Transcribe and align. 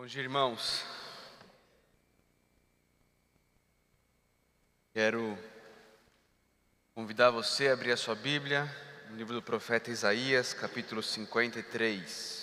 Bom 0.00 0.06
dia, 0.06 0.22
irmãos. 0.22 0.82
Quero 4.94 5.38
convidar 6.94 7.28
você 7.28 7.68
a 7.68 7.74
abrir 7.74 7.92
a 7.92 7.98
sua 7.98 8.14
Bíblia 8.14 8.64
no 9.10 9.16
livro 9.18 9.34
do 9.34 9.42
profeta 9.42 9.90
Isaías, 9.90 10.54
capítulo 10.54 11.02
53. 11.02 12.39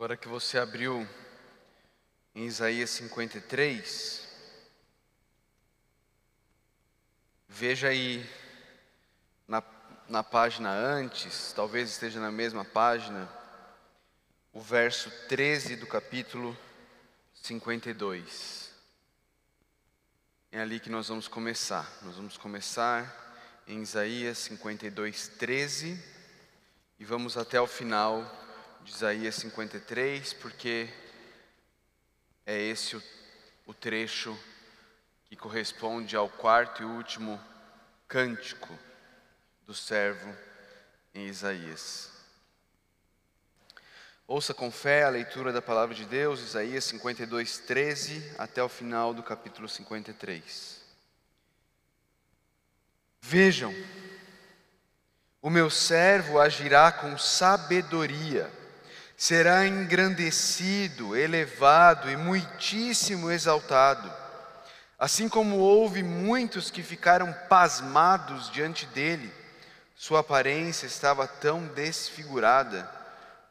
Agora 0.00 0.16
que 0.16 0.28
você 0.28 0.56
abriu 0.56 1.06
em 2.34 2.46
Isaías 2.46 2.88
53, 2.88 4.26
veja 7.46 7.88
aí 7.88 8.26
na, 9.46 9.62
na 10.08 10.24
página 10.24 10.72
antes, 10.72 11.52
talvez 11.54 11.90
esteja 11.90 12.18
na 12.18 12.30
mesma 12.30 12.64
página, 12.64 13.28
o 14.54 14.60
verso 14.62 15.10
13 15.28 15.76
do 15.76 15.86
capítulo 15.86 16.56
52. 17.34 18.72
É 20.50 20.62
ali 20.62 20.80
que 20.80 20.88
nós 20.88 21.08
vamos 21.08 21.28
começar. 21.28 21.86
Nós 22.00 22.16
vamos 22.16 22.38
começar 22.38 23.62
em 23.66 23.82
Isaías 23.82 24.38
52, 24.38 25.28
13 25.28 26.02
e 26.98 27.04
vamos 27.04 27.36
até 27.36 27.60
o 27.60 27.66
final 27.66 28.39
de 28.84 28.92
Isaías 28.92 29.34
53, 29.36 30.32
porque 30.34 30.88
é 32.46 32.58
esse 32.58 32.96
o, 32.96 33.02
o 33.66 33.74
trecho 33.74 34.38
que 35.26 35.36
corresponde 35.36 36.16
ao 36.16 36.28
quarto 36.28 36.82
e 36.82 36.84
último 36.84 37.40
cântico 38.08 38.76
do 39.66 39.74
servo 39.74 40.34
em 41.14 41.26
Isaías. 41.26 42.10
Ouça 44.26 44.54
com 44.54 44.70
fé 44.70 45.02
a 45.02 45.08
leitura 45.08 45.52
da 45.52 45.60
palavra 45.60 45.94
de 45.94 46.04
Deus, 46.04 46.40
Isaías 46.40 46.84
52, 46.84 47.58
13, 47.58 48.34
até 48.38 48.62
o 48.62 48.68
final 48.68 49.12
do 49.12 49.22
capítulo 49.22 49.68
53. 49.68 50.80
Vejam, 53.20 53.74
o 55.42 55.50
meu 55.50 55.68
servo 55.68 56.40
agirá 56.40 56.90
com 56.92 57.18
sabedoria 57.18 58.59
será 59.20 59.66
engrandecido, 59.66 61.14
elevado 61.14 62.10
e 62.10 62.16
muitíssimo 62.16 63.30
exaltado. 63.30 64.10
Assim 64.98 65.28
como 65.28 65.58
houve 65.58 66.02
muitos 66.02 66.70
que 66.70 66.82
ficaram 66.82 67.30
pasmados 67.46 68.50
diante 68.50 68.86
dele, 68.86 69.30
sua 69.94 70.20
aparência 70.20 70.86
estava 70.86 71.28
tão 71.28 71.66
desfigurada 71.66 72.90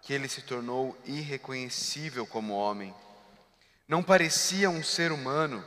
que 0.01 0.11
ele 0.11 0.27
se 0.27 0.41
tornou 0.41 0.97
irreconhecível 1.05 2.25
como 2.25 2.55
homem. 2.55 2.91
Não 3.87 4.01
parecia 4.01 4.71
um 4.71 4.81
ser 4.81 5.11
humano. 5.11 5.63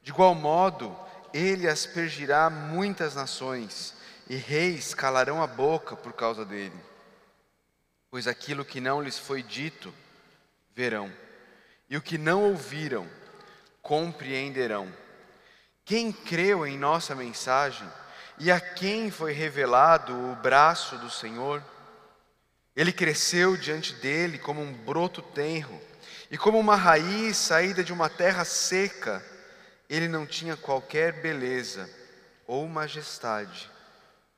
De 0.00 0.12
igual 0.12 0.36
modo, 0.36 0.96
ele 1.32 1.68
aspergirá 1.68 2.48
muitas 2.48 3.16
nações, 3.16 3.94
e 4.30 4.36
reis 4.36 4.94
calarão 4.94 5.42
a 5.42 5.46
boca 5.48 5.96
por 5.96 6.12
causa 6.12 6.44
dele 6.44 6.93
pois 8.14 8.28
aquilo 8.28 8.64
que 8.64 8.80
não 8.80 9.02
lhes 9.02 9.18
foi 9.18 9.42
dito, 9.42 9.92
verão, 10.72 11.12
e 11.90 11.96
o 11.96 12.00
que 12.00 12.16
não 12.16 12.44
ouviram, 12.44 13.10
compreenderão. 13.82 14.88
Quem 15.84 16.12
creu 16.12 16.64
em 16.64 16.78
nossa 16.78 17.12
mensagem 17.16 17.90
e 18.38 18.52
a 18.52 18.60
quem 18.60 19.10
foi 19.10 19.32
revelado 19.32 20.14
o 20.30 20.36
braço 20.36 20.96
do 20.98 21.10
Senhor? 21.10 21.60
Ele 22.76 22.92
cresceu 22.92 23.56
diante 23.56 23.92
dele 23.94 24.38
como 24.38 24.62
um 24.62 24.72
broto 24.72 25.20
tenro, 25.20 25.82
e 26.30 26.38
como 26.38 26.56
uma 26.56 26.76
raiz 26.76 27.36
saída 27.36 27.82
de 27.82 27.92
uma 27.92 28.08
terra 28.08 28.44
seca, 28.44 29.20
ele 29.90 30.06
não 30.06 30.24
tinha 30.24 30.56
qualquer 30.56 31.20
beleza 31.20 31.90
ou 32.46 32.68
majestade 32.68 33.68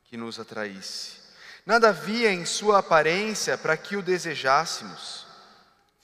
que 0.05 0.17
nos 0.17 0.41
atraísse. 0.41 1.26
Nada 1.67 1.89
havia 1.89 2.33
em 2.33 2.45
sua 2.45 2.79
aparência 2.79 3.59
para 3.59 3.77
que 3.77 3.97
o 3.97 4.03
desejássemos. 4.03 5.27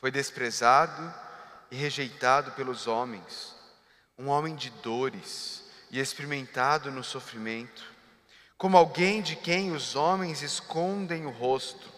Foi 0.00 0.10
desprezado 0.10 1.14
e 1.70 1.76
rejeitado 1.76 2.50
pelos 2.52 2.88
homens, 2.88 3.54
um 4.18 4.26
homem 4.26 4.56
de 4.56 4.70
dores 4.70 5.62
e 5.88 6.00
experimentado 6.00 6.90
no 6.90 7.04
sofrimento, 7.04 7.84
como 8.58 8.76
alguém 8.76 9.22
de 9.22 9.36
quem 9.36 9.70
os 9.70 9.94
homens 9.94 10.42
escondem 10.42 11.26
o 11.26 11.30
rosto. 11.30 11.88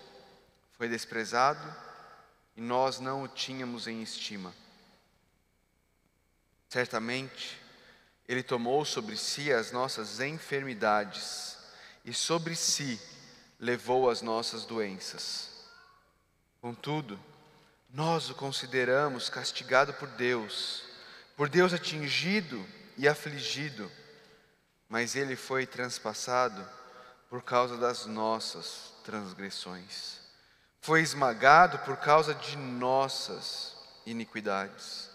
Foi 0.76 0.86
desprezado 0.86 1.74
e 2.54 2.60
nós 2.60 3.00
não 3.00 3.22
o 3.22 3.28
tínhamos 3.28 3.86
em 3.86 4.02
estima. 4.02 4.54
Certamente, 6.68 7.58
Ele 8.28 8.42
tomou 8.42 8.84
sobre 8.84 9.16
si 9.16 9.50
as 9.50 9.72
nossas 9.72 10.20
enfermidades 10.20 11.56
e 12.04 12.12
sobre 12.12 12.54
si 12.54 13.00
levou 13.64 14.10
as 14.10 14.20
nossas 14.20 14.66
doenças. 14.66 15.48
Contudo, 16.60 17.18
nós 17.88 18.28
o 18.28 18.34
consideramos 18.34 19.30
castigado 19.30 19.94
por 19.94 20.06
Deus, 20.08 20.82
por 21.34 21.48
Deus 21.48 21.72
atingido 21.72 22.62
e 22.98 23.08
afligido, 23.08 23.90
mas 24.86 25.16
ele 25.16 25.34
foi 25.34 25.66
transpassado 25.66 26.68
por 27.30 27.42
causa 27.42 27.78
das 27.78 28.04
nossas 28.04 28.92
transgressões, 29.02 30.18
foi 30.82 31.00
esmagado 31.00 31.78
por 31.78 31.96
causa 31.96 32.34
de 32.34 32.58
nossas 32.58 33.74
iniquidades. 34.04 35.08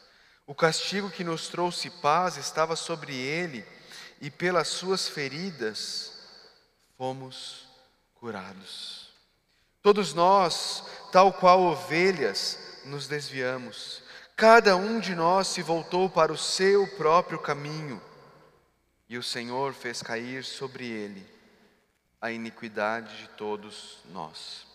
O 0.47 0.55
castigo 0.55 1.11
que 1.11 1.23
nos 1.23 1.49
trouxe 1.49 1.91
paz 2.01 2.35
estava 2.35 2.75
sobre 2.75 3.15
ele, 3.15 3.63
e 4.19 4.31
pelas 4.31 4.67
suas 4.69 5.07
feridas 5.07 6.13
fomos 6.97 7.68
curados. 8.19 9.09
Todos 9.81 10.13
nós, 10.13 10.83
tal 11.11 11.31
qual 11.31 11.61
ovelhas, 11.61 12.81
nos 12.85 13.07
desviamos. 13.07 14.03
Cada 14.35 14.75
um 14.75 14.99
de 14.99 15.15
nós 15.15 15.47
se 15.47 15.61
voltou 15.61 16.09
para 16.09 16.31
o 16.31 16.37
seu 16.37 16.87
próprio 16.95 17.39
caminho, 17.39 18.01
e 19.07 19.17
o 19.17 19.23
Senhor 19.23 19.73
fez 19.73 20.03
cair 20.03 20.43
sobre 20.43 20.85
ele 20.85 21.25
a 22.21 22.31
iniquidade 22.31 23.17
de 23.17 23.29
todos 23.29 23.99
nós. 24.05 24.67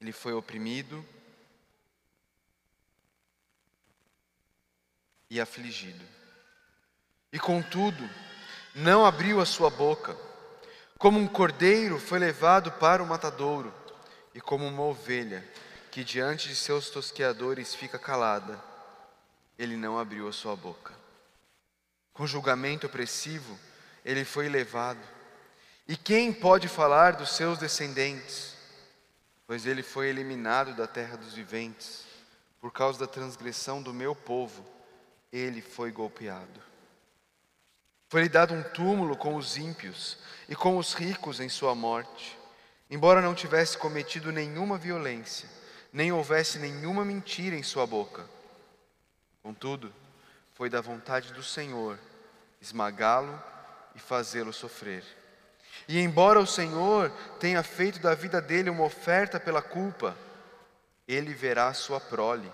Ele 0.00 0.12
foi 0.12 0.34
oprimido 0.34 1.04
e 5.30 5.40
afligido, 5.40 6.04
e 7.32 7.38
contudo, 7.38 8.08
não 8.74 9.06
abriu 9.06 9.40
a 9.40 9.46
sua 9.46 9.70
boca 9.70 10.14
como 11.02 11.18
um 11.18 11.26
cordeiro 11.26 11.98
foi 11.98 12.20
levado 12.20 12.70
para 12.70 13.02
o 13.02 13.06
matadouro, 13.06 13.74
e 14.32 14.40
como 14.40 14.68
uma 14.68 14.84
ovelha 14.84 15.44
que 15.90 16.04
diante 16.04 16.48
de 16.48 16.54
seus 16.54 16.90
tosqueadores 16.90 17.74
fica 17.74 17.98
calada, 17.98 18.62
ele 19.58 19.76
não 19.76 19.98
abriu 19.98 20.28
a 20.28 20.32
sua 20.32 20.54
boca. 20.54 20.94
Com 22.12 22.24
julgamento 22.24 22.86
opressivo, 22.86 23.58
ele 24.04 24.24
foi 24.24 24.48
levado. 24.48 25.00
E 25.88 25.96
quem 25.96 26.32
pode 26.32 26.68
falar 26.68 27.16
dos 27.16 27.30
seus 27.34 27.58
descendentes? 27.58 28.54
Pois 29.44 29.66
ele 29.66 29.82
foi 29.82 30.06
eliminado 30.06 30.72
da 30.72 30.86
terra 30.86 31.16
dos 31.16 31.34
viventes, 31.34 32.04
por 32.60 32.70
causa 32.70 33.00
da 33.00 33.08
transgressão 33.08 33.82
do 33.82 33.92
meu 33.92 34.14
povo, 34.14 34.64
ele 35.32 35.62
foi 35.62 35.90
golpeado. 35.90 36.71
Foi-lhe 38.12 38.28
dado 38.28 38.52
um 38.52 38.62
túmulo 38.62 39.16
com 39.16 39.36
os 39.36 39.56
ímpios 39.56 40.18
e 40.46 40.54
com 40.54 40.76
os 40.76 40.92
ricos 40.92 41.40
em 41.40 41.48
sua 41.48 41.74
morte, 41.74 42.38
embora 42.90 43.22
não 43.22 43.34
tivesse 43.34 43.78
cometido 43.78 44.30
nenhuma 44.30 44.76
violência, 44.76 45.48
nem 45.90 46.12
houvesse 46.12 46.58
nenhuma 46.58 47.06
mentira 47.06 47.56
em 47.56 47.62
sua 47.62 47.86
boca. 47.86 48.28
Contudo, 49.42 49.90
foi 50.52 50.68
da 50.68 50.78
vontade 50.78 51.32
do 51.32 51.42
Senhor 51.42 51.98
esmagá-lo 52.60 53.42
e 53.94 53.98
fazê-lo 53.98 54.52
sofrer. 54.52 55.02
E 55.88 55.98
embora 55.98 56.38
o 56.38 56.46
Senhor 56.46 57.10
tenha 57.40 57.62
feito 57.62 57.98
da 57.98 58.14
vida 58.14 58.42
dele 58.42 58.68
uma 58.68 58.84
oferta 58.84 59.40
pela 59.40 59.62
culpa, 59.62 60.14
ele 61.08 61.32
verá 61.32 61.72
sua 61.72 61.98
prole 61.98 62.52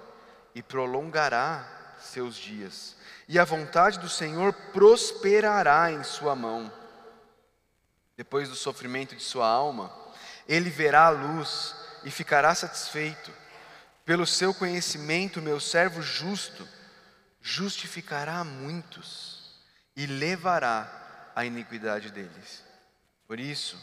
e 0.55 0.63
prolongará 0.63 1.97
seus 1.99 2.37
dias, 2.37 2.97
e 3.29 3.39
a 3.39 3.45
vontade 3.45 3.99
do 3.99 4.09
Senhor 4.09 4.55
prosperará 4.73 5.93
em 5.93 6.03
sua 6.03 6.35
mão. 6.35 6.73
Depois 8.17 8.49
do 8.49 8.57
sofrimento 8.57 9.15
de 9.15 9.23
sua 9.23 9.47
alma, 9.47 9.95
ele 10.49 10.71
verá 10.71 11.07
a 11.07 11.11
luz 11.11 11.75
e 12.05 12.11
ficará 12.11 12.55
satisfeito. 12.55 13.31
Pelo 14.05 14.27
seu 14.27 14.55
conhecimento, 14.55 15.43
meu 15.43 15.61
servo 15.61 16.01
justo 16.01 16.67
justificará 17.43 18.43
muitos 18.43 19.61
e 19.95 20.07
levará 20.07 21.31
a 21.37 21.45
iniquidade 21.45 22.11
deles. 22.11 22.65
Por 23.27 23.39
isso, 23.39 23.79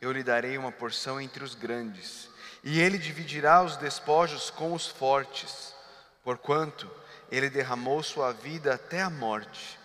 eu 0.00 0.12
lhe 0.12 0.22
darei 0.22 0.58
uma 0.58 0.70
porção 0.70 1.20
entre 1.20 1.42
os 1.42 1.54
grandes, 1.54 2.28
e 2.62 2.78
ele 2.78 2.98
dividirá 2.98 3.62
os 3.62 3.76
despojos 3.76 4.50
com 4.50 4.74
os 4.74 4.86
fortes, 4.86 5.74
porquanto 6.22 6.90
ele 7.36 7.50
derramou 7.50 8.02
sua 8.02 8.32
vida 8.32 8.74
até 8.74 9.02
a 9.02 9.10
morte, 9.10 9.78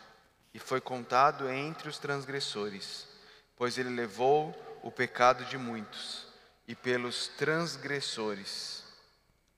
e 0.53 0.59
foi 0.59 0.81
contado 0.81 1.49
entre 1.49 1.89
os 1.89 1.97
transgressores, 1.97 3.07
pois 3.55 3.77
ele 3.77 3.89
levou 3.89 4.55
o 4.83 4.91
pecado 4.91 5.45
de 5.45 5.57
muitos, 5.57 6.27
e 6.67 6.75
pelos 6.75 7.27
transgressores 7.29 8.83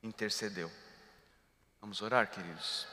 intercedeu. 0.02 0.72
Vamos 1.82 2.02
orar, 2.02 2.30
queridos. 2.30 2.88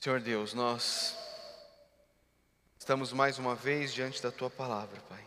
Senhor 0.00 0.20
Deus, 0.20 0.52
nós 0.52 1.16
Estamos 2.82 3.12
mais 3.12 3.38
uma 3.38 3.54
vez 3.54 3.94
diante 3.94 4.20
da 4.20 4.32
tua 4.32 4.50
palavra, 4.50 5.00
Pai. 5.08 5.24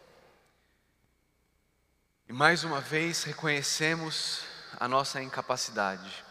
E 2.27 2.33
mais 2.33 2.65
uma 2.65 2.81
vez 2.81 3.23
reconhecemos 3.23 4.41
a 4.77 4.89
nossa 4.89 5.21
incapacidade. 5.21 6.24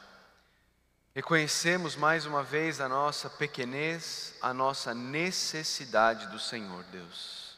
Reconhecemos 1.15 1.95
mais 1.95 2.27
uma 2.27 2.43
vez 2.43 2.81
a 2.81 2.89
nossa 2.89 3.31
pequenez, 3.31 4.35
a 4.43 4.53
nossa 4.53 4.93
necessidade 4.93 6.27
do 6.27 6.41
Senhor, 6.41 6.83
Deus. 6.85 7.57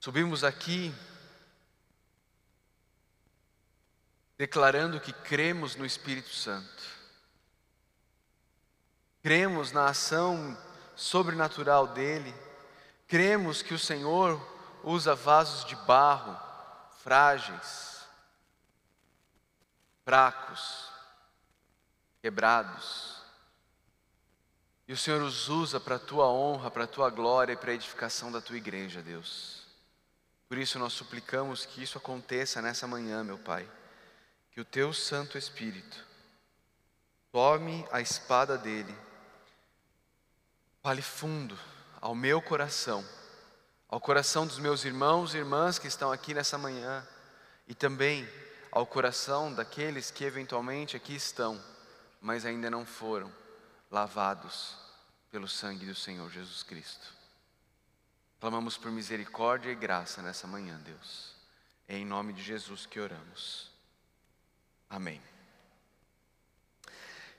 Subimos 0.00 0.42
aqui 0.42 0.92
declarando 4.36 5.00
que 5.00 5.12
cremos 5.12 5.76
no 5.76 5.86
Espírito 5.86 6.30
Santo. 6.30 6.82
Cremos 9.22 9.70
na 9.70 9.86
ação 9.86 10.58
sobrenatural 10.96 11.86
dele, 11.86 12.34
cremos 13.06 13.62
que 13.62 13.72
o 13.72 13.78
Senhor 13.78 14.40
usa 14.82 15.14
vasos 15.14 15.64
de 15.64 15.76
barro, 15.76 16.36
frágeis, 17.04 18.00
fracos, 20.04 20.89
quebrados. 22.20 23.20
E 24.86 24.92
o 24.92 24.96
Senhor 24.96 25.22
os 25.22 25.48
usa 25.48 25.78
para 25.78 25.96
a 25.96 25.98
tua 25.98 26.28
honra, 26.28 26.70
para 26.70 26.84
a 26.84 26.88
tua 26.88 27.10
glória 27.10 27.52
e 27.52 27.56
para 27.56 27.70
a 27.70 27.74
edificação 27.74 28.32
da 28.32 28.40
tua 28.40 28.56
igreja, 28.56 29.02
Deus. 29.02 29.62
Por 30.48 30.58
isso 30.58 30.78
nós 30.78 30.92
suplicamos 30.92 31.64
que 31.64 31.82
isso 31.82 31.96
aconteça 31.96 32.60
nessa 32.60 32.86
manhã, 32.86 33.22
meu 33.22 33.38
Pai. 33.38 33.68
Que 34.50 34.60
o 34.60 34.64
teu 34.64 34.92
Santo 34.92 35.38
Espírito 35.38 36.04
tome 37.30 37.86
a 37.92 38.00
espada 38.00 38.58
dele 38.58 38.96
fale 40.82 41.02
fundo 41.02 41.58
ao 42.00 42.14
meu 42.14 42.40
coração, 42.40 43.04
ao 43.88 44.00
coração 44.00 44.46
dos 44.46 44.58
meus 44.58 44.84
irmãos 44.84 45.34
e 45.34 45.38
irmãs 45.38 45.78
que 45.78 45.86
estão 45.86 46.10
aqui 46.10 46.32
nessa 46.32 46.56
manhã 46.56 47.06
e 47.68 47.74
também 47.74 48.26
ao 48.72 48.86
coração 48.86 49.52
daqueles 49.52 50.10
que 50.10 50.24
eventualmente 50.24 50.96
aqui 50.96 51.14
estão, 51.14 51.62
mas 52.20 52.44
ainda 52.44 52.70
não 52.70 52.84
foram 52.84 53.32
lavados 53.90 54.76
pelo 55.30 55.48
sangue 55.48 55.86
do 55.86 55.94
Senhor 55.94 56.30
Jesus 56.30 56.62
Cristo. 56.62 57.12
Clamamos 58.40 58.76
por 58.76 58.90
misericórdia 58.90 59.70
e 59.70 59.74
graça 59.74 60.22
nessa 60.22 60.46
manhã, 60.46 60.78
Deus. 60.84 61.34
É 61.86 61.96
em 61.96 62.04
nome 62.04 62.32
de 62.32 62.42
Jesus 62.42 62.86
que 62.86 63.00
oramos. 63.00 63.70
Amém. 64.88 65.20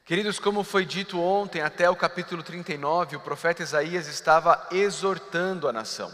Queridos, 0.06 0.40
como 0.40 0.64
foi 0.64 0.86
dito 0.86 1.20
ontem, 1.20 1.62
até 1.62 1.90
o 1.90 1.96
capítulo 1.96 2.44
39, 2.44 3.16
o 3.16 3.22
profeta 3.22 3.64
Isaías 3.64 4.08
estava 4.08 4.68
exortando 4.72 5.68
a 5.68 5.74
nação, 5.74 6.14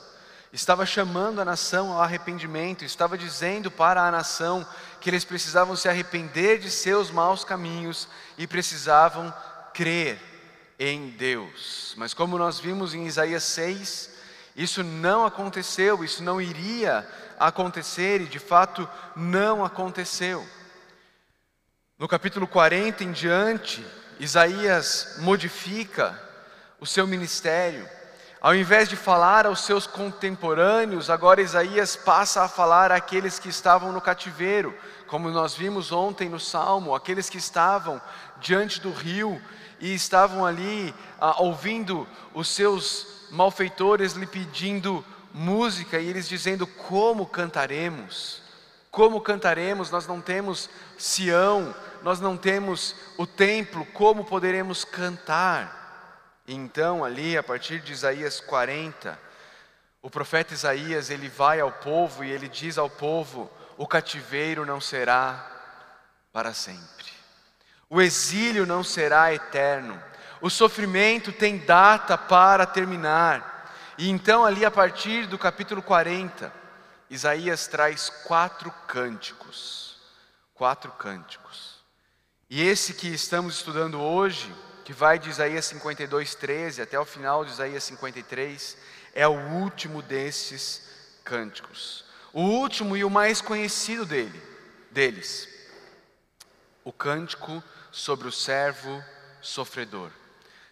estava 0.57 0.87
chamando 0.87 1.39
a 1.39 1.45
nação 1.45 1.91
ao 1.91 2.01
arrependimento, 2.01 2.83
estava 2.83 3.15
dizendo 3.15 3.69
para 3.69 4.01
a 4.01 4.09
nação 4.09 4.67
que 4.99 5.07
eles 5.07 5.23
precisavam 5.23 5.75
se 5.75 5.87
arrepender 5.87 6.57
de 6.57 6.71
seus 6.71 7.11
maus 7.11 7.43
caminhos 7.43 8.07
e 8.39 8.47
precisavam 8.47 9.31
crer 9.71 10.19
em 10.79 11.09
Deus. 11.11 11.93
Mas 11.95 12.11
como 12.11 12.39
nós 12.39 12.59
vimos 12.59 12.95
em 12.95 13.05
Isaías 13.05 13.43
6, 13.43 14.09
isso 14.55 14.83
não 14.83 15.27
aconteceu, 15.27 16.03
isso 16.03 16.23
não 16.23 16.41
iria 16.41 17.07
acontecer 17.39 18.21
e 18.21 18.25
de 18.25 18.39
fato 18.39 18.89
não 19.15 19.63
aconteceu. 19.63 20.43
No 21.99 22.07
capítulo 22.07 22.47
40 22.47 23.03
em 23.03 23.11
diante, 23.11 23.85
Isaías 24.19 25.17
modifica 25.19 26.19
o 26.79 26.85
seu 26.87 27.05
ministério. 27.05 27.87
Ao 28.47 28.55
invés 28.55 28.87
de 28.87 28.95
falar 28.95 29.45
aos 29.45 29.65
seus 29.65 29.85
contemporâneos, 29.85 31.09
agora 31.09 31.41
Isaías 31.41 31.97
passa 31.97 32.43
a 32.43 32.47
falar 32.47 32.93
àqueles 32.93 33.37
que 33.37 33.49
estavam 33.49 33.91
no 33.91 33.99
cativeiro, 33.99 34.73
como 35.05 35.29
nós 35.29 35.53
vimos 35.53 35.91
ontem 35.91 36.29
no 36.29 36.39
Salmo, 36.39 36.95
aqueles 36.95 37.29
que 37.29 37.37
estavam 37.37 38.01
diante 38.39 38.79
do 38.79 38.89
rio 38.89 39.41
e 39.81 39.93
estavam 39.93 40.45
ali 40.45 40.95
ah, 41.19 41.41
ouvindo 41.41 42.07
os 42.33 42.47
seus 42.47 43.27
malfeitores 43.31 44.13
lhe 44.13 44.25
pedindo 44.25 45.03
música 45.33 45.99
e 45.99 46.07
eles 46.07 46.29
dizendo: 46.29 46.65
Como 46.65 47.25
cantaremos? 47.25 48.41
Como 48.89 49.19
cantaremos? 49.19 49.91
Nós 49.91 50.07
não 50.07 50.21
temos 50.21 50.69
Sião, 50.97 51.75
nós 52.01 52.21
não 52.21 52.37
temos 52.37 52.95
o 53.17 53.27
templo, 53.27 53.85
como 53.87 54.23
poderemos 54.23 54.85
cantar? 54.85 55.76
Então, 56.47 57.03
ali, 57.03 57.37
a 57.37 57.43
partir 57.43 57.81
de 57.81 57.91
Isaías 57.91 58.39
40, 58.39 59.19
o 60.01 60.09
profeta 60.09 60.53
Isaías, 60.53 61.09
ele 61.09 61.27
vai 61.27 61.59
ao 61.59 61.71
povo 61.71 62.23
e 62.23 62.31
ele 62.31 62.47
diz 62.47 62.77
ao 62.77 62.89
povo: 62.89 63.51
o 63.77 63.85
cativeiro 63.85 64.65
não 64.65 64.79
será 64.79 65.51
para 66.31 66.53
sempre. 66.53 67.05
O 67.89 68.01
exílio 68.01 68.65
não 68.65 68.83
será 68.83 69.33
eterno. 69.33 70.01
O 70.39 70.49
sofrimento 70.49 71.31
tem 71.33 71.57
data 71.57 72.17
para 72.17 72.65
terminar. 72.65 73.73
E 73.97 74.09
então, 74.09 74.45
ali 74.45 74.63
a 74.63 74.71
partir 74.71 75.27
do 75.27 75.37
capítulo 75.37 75.81
40, 75.81 76.53
Isaías 77.09 77.67
traz 77.67 78.09
quatro 78.09 78.71
cânticos. 78.87 79.97
Quatro 80.53 80.91
cânticos. 80.91 81.77
E 82.49 82.61
esse 82.61 82.93
que 82.93 83.07
estamos 83.07 83.55
estudando 83.55 83.99
hoje, 83.99 84.53
que 84.87 84.93
vai 84.93 85.19
de 85.19 85.29
Isaías 85.29 85.65
52, 85.65 86.33
13 86.35 86.81
até 86.81 86.97
o 86.97 87.03
final 87.03 87.43
de 87.43 87.51
Isaías 87.51 87.83
53, 87.83 88.77
é 89.13 89.27
o 89.27 89.37
último 89.37 90.01
desses 90.01 90.81
cânticos. 91.25 92.05
O 92.31 92.39
último 92.39 92.95
e 92.95 93.03
o 93.03 93.09
mais 93.09 93.41
conhecido 93.41 94.05
dele, 94.05 94.41
deles. 94.89 95.49
O 96.85 96.93
cântico 96.93 97.61
sobre 97.91 98.29
o 98.29 98.31
servo 98.31 99.03
sofredor. 99.41 100.09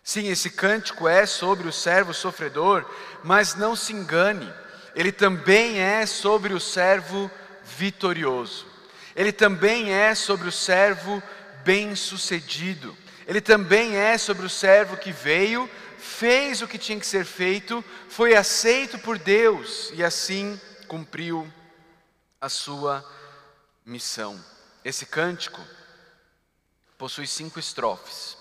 Sim, 0.02 0.30
esse 0.30 0.50
cântico 0.50 1.10
é 1.10 1.26
sobre 1.26 1.68
o 1.68 1.74
servo 1.74 2.14
sofredor, 2.14 2.90
mas 3.22 3.56
não 3.56 3.76
se 3.76 3.92
engane, 3.92 4.50
ele 4.96 5.12
também 5.12 5.82
é 5.82 6.06
sobre 6.06 6.54
o 6.54 6.60
servo 6.62 7.30
vitorioso. 7.66 8.66
Ele 9.14 9.34
também 9.34 9.92
é 9.92 10.16
sobre 10.16 10.48
o 10.48 10.54
servo 10.54 11.22
bem-sucedido. 11.66 12.96
Ele 13.28 13.42
também 13.42 13.96
é 13.96 14.18
sobre 14.18 14.46
o 14.46 14.50
servo 14.50 14.98
que 14.98 15.12
veio, 15.12 15.70
fez 15.98 16.62
o 16.62 16.68
que 16.68 16.78
tinha 16.78 17.00
que 17.00 17.08
ser 17.08 17.26
feito, 17.26 17.84
foi 18.08 18.36
aceito 18.36 19.00
por 19.00 19.18
Deus 19.18 19.92
e 19.94 20.04
assim 20.04 20.60
cumpriu 20.88 21.52
a 22.40 22.50
sua 22.50 23.04
missão. 23.86 24.40
Esse 24.84 25.06
cântico 25.06 25.62
possui 26.98 27.26
cinco 27.26 27.60
estrofes. 27.60 28.38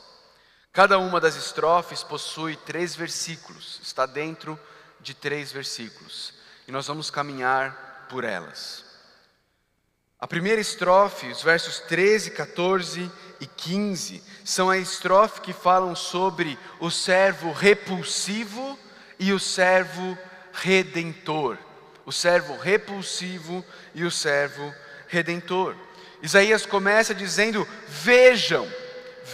Cada 0.72 0.98
uma 0.98 1.20
das 1.20 1.36
estrofes 1.36 2.02
possui 2.02 2.56
três 2.56 2.94
versículos, 2.94 3.80
está 3.82 4.06
dentro 4.06 4.58
de 5.00 5.14
três 5.14 5.52
versículos, 5.52 6.34
e 6.66 6.72
nós 6.72 6.86
vamos 6.86 7.10
caminhar 7.10 8.06
por 8.08 8.24
elas. 8.24 8.83
A 10.24 10.26
primeira 10.26 10.58
estrofe, 10.58 11.26
os 11.26 11.42
versos 11.42 11.80
13, 11.80 12.30
14 12.30 13.12
e 13.42 13.46
15, 13.46 14.22
são 14.42 14.70
a 14.70 14.78
estrofe 14.78 15.42
que 15.42 15.52
falam 15.52 15.94
sobre 15.94 16.58
o 16.80 16.90
servo 16.90 17.52
repulsivo 17.52 18.78
e 19.18 19.34
o 19.34 19.38
servo 19.38 20.16
redentor. 20.50 21.58
O 22.06 22.10
servo 22.10 22.56
repulsivo 22.56 23.62
e 23.94 24.02
o 24.02 24.10
servo 24.10 24.74
redentor. 25.08 25.76
Isaías 26.22 26.64
começa 26.64 27.14
dizendo: 27.14 27.68
Vejam, 27.86 28.66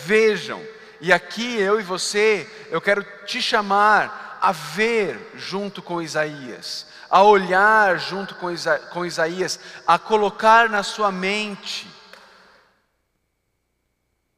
vejam. 0.04 0.60
E 1.00 1.12
aqui 1.12 1.56
eu 1.56 1.78
e 1.78 1.84
você, 1.84 2.50
eu 2.68 2.80
quero 2.80 3.06
te 3.26 3.40
chamar 3.40 4.38
a 4.42 4.50
ver 4.50 5.16
junto 5.36 5.82
com 5.82 6.02
Isaías, 6.02 6.84
a 7.10 7.22
olhar 7.22 7.98
junto 7.98 8.36
com, 8.36 8.50
Isa 8.50 8.78
com 8.92 9.04
Isaías, 9.04 9.58
a 9.86 9.98
colocar 9.98 10.68
na 10.68 10.82
sua 10.82 11.10
mente 11.10 11.90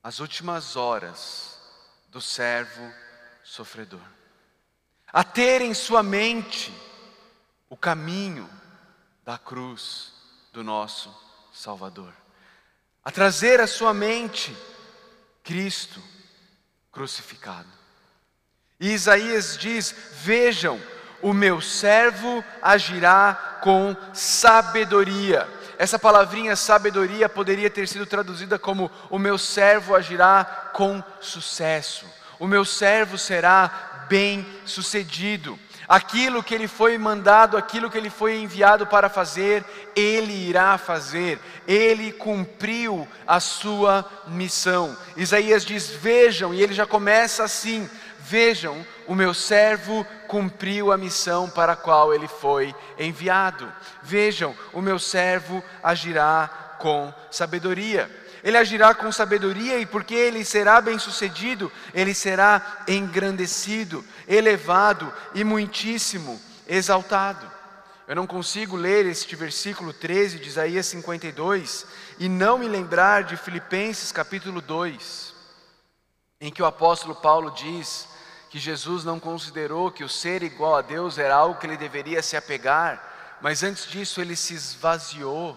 as 0.02 0.19
últimas 0.19 0.75
horas 0.75 1.61
do 2.09 2.21
servo 2.21 2.93
sofredor, 3.45 4.00
a 5.12 5.23
ter 5.23 5.61
em 5.61 5.75
sua 5.75 6.02
mente 6.02 6.75
o 7.69 7.76
caminho 7.76 8.49
da 9.25 9.38
cruz 9.38 10.12
do 10.52 10.64
nosso 10.64 11.14
Salvador, 11.52 12.12
a 13.05 13.11
trazer 13.11 13.61
à 13.61 13.67
sua 13.67 13.93
mente 13.93 14.57
Cristo 15.45 16.02
crucificado. 16.91 17.69
E 18.81 18.93
Isaías 18.93 19.57
diz: 19.57 19.95
Vejam, 20.23 20.81
o 21.23 21.33
meu 21.33 21.61
servo 21.61 22.45
agirá 22.61 23.59
com 23.62 23.97
sabedoria. 24.12 25.49
Essa 25.79 25.99
palavrinha 25.99 26.55
sabedoria 26.57 27.29
poderia 27.29 27.71
ter 27.71 27.88
sido 27.88 28.05
traduzida 28.05 28.59
como: 28.59 28.91
O 29.09 29.19
meu 29.19 29.38
servo 29.38 29.95
agirá 29.95 30.45
com 30.73 31.02
sucesso, 31.21 32.05
o 32.38 32.47
meu 32.47 32.64
servo 32.64 33.17
será 33.17 34.05
bem 34.09 34.47
sucedido. 34.67 35.59
Aquilo 35.88 36.43
que 36.43 36.55
ele 36.55 36.69
foi 36.69 36.97
mandado, 36.97 37.57
aquilo 37.57 37.91
que 37.91 37.99
ele 37.99 38.09
foi 38.09 38.38
enviado 38.38 38.87
para 38.87 39.09
fazer, 39.09 39.64
ele 39.95 40.49
irá 40.49 40.79
fazer. 40.79 41.38
Ele 41.67 42.12
cumpriu 42.12 43.07
a 43.26 43.41
sua 43.41 44.05
missão. 44.29 44.97
Isaías 45.17 45.64
diz: 45.64 45.91
Vejam, 45.91 46.55
e 46.55 46.62
ele 46.62 46.73
já 46.73 46.87
começa 46.87 47.45
assim: 47.45 47.88
Vejam, 48.33 48.87
o 49.07 49.15
meu 49.15 49.35
servo 49.35 50.07
cumpriu 50.27 50.91
a 50.91 50.97
missão 50.97 51.51
para 51.51 51.75
a 51.75 51.77
qual 51.77 52.15
ele 52.15 52.27
foi 52.27 52.75
enviado. 52.99 53.71
Vejam, 54.03 54.57
o 54.73 54.81
meu 54.81 54.99
servo 54.99 55.62
agirá 55.83 56.77
com 56.79 57.12
sabedoria. 57.31 58.11
Ele 58.43 58.57
agirá 58.57 58.95
com 58.95 59.12
sabedoria 59.12 59.79
e 59.79 59.85
porque 59.85 60.15
ele 60.15 60.47
será 60.47 60.81
bem-sucedido, 60.81 61.71
ele 61.93 62.15
será 62.15 62.85
engrandecido, 62.89 64.03
elevado 64.27 65.12
e 65.35 65.45
muitíssimo 65.45 66.41
exaltado. 66.67 67.47
Eu 68.09 68.17
não 68.17 68.27
consigo 68.27 68.77
ler 68.77 69.05
este 69.05 69.37
versículo 69.37 69.93
13 69.93 70.39
de 70.39 70.49
Isaías 70.49 70.87
52 70.87 71.85
e 72.19 72.31
não 72.31 72.57
me 72.57 72.67
lembrar 72.67 73.25
de 73.25 73.37
Filipenses 73.37 74.11
capítulo 74.11 74.62
2, 74.62 75.35
em 76.41 76.51
que 76.51 76.62
o 76.62 76.67
apóstolo 76.67 77.15
Paulo 77.15 77.51
diz 77.51 78.11
que 78.52 78.59
Jesus 78.59 79.02
não 79.02 79.18
considerou 79.18 79.90
que 79.90 80.04
o 80.04 80.09
ser 80.11 80.42
igual 80.42 80.76
a 80.76 80.82
Deus 80.82 81.16
era 81.16 81.35
algo 81.35 81.59
que 81.59 81.66
ele 81.66 81.78
deveria 81.78 82.23
se 82.23 82.37
apegar, 82.37 83.38
mas 83.40 83.62
antes 83.62 83.87
disso 83.87 84.21
ele 84.21 84.37
se 84.37 84.52
esvaziou. 84.52 85.56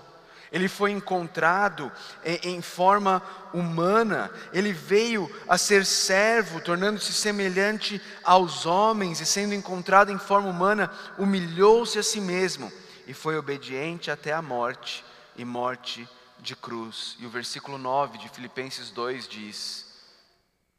Ele 0.49 0.69
foi 0.69 0.91
encontrado 0.91 1.91
em, 2.23 2.61
forma 2.61 3.21
humana, 3.53 4.31
ele 4.53 4.71
veio 4.71 5.29
a 5.45 5.57
ser 5.57 5.85
servo, 5.85 6.61
tornando-se 6.61 7.11
semelhante 7.11 8.01
aos 8.23 8.65
homens, 8.65 9.19
e 9.19 9.25
sendo 9.25 9.53
encontrado 9.53 10.09
em 10.09 10.17
forma 10.17 10.47
humana, 10.47 10.89
humilhou-se 11.17 11.99
a 11.99 12.03
si 12.03 12.21
mesmo 12.21 12.71
e 13.05 13.13
foi 13.13 13.37
obediente 13.37 14.09
até 14.09 14.31
a 14.31 14.41
morte 14.41 15.03
e 15.35 15.43
morte 15.43 16.07
de 16.39 16.55
cruz. 16.55 17.17
E 17.19 17.25
o 17.25 17.29
versículo 17.29 17.77
9 17.77 18.19
de 18.19 18.29
Filipenses 18.29 18.89
2 18.89 19.27
diz: 19.27 19.85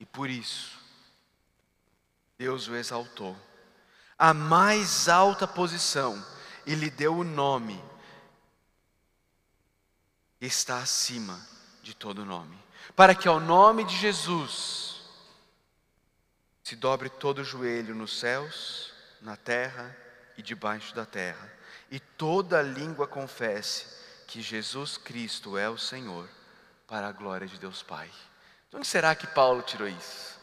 E 0.00 0.06
por 0.06 0.30
isso, 0.30 0.75
Deus 2.38 2.69
o 2.69 2.76
exaltou, 2.76 3.37
a 4.19 4.35
mais 4.35 5.09
alta 5.09 5.47
posição, 5.47 6.25
e 6.66 6.75
lhe 6.75 6.90
deu 6.90 7.16
o 7.16 7.25
nome 7.25 7.83
que 10.38 10.47
está 10.47 10.78
acima 10.78 11.40
de 11.83 11.95
todo 11.95 12.25
nome, 12.25 12.59
para 12.95 13.14
que 13.14 13.28
ao 13.28 13.40
nome 13.40 13.85
de 13.85 13.97
Jesus 13.97 15.02
se 16.62 16.75
dobre 16.75 17.09
todo 17.09 17.38
o 17.38 17.45
joelho 17.45 17.95
nos 17.95 18.19
céus, 18.19 18.93
na 19.23 19.37
terra 19.37 19.97
e 20.37 20.43
debaixo 20.43 20.95
da 20.95 21.07
terra, 21.07 21.50
e 21.90 22.00
toda 22.00 22.61
língua 22.61 23.07
confesse 23.07 23.87
que 24.26 24.43
Jesus 24.43 24.99
Cristo 24.99 25.57
é 25.57 25.69
o 25.71 25.78
Senhor, 25.78 26.28
para 26.87 27.09
a 27.09 27.12
glória 27.12 27.47
de 27.47 27.59
Deus 27.59 27.83
Pai. 27.83 28.11
De 28.71 28.76
onde 28.76 28.87
será 28.87 29.14
que 29.14 29.26
Paulo 29.28 29.62
tirou 29.62 29.88
isso? 29.88 30.36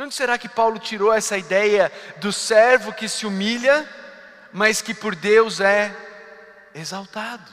De 0.00 0.04
onde 0.04 0.14
será 0.14 0.38
que 0.38 0.48
Paulo 0.48 0.78
tirou 0.78 1.12
essa 1.12 1.36
ideia 1.36 1.92
do 2.22 2.32
servo 2.32 2.90
que 2.90 3.06
se 3.06 3.26
humilha, 3.26 3.86
mas 4.50 4.80
que 4.80 4.94
por 4.94 5.14
Deus 5.14 5.60
é 5.60 5.94
exaltado? 6.74 7.52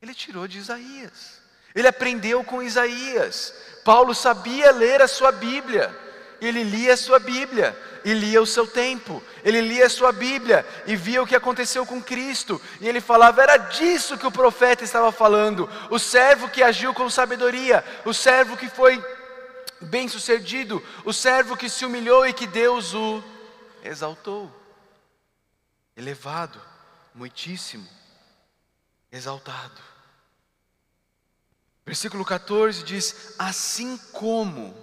Ele 0.00 0.14
tirou 0.14 0.48
de 0.48 0.56
Isaías. 0.56 1.42
Ele 1.74 1.86
aprendeu 1.86 2.42
com 2.42 2.62
Isaías. 2.62 3.52
Paulo 3.84 4.14
sabia 4.14 4.70
ler 4.70 5.02
a 5.02 5.06
sua 5.06 5.30
Bíblia. 5.30 5.94
Ele 6.40 6.62
lia 6.62 6.94
a 6.94 6.96
sua 6.96 7.18
Bíblia 7.18 7.78
e 8.02 8.14
lia 8.14 8.40
o 8.40 8.46
seu 8.46 8.66
tempo. 8.66 9.22
Ele 9.44 9.60
lia 9.60 9.84
a 9.84 9.90
sua 9.90 10.12
Bíblia 10.12 10.64
e 10.86 10.96
via 10.96 11.22
o 11.22 11.26
que 11.26 11.36
aconteceu 11.36 11.84
com 11.84 12.02
Cristo. 12.02 12.58
E 12.80 12.88
ele 12.88 13.02
falava: 13.02 13.42
era 13.42 13.58
disso 13.58 14.16
que 14.16 14.26
o 14.26 14.32
profeta 14.32 14.84
estava 14.84 15.12
falando. 15.12 15.68
O 15.90 15.98
servo 15.98 16.48
que 16.48 16.62
agiu 16.62 16.94
com 16.94 17.10
sabedoria, 17.10 17.84
o 18.06 18.14
servo 18.14 18.56
que 18.56 18.70
foi 18.70 19.04
bem-sucedido, 19.86 20.82
o 21.04 21.12
servo 21.12 21.56
que 21.56 21.68
se 21.68 21.84
humilhou 21.84 22.26
e 22.26 22.32
que 22.32 22.46
Deus 22.46 22.94
o 22.94 23.22
exaltou, 23.82 24.50
elevado, 25.96 26.60
muitíssimo, 27.14 27.88
exaltado. 29.10 29.80
Versículo 31.84 32.24
14 32.24 32.82
diz: 32.82 33.34
Assim 33.38 33.96
como, 34.12 34.74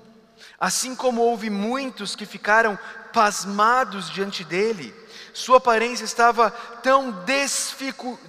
assim 0.58 0.96
como 0.96 1.22
houve 1.22 1.50
muitos 1.50 2.16
que 2.16 2.26
ficaram 2.26 2.80
pasmados 3.12 4.10
diante 4.10 4.44
dele, 4.44 4.96
sua 5.34 5.58
aparência 5.58 6.06
estava 6.06 6.50
tão 6.52 7.26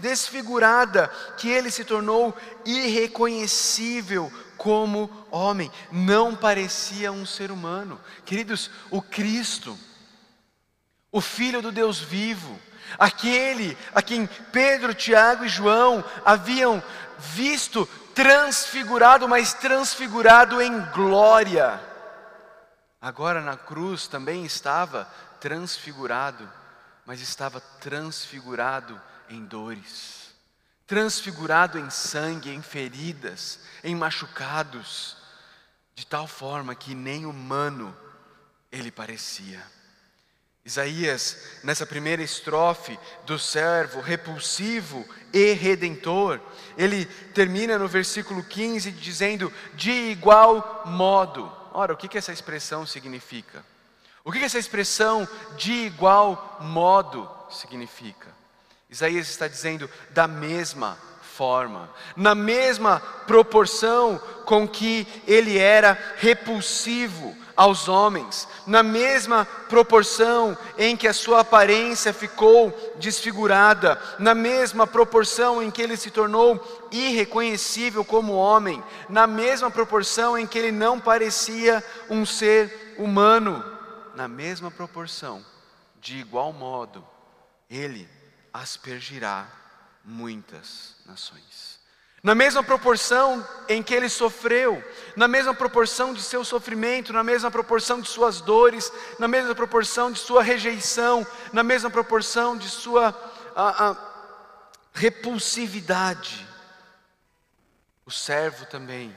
desfigurada 0.00 1.08
que 1.36 1.48
ele 1.48 1.70
se 1.70 1.84
tornou 1.84 2.36
irreconhecível 2.64 4.32
como 4.64 5.10
homem, 5.30 5.70
não 5.92 6.34
parecia 6.34 7.12
um 7.12 7.26
ser 7.26 7.50
humano. 7.50 8.00
Queridos, 8.24 8.70
o 8.90 9.02
Cristo, 9.02 9.78
o 11.12 11.20
Filho 11.20 11.60
do 11.60 11.70
Deus 11.70 12.00
vivo, 12.00 12.58
aquele 12.98 13.76
a 13.94 14.00
quem 14.00 14.26
Pedro, 14.26 14.94
Tiago 14.94 15.44
e 15.44 15.50
João 15.50 16.02
haviam 16.24 16.82
visto 17.18 17.84
transfigurado, 18.14 19.28
mas 19.28 19.52
transfigurado 19.52 20.62
em 20.62 20.80
glória. 20.92 21.78
Agora 23.02 23.42
na 23.42 23.58
cruz 23.58 24.06
também 24.06 24.46
estava 24.46 25.06
transfigurado, 25.40 26.50
mas 27.04 27.20
estava 27.20 27.60
transfigurado 27.60 28.98
em 29.28 29.44
dores 29.44 30.23
transfigurado 30.86 31.78
em 31.78 31.88
sangue, 31.90 32.50
em 32.50 32.62
feridas, 32.62 33.60
em 33.82 33.94
machucados, 33.94 35.16
de 35.94 36.06
tal 36.06 36.26
forma 36.26 36.74
que 36.74 36.94
nem 36.94 37.24
humano 37.24 37.96
ele 38.70 38.90
parecia. 38.90 39.62
Isaías, 40.64 41.58
nessa 41.62 41.84
primeira 41.84 42.22
estrofe 42.22 42.98
do 43.26 43.38
servo 43.38 44.00
repulsivo 44.00 45.06
e 45.32 45.52
redentor, 45.52 46.40
ele 46.76 47.04
termina 47.34 47.78
no 47.78 47.86
versículo 47.86 48.42
15 48.42 48.90
dizendo: 48.92 49.52
de 49.74 49.90
igual 49.90 50.82
modo. 50.86 51.52
Ora, 51.72 51.92
o 51.92 51.96
que, 51.96 52.08
que 52.08 52.16
essa 52.16 52.32
expressão 52.32 52.86
significa? 52.86 53.64
O 54.24 54.32
que, 54.32 54.38
que 54.38 54.44
essa 54.46 54.58
expressão 54.58 55.28
de 55.58 55.72
igual 55.72 56.58
modo 56.62 57.30
significa? 57.50 58.32
Isaías 58.94 59.28
está 59.28 59.48
dizendo 59.48 59.90
da 60.10 60.28
mesma 60.28 60.96
forma, 61.20 61.90
na 62.16 62.32
mesma 62.32 63.00
proporção 63.26 64.22
com 64.44 64.68
que 64.68 65.04
ele 65.26 65.58
era 65.58 65.98
repulsivo 66.18 67.36
aos 67.56 67.88
homens, 67.88 68.46
na 68.68 68.84
mesma 68.84 69.44
proporção 69.68 70.56
em 70.78 70.96
que 70.96 71.08
a 71.08 71.12
sua 71.12 71.40
aparência 71.40 72.12
ficou 72.12 72.72
desfigurada, 72.94 74.00
na 74.20 74.32
mesma 74.32 74.86
proporção 74.86 75.60
em 75.60 75.72
que 75.72 75.82
ele 75.82 75.96
se 75.96 76.12
tornou 76.12 76.86
irreconhecível 76.92 78.04
como 78.04 78.34
homem, 78.34 78.80
na 79.08 79.26
mesma 79.26 79.72
proporção 79.72 80.38
em 80.38 80.46
que 80.46 80.56
ele 80.56 80.70
não 80.70 81.00
parecia 81.00 81.82
um 82.08 82.24
ser 82.24 82.94
humano, 82.96 83.64
na 84.14 84.28
mesma 84.28 84.70
proporção, 84.70 85.44
de 86.00 86.16
igual 86.18 86.52
modo, 86.52 87.04
ele 87.68 88.13
aspergirá 88.54 89.48
muitas 90.04 90.94
nações. 91.04 91.82
Na 92.22 92.34
mesma 92.34 92.62
proporção 92.62 93.46
em 93.68 93.82
que 93.82 93.92
ele 93.92 94.08
sofreu, 94.08 94.82
na 95.14 95.28
mesma 95.28 95.52
proporção 95.52 96.14
de 96.14 96.22
seu 96.22 96.42
sofrimento, 96.42 97.12
na 97.12 97.22
mesma 97.22 97.50
proporção 97.50 98.00
de 98.00 98.08
suas 98.08 98.40
dores, 98.40 98.90
na 99.18 99.28
mesma 99.28 99.54
proporção 99.54 100.10
de 100.10 100.18
sua 100.18 100.42
rejeição, 100.42 101.26
na 101.52 101.62
mesma 101.62 101.90
proporção 101.90 102.56
de 102.56 102.68
sua 102.68 103.08
a, 103.54 103.90
a, 103.90 103.96
repulsividade, 104.94 106.46
o 108.06 108.10
servo 108.10 108.64
também 108.66 109.14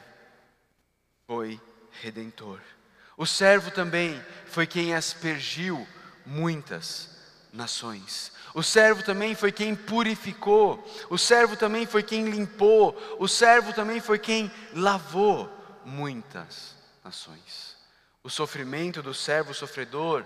foi 1.27 1.61
redentor. 2.01 2.59
O 3.15 3.25
servo 3.25 3.71
também 3.71 4.21
foi 4.47 4.67
quem 4.67 4.93
aspergiu 4.93 5.87
muitas 6.25 7.09
nações. 7.53 8.31
O 8.57 8.63
servo 8.63 9.03
também 9.03 9.35
foi 9.35 9.51
quem 9.51 9.75
purificou, 9.75 10.83
o 11.11 11.17
servo 11.19 11.55
também 11.55 11.85
foi 11.85 12.01
quem 12.01 12.27
limpou, 12.27 12.97
o 13.19 13.27
servo 13.27 13.71
também 13.71 14.01
foi 14.01 14.17
quem 14.17 14.51
lavou 14.73 15.47
muitas 15.85 16.75
nações. 17.03 17.77
O 18.23 18.31
sofrimento 18.31 19.03
do 19.03 19.13
servo 19.13 19.53
sofredor 19.53 20.25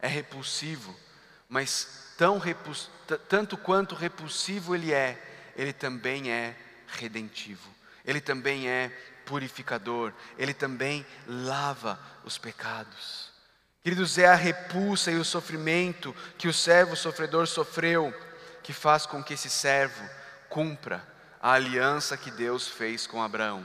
é 0.00 0.06
repulsivo, 0.06 0.96
mas 1.50 2.14
tão 2.16 2.40
tanto 3.28 3.58
quanto 3.58 3.94
repulsivo 3.94 4.74
ele 4.74 4.90
é, 4.90 5.52
ele 5.54 5.74
também 5.74 6.30
é 6.32 6.56
redentivo, 6.86 7.68
ele 8.06 8.22
também 8.22 8.70
é 8.70 8.88
purificador, 9.26 10.14
ele 10.38 10.54
também 10.54 11.04
lava 11.26 12.00
os 12.24 12.38
pecados. 12.38 13.25
Queridos, 13.86 14.18
é 14.18 14.26
a 14.26 14.34
repulsa 14.34 15.12
e 15.12 15.16
o 15.16 15.24
sofrimento 15.24 16.12
que 16.36 16.48
o 16.48 16.52
servo 16.52 16.96
sofredor 16.96 17.46
sofreu 17.46 18.12
que 18.60 18.72
faz 18.72 19.06
com 19.06 19.22
que 19.22 19.34
esse 19.34 19.48
servo 19.48 20.04
cumpra 20.48 21.06
a 21.40 21.52
aliança 21.52 22.16
que 22.16 22.32
Deus 22.32 22.66
fez 22.66 23.06
com 23.06 23.22
Abraão. 23.22 23.64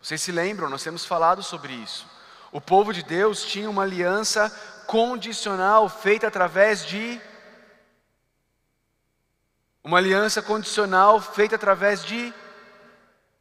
Vocês 0.00 0.22
se 0.22 0.32
lembram, 0.32 0.70
nós 0.70 0.82
temos 0.82 1.04
falado 1.04 1.42
sobre 1.42 1.74
isso. 1.74 2.08
O 2.50 2.58
povo 2.58 2.90
de 2.90 3.02
Deus 3.02 3.44
tinha 3.44 3.68
uma 3.68 3.82
aliança 3.82 4.48
condicional 4.86 5.90
feita 5.90 6.26
através 6.26 6.86
de 6.86 7.20
uma 9.84 9.98
aliança 9.98 10.40
condicional 10.40 11.20
feita 11.20 11.56
através 11.56 12.02
de 12.02 12.32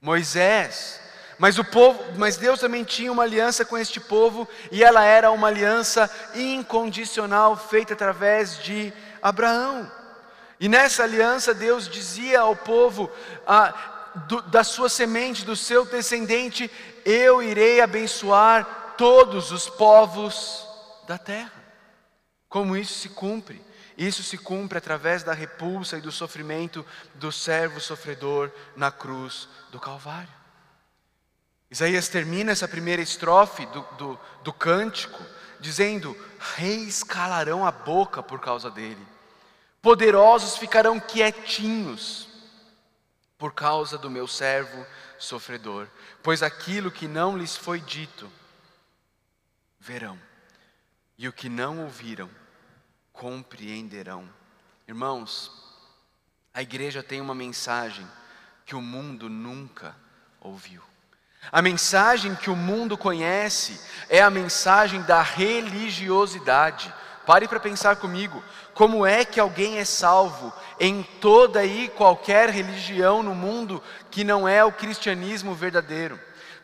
Moisés. 0.02 1.00
Mas 1.40 1.58
o 1.58 1.64
povo, 1.64 2.04
mas 2.18 2.36
Deus 2.36 2.60
também 2.60 2.84
tinha 2.84 3.10
uma 3.10 3.24
aliança 3.24 3.64
com 3.64 3.78
este 3.78 3.98
povo 3.98 4.46
e 4.70 4.84
ela 4.84 5.06
era 5.06 5.32
uma 5.32 5.48
aliança 5.48 6.12
incondicional 6.36 7.56
feita 7.56 7.94
através 7.94 8.62
de 8.62 8.94
Abraão. 9.22 9.90
E 10.60 10.68
nessa 10.68 11.04
aliança 11.04 11.54
Deus 11.54 11.88
dizia 11.88 12.42
ao 12.42 12.58
povo 12.58 13.10
ah, 13.48 13.74
do, 14.28 14.42
da 14.42 14.66
sua 14.66 14.90
semente, 14.90 15.46
do 15.46 15.56
seu 15.56 15.86
descendente, 15.86 16.70
eu 17.06 17.42
irei 17.42 17.80
abençoar 17.80 18.96
todos 18.98 19.54
os 19.54 19.70
povos 19.70 20.68
da 21.08 21.18
terra. 21.18 21.54
Como 22.50 22.76
isso 22.76 22.96
se 23.00 23.08
cumpre? 23.08 23.64
Isso 23.98 24.24
se 24.24 24.38
cumpre 24.38 24.78
através 24.78 25.24
da 25.24 25.32
repulsa 25.32 25.98
e 25.98 26.02
do 26.02 26.12
sofrimento 26.12 26.86
do 27.16 27.32
servo 27.32 27.80
sofredor 27.80 28.52
na 28.76 28.92
cruz 28.92 29.48
do 29.72 29.80
Calvário. 29.80 30.39
Isaías 31.72 32.08
termina 32.08 32.52
essa 32.52 32.68
primeira 32.68 33.02
estrofe 33.02 33.66
do, 33.68 33.82
do, 33.98 34.20
do 34.44 34.54
cântico 34.54 35.24
dizendo: 35.60 36.16
Reis 36.56 37.04
calarão 37.04 37.66
a 37.66 37.72
boca 37.72 38.24
por 38.24 38.40
causa 38.40 38.72
dele, 38.72 39.06
poderosos 39.82 40.58
ficarão 40.58 41.00
quietinhos 41.00 42.28
por 43.38 43.54
causa 43.54 43.98
do 43.98 44.10
meu 44.10 44.28
servo 44.28 44.86
sofredor, 45.18 45.88
pois 46.24 46.42
aquilo 46.42 46.92
que 46.92 47.08
não 47.08 47.38
lhes 47.38 47.56
foi 47.56 47.80
dito, 47.80 48.30
verão, 49.80 50.20
e 51.18 51.28
o 51.28 51.34
que 51.34 51.50
não 51.50 51.84
ouviram, 51.84 52.30
compreenderão. 53.14 54.28
Irmãos, 54.88 55.52
a 56.54 56.62
igreja 56.62 57.04
tem 57.04 57.22
uma 57.22 57.36
mensagem 57.36 58.08
que 58.66 58.76
o 58.76 58.82
mundo 58.82 59.30
nunca 59.30 59.96
ouviu. 60.42 60.89
A 61.52 61.62
mensagem 61.62 62.36
que 62.36 62.50
o 62.50 62.56
mundo 62.56 62.98
conhece 62.98 63.80
é 64.10 64.22
a 64.22 64.30
mensagem 64.30 65.02
da 65.04 65.22
religiosidade. 65.22 66.94
Pare 67.26 67.48
para 67.48 67.60
pensar 67.60 67.96
comigo, 67.96 68.44
como 68.74 69.06
é 69.06 69.26
que 69.26 69.40
alguém 69.40 69.78
é 69.78 69.86
salvo 69.86 70.54
em 70.80 71.04
toda 71.22 71.64
e 71.66 71.88
qualquer 71.90 72.50
religião 72.50 73.22
no 73.22 73.36
mundo 73.36 73.82
que 74.10 74.24
não 74.24 74.48
é 74.48 74.64
o 74.64 74.72
cristianismo 74.72 75.54
verdadeiro? 75.54 76.20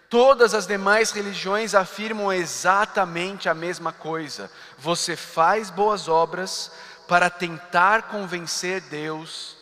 Todas 0.10 0.54
as 0.54 0.68
demais 0.68 1.12
religiões 1.12 1.74
afirmam 1.74 2.32
exatamente 2.32 3.50
a 3.50 3.54
mesma 3.54 3.92
coisa. 3.92 4.52
Você 4.78 5.16
faz 5.16 5.70
boas 5.70 6.08
obras 6.08 6.72
para 7.08 7.30
tentar 7.30 8.04
convencer 8.04 8.82
Deus 8.82 9.58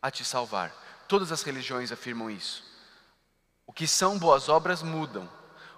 a 0.00 0.10
te 0.10 0.24
salvar. 0.24 0.72
Todas 1.08 1.32
as 1.32 1.42
religiões 1.42 1.90
afirmam 1.90 2.30
isso. 2.30 2.69
O 3.70 3.72
que 3.72 3.86
são 3.86 4.18
boas 4.18 4.48
obras 4.48 4.82
mudam. 4.82 5.30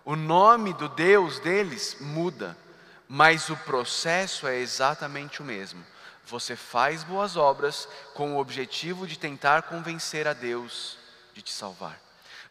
O 0.03 0.17
nome 0.17 0.73
do 0.73 0.89
Deus 0.89 1.39
deles 1.41 1.99
muda, 2.01 2.57
mas 3.07 3.51
o 3.51 3.57
processo 3.59 4.47
é 4.47 4.57
exatamente 4.57 5.43
o 5.43 5.45
mesmo. 5.45 5.85
Você 6.25 6.57
faz 6.57 7.05
boas 7.05 7.37
obras 7.37 7.87
com 8.15 8.33
o 8.33 8.39
objetivo 8.39 9.07
de 9.07 9.19
tentar 9.19 9.65
convencer 9.65 10.27
a 10.27 10.33
Deus 10.33 10.97
de 11.35 11.43
te 11.43 11.53
salvar. 11.53 12.01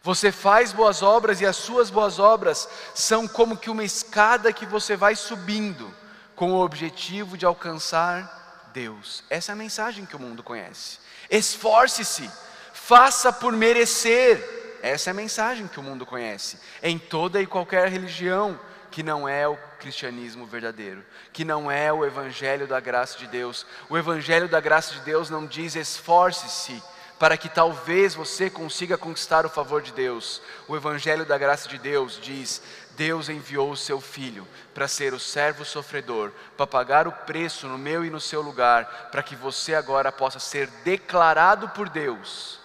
Você 0.00 0.30
faz 0.30 0.72
boas 0.72 1.02
obras 1.02 1.40
e 1.40 1.44
as 1.44 1.56
suas 1.56 1.90
boas 1.90 2.20
obras 2.20 2.68
são 2.94 3.26
como 3.26 3.56
que 3.56 3.68
uma 3.68 3.82
escada 3.82 4.52
que 4.52 4.64
você 4.64 4.94
vai 4.94 5.16
subindo 5.16 5.92
com 6.36 6.52
o 6.52 6.60
objetivo 6.60 7.36
de 7.36 7.44
alcançar 7.44 8.70
Deus. 8.72 9.24
Essa 9.28 9.50
é 9.50 9.54
a 9.54 9.56
mensagem 9.56 10.06
que 10.06 10.14
o 10.14 10.20
mundo 10.20 10.40
conhece. 10.40 11.00
Esforce-se, 11.28 12.30
faça 12.72 13.32
por 13.32 13.52
merecer. 13.52 14.61
Essa 14.82 15.10
é 15.10 15.12
a 15.12 15.14
mensagem 15.14 15.68
que 15.68 15.78
o 15.78 15.82
mundo 15.82 16.04
conhece, 16.04 16.58
em 16.82 16.98
toda 16.98 17.40
e 17.40 17.46
qualquer 17.46 17.88
religião, 17.88 18.58
que 18.90 19.00
não 19.02 19.28
é 19.28 19.46
o 19.46 19.56
cristianismo 19.78 20.44
verdadeiro, 20.44 21.04
que 21.32 21.44
não 21.44 21.70
é 21.70 21.92
o 21.92 22.04
evangelho 22.04 22.66
da 22.66 22.80
graça 22.80 23.16
de 23.16 23.28
Deus. 23.28 23.64
O 23.88 23.96
evangelho 23.96 24.48
da 24.48 24.60
graça 24.60 24.92
de 24.94 25.00
Deus 25.00 25.30
não 25.30 25.46
diz 25.46 25.76
esforce-se 25.76 26.82
para 27.16 27.36
que 27.36 27.48
talvez 27.48 28.16
você 28.16 28.50
consiga 28.50 28.98
conquistar 28.98 29.46
o 29.46 29.48
favor 29.48 29.80
de 29.80 29.92
Deus. 29.92 30.42
O 30.66 30.76
evangelho 30.76 31.24
da 31.24 31.38
graça 31.38 31.68
de 31.68 31.78
Deus 31.78 32.18
diz: 32.20 32.60
Deus 32.96 33.28
enviou 33.28 33.70
o 33.70 33.76
seu 33.76 34.00
filho 34.00 34.46
para 34.74 34.88
ser 34.88 35.14
o 35.14 35.20
servo 35.20 35.64
sofredor, 35.64 36.32
para 36.56 36.66
pagar 36.66 37.06
o 37.06 37.12
preço 37.12 37.68
no 37.68 37.78
meu 37.78 38.04
e 38.04 38.10
no 38.10 38.20
seu 38.20 38.42
lugar, 38.42 39.10
para 39.12 39.22
que 39.22 39.36
você 39.36 39.76
agora 39.76 40.10
possa 40.10 40.40
ser 40.40 40.66
declarado 40.84 41.68
por 41.68 41.88
Deus 41.88 42.60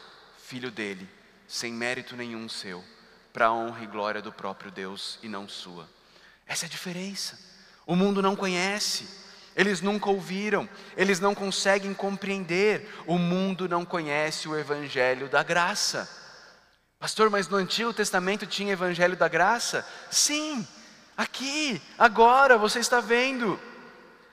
filho 0.47 0.71
dele 0.71 1.16
sem 1.47 1.71
mérito 1.71 2.15
nenhum 2.15 2.49
seu, 2.49 2.83
para 3.31 3.47
a 3.47 3.53
honra 3.53 3.83
e 3.83 3.87
glória 3.87 4.21
do 4.21 4.31
próprio 4.31 4.69
Deus 4.69 5.17
e 5.23 5.27
não 5.27 5.47
sua. 5.47 5.87
Essa 6.45 6.65
é 6.65 6.67
a 6.67 6.69
diferença. 6.69 7.39
O 7.85 7.95
mundo 7.95 8.21
não 8.21 8.35
conhece, 8.35 9.07
eles 9.55 9.81
nunca 9.81 10.09
ouviram, 10.09 10.69
eles 10.95 11.19
não 11.19 11.33
conseguem 11.33 11.93
compreender. 11.93 12.87
O 13.07 13.17
mundo 13.17 13.67
não 13.67 13.83
conhece 13.83 14.47
o 14.47 14.57
evangelho 14.57 15.27
da 15.29 15.41
graça. 15.41 16.07
Pastor, 16.99 17.29
mas 17.29 17.47
no 17.47 17.57
Antigo 17.57 17.93
Testamento 17.93 18.45
tinha 18.45 18.73
evangelho 18.73 19.15
da 19.15 19.27
graça? 19.27 19.87
Sim, 20.11 20.67
aqui, 21.15 21.81
agora 21.97 22.57
você 22.57 22.79
está 22.79 22.99
vendo. 22.99 23.59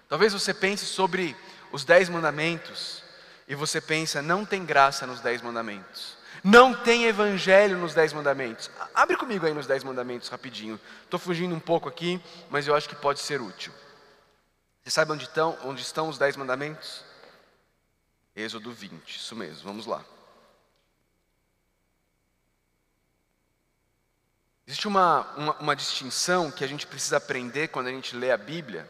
Talvez 0.08 0.32
você 0.32 0.52
pense 0.52 0.84
sobre 0.84 1.36
os 1.72 1.84
dez 1.84 2.08
mandamentos 2.08 3.02
e 3.48 3.54
você 3.54 3.80
pensa, 3.80 4.20
não 4.20 4.44
tem 4.44 4.64
graça 4.64 5.06
nos 5.06 5.20
dez 5.20 5.40
mandamentos. 5.42 6.16
Não 6.44 6.74
tem 6.74 7.06
evangelho 7.06 7.78
nos 7.78 7.94
Dez 7.94 8.12
Mandamentos. 8.12 8.70
Abre 8.94 9.16
comigo 9.16 9.46
aí 9.46 9.54
nos 9.54 9.66
Dez 9.66 9.82
Mandamentos 9.82 10.28
rapidinho. 10.28 10.78
Estou 11.02 11.18
fugindo 11.18 11.54
um 11.54 11.60
pouco 11.60 11.88
aqui, 11.88 12.20
mas 12.50 12.68
eu 12.68 12.76
acho 12.76 12.86
que 12.86 12.94
pode 12.94 13.20
ser 13.20 13.40
útil. 13.40 13.72
Você 14.82 14.90
sabe 14.90 15.10
onde 15.10 15.24
estão, 15.24 15.56
onde 15.64 15.80
estão 15.80 16.06
os 16.06 16.18
Dez 16.18 16.36
Mandamentos? 16.36 17.02
Êxodo 18.36 18.70
20, 18.70 19.16
isso 19.16 19.34
mesmo, 19.34 19.64
vamos 19.64 19.86
lá. 19.86 20.04
Existe 24.66 24.86
uma, 24.86 25.22
uma, 25.36 25.52
uma 25.54 25.76
distinção 25.76 26.50
que 26.50 26.62
a 26.62 26.66
gente 26.66 26.86
precisa 26.86 27.16
aprender 27.16 27.68
quando 27.68 27.86
a 27.86 27.90
gente 27.90 28.14
lê 28.14 28.30
a 28.30 28.36
Bíblia, 28.36 28.86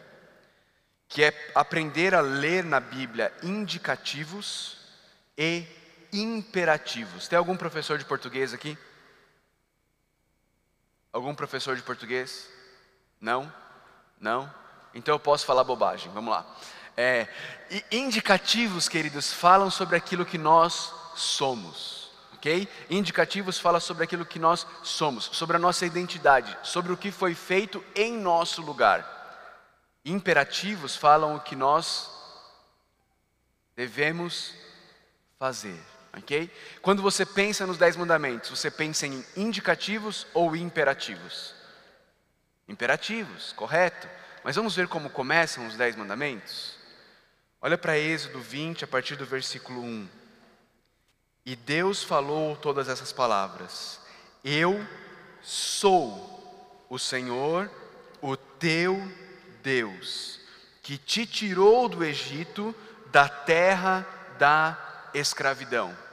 que 1.08 1.22
é 1.22 1.52
aprender 1.54 2.16
a 2.16 2.20
ler 2.20 2.64
na 2.64 2.80
Bíblia 2.80 3.32
indicativos 3.44 4.76
e 5.38 5.64
imperativos. 6.20 7.29
Tem 7.29 7.38
algum 7.38 7.57
professor 7.57 7.98
de 7.98 8.05
português 8.05 8.53
aqui? 8.55 8.79
Algum 11.12 11.35
professor 11.35 11.77
de 11.77 11.83
português? 11.83 12.48
Não? 13.20 13.53
Não? 14.20 14.53
Então 14.94 15.14
eu 15.14 15.18
posso 15.18 15.44
falar 15.44 15.64
bobagem, 15.64 16.11
vamos 16.12 16.33
lá. 16.33 16.46
É, 16.96 17.27
indicativos, 17.90 18.88
queridos, 18.88 19.33
falam 19.33 19.70
sobre 19.70 19.96
aquilo 19.96 20.24
que 20.24 20.38
nós 20.38 20.92
somos, 21.16 22.11
ok? 22.35 22.68
Indicativos 22.88 23.59
falam 23.59 23.81
sobre 23.81 24.05
aquilo 24.05 24.24
que 24.24 24.38
nós 24.38 24.64
somos, 24.83 25.24
sobre 25.33 25.57
a 25.57 25.59
nossa 25.59 25.85
identidade, 25.85 26.57
sobre 26.62 26.92
o 26.92 26.96
que 26.96 27.11
foi 27.11 27.35
feito 27.35 27.85
em 27.96 28.12
nosso 28.12 28.62
lugar. 28.62 29.11
Imperativos 30.05 30.94
falam 30.94 31.35
o 31.35 31.40
que 31.40 31.57
nós 31.57 32.11
devemos 33.74 34.55
fazer, 35.38 35.83
ok? 36.16 36.50
Quando 36.81 37.03
você 37.03 37.27
pensa 37.27 37.66
nos 37.66 37.79
Dez 37.79 37.96
Mandamentos, 37.96 38.50
você 38.50 38.70
pensa 38.70 39.07
em 39.07 39.24
indicativos 39.37 40.27
ou 40.33 40.55
imperativos? 40.55 41.55
Imperativos, 42.68 43.53
correto. 43.53 44.09
Mas 44.42 44.57
vamos 44.57 44.77
ver 44.77 44.88
como 44.88 45.11
começam 45.11 45.66
os 45.66 45.77
Dez 45.77 45.96
Mandamentos? 45.96 46.77
Olha 47.61 47.79
para 47.79 47.98
Êxodo 47.98 48.40
20, 48.40 48.85
a 48.85 48.87
partir 48.87 49.16
do 49.16 49.24
versículo 49.24 49.81
1. 49.83 50.09
E 51.46 51.57
Deus 51.57 52.03
falou 52.03 52.57
todas 52.57 52.88
essas 52.88 53.12
palavras: 53.12 54.00
Eu 54.42 54.87
sou 55.42 56.87
o 56.88 56.98
Senhor, 56.98 57.70
o 58.20 58.37
teu 58.37 59.00
Deus, 59.62 60.40
que 60.83 60.96
te 60.96 61.27
tirou 61.27 61.88
do 61.88 62.05
Egito, 62.05 62.74
da 63.11 63.29
terra 63.29 64.07
da 64.38 65.11
escravidão. 65.14 66.03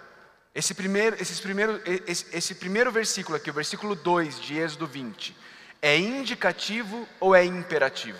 Esse 0.54 0.74
primeiro, 0.74 1.16
esses 1.22 1.40
primeiro, 1.40 1.82
esse, 2.06 2.26
esse 2.36 2.56
primeiro 2.56 2.92
versículo 2.92 3.38
aqui, 3.38 3.50
o 3.50 3.54
versículo 3.54 3.96
2 3.96 4.40
de 4.40 4.58
Êxodo 4.58 4.86
20, 4.86 5.36
é 5.82 5.98
indicativo 5.98 7.08
ou 7.20 7.34
é 7.34 7.44
imperativo? 7.46 8.20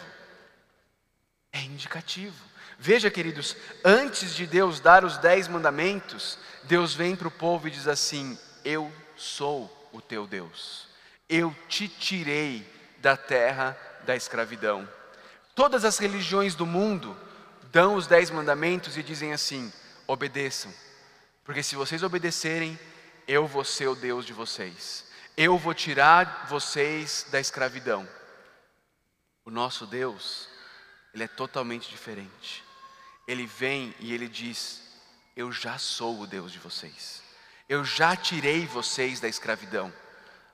É 1.52 1.62
indicativo. 1.62 2.52
Veja, 2.80 3.12
queridos, 3.12 3.56
antes 3.84 4.34
de 4.34 4.48
Deus 4.48 4.80
dar 4.80 5.04
os 5.04 5.18
dez 5.18 5.48
mandamentos, 5.48 6.40
Deus 6.64 6.94
vem 6.96 7.16
para 7.16 7.28
o 7.28 7.32
povo 7.32 7.68
e 7.68 7.72
diz 7.72 7.88
assim: 7.88 8.38
Eu 8.64 8.92
sou 9.16 9.90
o 9.92 10.02
teu 10.02 10.26
Deus, 10.26 10.88
eu 11.30 11.56
te 11.68 11.88
tirei 11.88 12.66
da 13.00 13.18
terra 13.18 13.78
da 14.06 14.16
escravidão. 14.16 14.88
Todas 15.54 15.84
as 15.84 15.98
religiões 15.98 16.56
do 16.56 16.66
mundo 16.66 17.16
dão 17.72 17.96
os 17.96 18.08
dez 18.08 18.32
mandamentos 18.32 18.98
e 18.98 19.04
dizem 19.04 19.34
assim: 19.34 19.72
obedeçam, 20.08 20.74
porque 21.44 21.64
se 21.64 21.76
vocês 21.76 22.04
obedecerem, 22.04 22.80
eu 23.28 23.48
vou 23.48 23.64
ser 23.64 23.88
o 23.88 23.96
Deus 23.96 24.26
de 24.26 24.34
vocês, 24.34 25.06
eu 25.36 25.58
vou 25.58 25.74
tirar 25.74 26.48
vocês 26.48 27.26
da 27.32 27.40
escravidão. 27.40 28.08
O 29.44 29.52
nosso 29.52 29.86
Deus, 29.86 30.48
ele 31.14 31.24
é 31.24 31.28
totalmente 31.28 31.90
diferente 31.90 32.64
ele 33.32 33.46
vem 33.46 33.96
e 34.00 34.14
ele 34.14 34.28
diz: 34.28 34.82
Eu 35.36 35.52
já 35.52 35.78
sou 35.78 36.20
o 36.20 36.28
Deus 36.28 36.52
de 36.52 36.60
vocês, 36.60 37.22
eu 37.68 37.84
já 37.84 38.16
tirei 38.16 38.66
vocês 38.66 39.20
da 39.20 39.28
escravidão. 39.28 39.92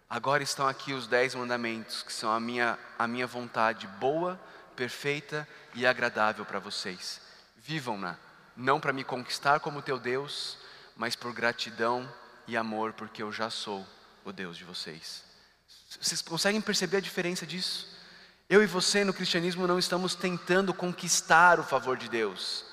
Agora 0.10 0.42
estão 0.42 0.68
aqui 0.68 0.94
os 0.94 1.06
dez 1.06 1.36
mandamentos, 1.36 2.02
que 2.02 2.14
são 2.14 2.32
a 2.32 2.40
minha, 2.40 2.80
a 2.98 3.08
minha 3.08 3.28
vontade 3.28 3.86
boa, 4.00 4.40
perfeita 4.74 5.46
e 5.74 5.86
agradável 5.86 6.46
para 6.46 6.60
vocês. 6.60 7.20
Vivam-na, 7.58 8.16
não 8.56 8.80
para 8.80 8.94
me 8.94 9.04
conquistar 9.04 9.60
como 9.60 9.82
teu 9.82 10.00
Deus, 10.00 10.58
mas 10.98 11.16
por 11.16 11.32
gratidão 11.32 12.12
e 12.48 12.58
amor, 12.58 12.94
porque 12.94 13.22
eu 13.22 13.32
já 13.32 13.50
sou 13.50 13.86
o 14.26 14.32
Deus 14.34 14.58
de 14.58 14.64
vocês. 14.64 15.24
Vocês 16.02 16.22
conseguem 16.22 16.60
perceber 16.60 16.98
a 16.98 17.02
diferença 17.02 17.46
disso? 17.46 17.96
Eu 18.50 18.64
e 18.64 18.66
você 18.66 19.04
no 19.04 19.14
cristianismo 19.14 19.68
não 19.68 19.78
estamos 19.78 20.16
tentando 20.16 20.74
conquistar 20.74 21.60
o 21.60 21.64
favor 21.64 21.98
de 21.98 22.10
Deus. 22.10 22.66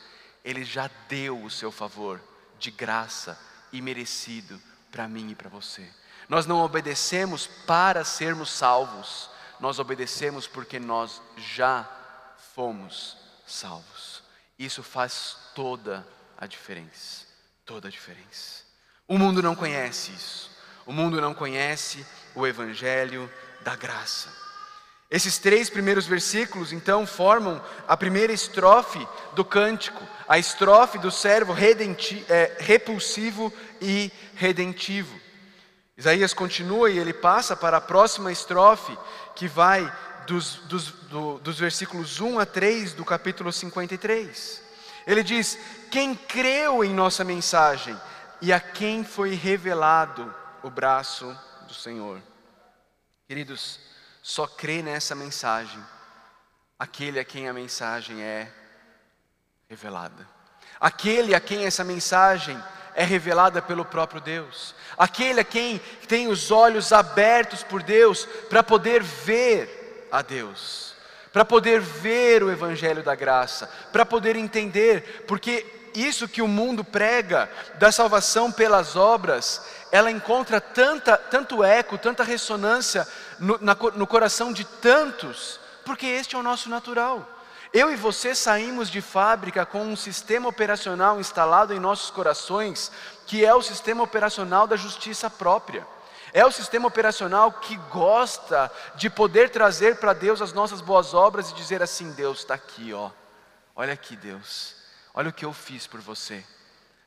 Ele 0.44 0.64
já 0.64 0.88
deu 1.08 1.42
o 1.42 1.50
seu 1.50 1.70
favor 1.70 2.20
de 2.58 2.70
graça 2.70 3.38
e 3.72 3.82
merecido 3.82 4.60
para 4.90 5.08
mim 5.08 5.30
e 5.30 5.34
para 5.34 5.48
você. 5.48 5.88
Nós 6.28 6.46
não 6.46 6.60
obedecemos 6.60 7.46
para 7.66 8.04
sermos 8.04 8.50
salvos, 8.50 9.28
nós 9.60 9.78
obedecemos 9.78 10.46
porque 10.46 10.78
nós 10.78 11.20
já 11.37 11.88
fomos 12.54 13.16
salvos. 13.46 14.22
Isso 14.58 14.82
faz 14.82 15.37
toda 15.54 16.06
a 16.38 16.46
diferença. 16.46 17.34
Toda 17.64 17.88
a 17.88 17.90
diferença. 17.90 18.64
O 19.09 19.18
mundo 19.18 19.42
não 19.42 19.55
conhece 19.55 20.12
isso. 20.12 20.50
O 20.87 20.92
mundo 20.92 21.20
não 21.20 21.33
conhece 21.33 22.05
o 22.35 22.46
Evangelho 22.46 23.31
da 23.62 23.74
graça. 23.74 24.29
Esses 25.11 25.38
três 25.38 25.70
primeiros 25.70 26.07
versículos, 26.07 26.72
então, 26.72 27.07
formam 27.07 27.62
a 27.87 27.96
primeira 27.96 28.33
estrofe 28.33 29.07
do 29.35 29.44
cântico, 29.44 30.03
a 30.29 30.38
estrofe 30.38 30.98
do 30.98 31.11
servo 31.11 31.55
é, 31.55 32.57
repulsivo 32.59 33.53
e 33.81 34.11
redentivo. 34.35 35.20
Isaías 35.96 36.35
continua 36.35 36.90
e 36.90 36.98
ele 36.98 37.12
passa 37.12 37.55
para 37.55 37.77
a 37.77 37.81
próxima 37.81 38.33
estrofe, 38.33 38.96
que 39.37 39.46
vai 39.46 39.90
dos, 40.27 40.57
dos, 40.66 40.90
do, 40.90 41.38
dos 41.38 41.59
versículos 41.59 42.20
1 42.20 42.40
a 42.40 42.46
3 42.46 42.94
do 42.94 43.05
capítulo 43.05 43.53
53. 43.53 44.63
Ele 45.07 45.23
diz: 45.23 45.59
Quem 45.90 46.14
creu 46.14 46.85
em 46.85 46.93
nossa 46.93 47.25
mensagem 47.25 47.99
e 48.40 48.53
a 48.53 48.61
quem 48.61 49.05
foi 49.05 49.35
revelado 49.35 50.35
o 50.62 50.71
braço 50.71 51.37
do 51.67 51.75
Senhor. 51.75 52.21
Queridos, 53.27 53.81
só 54.23 54.47
crê 54.47 54.83
nessa 54.83 55.14
mensagem 55.14 55.83
aquele 56.79 57.19
a 57.19 57.25
quem 57.25 57.49
a 57.49 57.53
mensagem 57.53 58.23
é 58.23 58.53
revelada. 59.69 60.29
Aquele 60.81 61.35
a 61.35 61.40
quem 61.40 61.64
essa 61.64 61.85
mensagem 61.85 62.62
é 62.95 63.05
revelada 63.05 63.61
pelo 63.61 63.85
próprio 63.85 64.21
Deus. 64.21 64.75
Aquele 64.97 65.40
a 65.40 65.45
quem 65.45 65.79
tem 66.09 66.29
os 66.29 66.51
olhos 66.51 66.93
abertos 66.93 67.62
por 67.62 67.83
Deus 67.83 68.25
para 68.49 68.62
poder 68.62 69.03
ver 69.03 70.09
a 70.11 70.23
Deus, 70.23 70.93
para 71.35 71.44
poder 71.44 71.81
ver 71.81 72.44
o 72.44 72.51
Evangelho 72.51 73.03
da 73.03 73.16
graça, 73.16 73.68
para 73.92 74.07
poder 74.07 74.37
entender, 74.37 75.25
porque 75.27 75.66
isso 75.92 76.29
que 76.29 76.40
o 76.40 76.47
mundo 76.47 76.85
prega 76.85 77.51
da 77.75 77.90
salvação 77.90 78.53
pelas 78.53 78.94
obras, 78.94 79.61
ela 79.90 80.12
encontra 80.12 80.61
tanta, 80.61 81.16
tanto 81.16 81.64
eco, 81.64 81.99
tanta 81.99 82.23
ressonância 82.23 83.05
no, 83.40 83.59
na, 83.61 83.77
no 83.97 84.07
coração 84.07 84.53
de 84.53 84.64
tantos, 84.64 85.59
porque 85.85 86.07
este 86.07 86.37
é 86.37 86.38
o 86.38 86.42
nosso 86.42 86.70
natural. 86.70 87.29
Eu 87.73 87.90
e 87.90 87.97
você 87.97 88.33
saímos 88.33 88.88
de 88.88 89.01
fábrica 89.01 89.66
com 89.66 89.83
um 89.85 89.97
sistema 89.97 90.49
operacional 90.49 91.18
instalado 91.18 91.75
em 91.75 91.81
nossos 91.81 92.12
corações, 92.12 92.92
que 93.27 93.44
é 93.44 93.53
o 93.53 93.61
sistema 93.61 94.05
operacional 94.05 94.68
da 94.68 94.77
justiça 94.77 95.29
própria. 95.29 95.85
É 96.35 96.44
o 96.44 96.51
sistema 96.51 96.88
operacional 96.88 97.53
que 97.53 97.77
gosta 97.92 98.68
de 98.97 99.09
poder 99.09 99.51
trazer 99.51 99.99
para 99.99 100.12
Deus 100.12 100.42
as 100.42 100.53
nossas 100.53 100.81
boas 100.81 101.14
obras 101.14 101.49
e 101.49 101.55
dizer 101.55 101.81
assim: 101.81 102.11
Deus 102.12 102.40
está 102.40 102.55
aqui, 102.55 102.92
ó. 102.92 103.12
Olha 103.77 103.92
aqui, 103.92 104.16
Deus. 104.16 104.75
Olha 105.14 105.31
o 105.31 105.33
que 105.33 105.44
eu 105.44 105.53
fiz 105.53 105.87
por 105.87 106.01
você. 106.01 106.44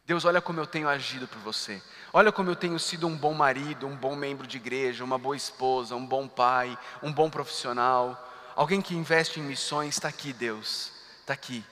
Deus, 0.06 0.24
olha 0.24 0.42
como 0.42 0.62
eu 0.62 0.66
tenho 0.66 0.88
agido 0.88 1.28
por 1.28 1.40
você. 1.40 1.84
Olha 2.14 2.32
como 2.32 2.50
eu 2.50 2.56
tenho 2.56 2.80
sido 2.80 3.06
um 3.06 3.18
bom 3.18 3.34
marido, 3.34 3.86
um 3.86 3.98
bom 3.98 4.16
membro 4.16 4.48
de 4.48 4.56
igreja, 4.56 5.04
uma 5.04 5.18
boa 5.18 5.36
esposa, 5.36 5.94
um 5.94 6.06
bom 6.06 6.26
pai, 6.26 6.80
um 7.04 7.12
bom 7.12 7.30
profissional. 7.30 8.32
Alguém 8.56 8.82
que 8.82 8.96
investe 8.96 9.42
em 9.42 9.44
missões, 9.44 9.96
está 9.96 10.08
aqui, 10.08 10.32
Deus. 10.32 10.94
Está 11.20 11.34
aqui. 11.34 11.66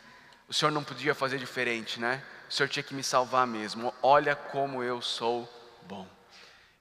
O 0.49 0.53
Senhor 0.53 0.71
não 0.71 0.83
podia 0.83 1.15
fazer 1.15 1.39
diferente, 1.39 2.01
né? 2.01 2.21
O 2.49 2.53
Senhor 2.53 2.67
tinha 2.67 2.83
que 2.83 2.93
me 2.93 3.01
salvar 3.01 3.47
mesmo. 3.47 3.93
Olha 4.03 4.35
como 4.35 4.83
eu 4.83 5.01
sou 5.01 5.49
bom. 5.83 6.14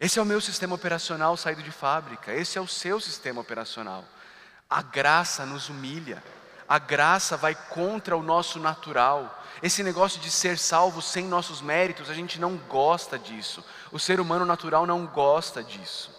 Esse 0.05 0.19
é 0.19 0.23
o 0.23 0.27
meu 0.27 0.38
sistema 0.38 0.75
operacional 0.75 1.35
saído 1.35 1.62
de 1.62 1.71
fábrica. 1.71 2.31
Esse 2.31 2.59
é 2.59 2.61
o 2.61 2.69
seu 2.69 3.01
sistema 3.01 3.40
operacional. 3.40 4.05
A 4.69 4.83
graça 4.83 5.47
nos 5.47 5.71
humilha. 5.71 6.23
A 6.69 6.79
graça 6.79 7.38
vai 7.38 7.55
contra 7.55 8.14
o 8.14 8.23
nosso 8.23 8.61
natural. 8.61 9.43
Esse 9.62 9.83
negócio 9.83 10.21
de 10.21 10.31
ser 10.31 10.59
salvo 10.59 11.01
sem 11.01 11.25
nossos 11.25 11.62
méritos, 11.62 12.11
a 12.11 12.14
gente 12.14 12.38
não 12.38 12.59
gosta 12.59 13.19
disso. 13.19 13.64
O 13.90 13.99
ser 13.99 14.21
humano 14.21 14.45
natural 14.45 14.87
não 14.87 15.07
gosta 15.07 15.64
disso. 15.64 16.14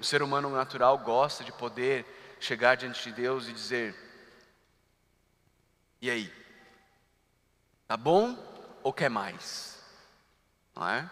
O 0.00 0.04
ser 0.04 0.20
humano 0.20 0.50
natural 0.50 0.98
gosta 0.98 1.44
de 1.44 1.52
poder 1.52 2.36
chegar 2.40 2.74
diante 2.74 3.04
de 3.04 3.12
Deus 3.12 3.46
e 3.46 3.52
dizer: 3.52 3.94
E 6.02 6.10
aí? 6.10 6.32
Tá 7.86 7.96
bom 7.96 8.36
ou 8.82 8.92
quer 8.92 9.08
mais? 9.08 9.78
Não 10.74 10.88
é? 10.88 11.08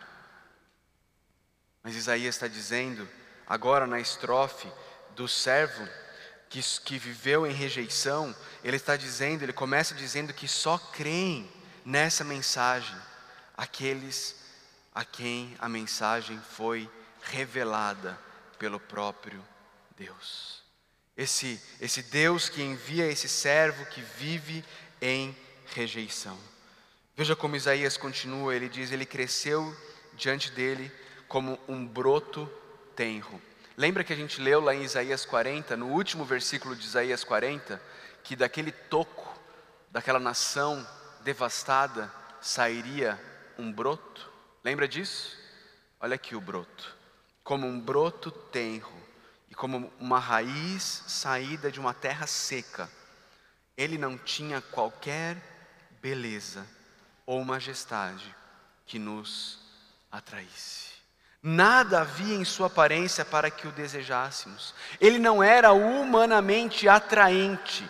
Mas 1.87 1.95
Isaías 1.95 2.35
está 2.35 2.49
dizendo: 2.49 3.09
agora 3.47 3.87
na 3.87 4.01
estrofe 4.01 4.67
do 5.15 5.29
servo 5.29 5.89
que, 6.49 6.61
que 6.85 6.99
viveu 6.99 7.47
em 7.47 7.53
rejeição, 7.53 8.35
ele 8.65 8.77
está 8.77 8.97
dizendo, 8.97 9.45
ele 9.45 9.53
começa 9.53 9.95
dizendo 9.95 10.35
que 10.35 10.49
só 10.49 10.79
creem 10.79 11.49
nessa 11.85 12.25
mensagem 12.25 12.97
aqueles 13.57 14.35
a 14.93 15.05
quem 15.05 15.57
a 15.61 15.69
mensagem 15.69 16.41
foi 16.57 16.91
revelada 17.23 18.19
pelo 18.59 18.81
próprio 18.81 19.41
Deus. 19.97 20.65
Esse, 21.17 21.63
esse 21.81 22.03
Deus 22.03 22.49
que 22.49 22.63
envia 22.63 23.07
esse 23.07 23.29
servo 23.29 23.87
que 23.87 24.01
vive 24.01 24.65
em 25.01 25.37
rejeição. 25.67 26.37
Veja 27.17 27.37
como 27.37 27.55
Isaías 27.55 27.97
continua, 27.97 28.57
ele 28.57 28.69
diz: 28.69 28.91
Ele 28.91 29.07
cresceu 29.07 29.73
diante 30.17 30.51
dele 30.51 30.91
como 31.29 31.59
um 31.69 31.87
broto 31.87 32.51
tenro. 32.95 33.41
Lembra 33.77 34.03
que 34.03 34.13
a 34.13 34.17
gente 34.17 34.41
leu 34.41 34.61
lá 34.61 34.75
em 34.75 34.83
Isaías 34.83 35.27
40, 35.27 35.77
no 35.77 35.89
último 35.89 36.25
versículo 36.25 36.75
de 36.75 36.85
Isaías 36.85 37.23
40, 37.23 37.81
que 38.25 38.35
daquele 38.35 38.73
toco, 38.73 39.39
daquela 39.91 40.19
nação 40.19 40.87
devastada, 41.23 42.11
sairia 42.41 43.21
um 43.59 43.71
broto? 43.71 44.31
Lembra 44.65 44.89
disso? 44.89 45.37
Olha 46.01 46.15
aqui 46.15 46.35
o 46.35 46.41
broto. 46.41 46.97
Como 47.45 47.67
um 47.67 47.79
broto 47.79 48.31
tenro 48.31 48.97
e 49.51 49.55
como 49.55 49.93
uma 50.01 50.19
raiz 50.19 51.05
saída 51.07 51.71
de 51.71 51.79
uma 51.79 51.95
terra 51.95 52.27
seca. 52.27 52.91
Ele 53.77 53.99
não 53.99 54.17
tinha 54.17 54.61
qualquer 54.61 55.37
beleza 56.01 56.67
ou 57.27 57.45
majestade 57.45 58.35
que 58.87 58.99
nos 58.99 59.61
atraísse. 60.11 60.96
Nada 61.43 62.01
havia 62.01 62.35
em 62.35 62.45
sua 62.45 62.67
aparência 62.67 63.25
para 63.25 63.51
que 63.51 63.69
o 63.69 63.73
desejássemos. 63.73 64.75
Ele 65.01 65.19
não 65.19 65.43
era 65.43 65.73
humanamente 65.73 66.89
atraente. 66.89 67.89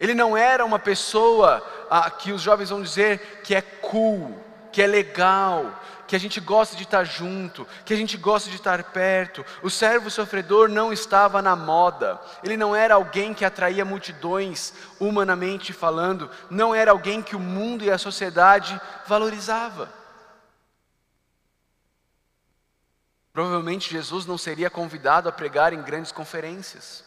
Ele 0.00 0.14
não 0.14 0.36
era 0.36 0.64
uma 0.64 0.78
pessoa 0.78 1.64
ah, 1.90 2.10
que 2.10 2.32
os 2.32 2.42
jovens 2.42 2.70
vão 2.70 2.82
dizer 2.82 3.40
que 3.44 3.54
é 3.54 3.60
cool, 3.60 4.36
que 4.72 4.82
é 4.82 4.86
legal, 4.86 5.80
que 6.12 6.16
a 6.16 6.18
gente 6.18 6.40
gosta 6.40 6.76
de 6.76 6.82
estar 6.82 7.04
junto, 7.04 7.66
que 7.84 7.94
a 7.94 7.96
gente 7.96 8.16
gosta 8.16 8.50
de 8.50 8.56
estar 8.56 8.82
perto. 8.84 9.42
O 9.62 9.70
servo 9.70 10.10
sofredor 10.10 10.68
não 10.68 10.92
estava 10.92 11.40
na 11.40 11.56
moda, 11.56 12.20
ele 12.42 12.56
não 12.56 12.74
era 12.74 12.96
alguém 12.96 13.32
que 13.32 13.44
atraía 13.44 13.84
multidões, 13.84 14.74
humanamente 15.00 15.72
falando, 15.72 16.28
não 16.50 16.74
era 16.74 16.90
alguém 16.90 17.22
que 17.22 17.36
o 17.36 17.40
mundo 17.40 17.84
e 17.84 17.90
a 17.90 17.96
sociedade 17.96 18.78
valorizava. 19.06 19.88
Provavelmente 23.32 23.90
Jesus 23.90 24.26
não 24.26 24.36
seria 24.36 24.68
convidado 24.68 25.28
a 25.28 25.32
pregar 25.32 25.72
em 25.72 25.82
grandes 25.82 26.12
conferências. 26.12 27.04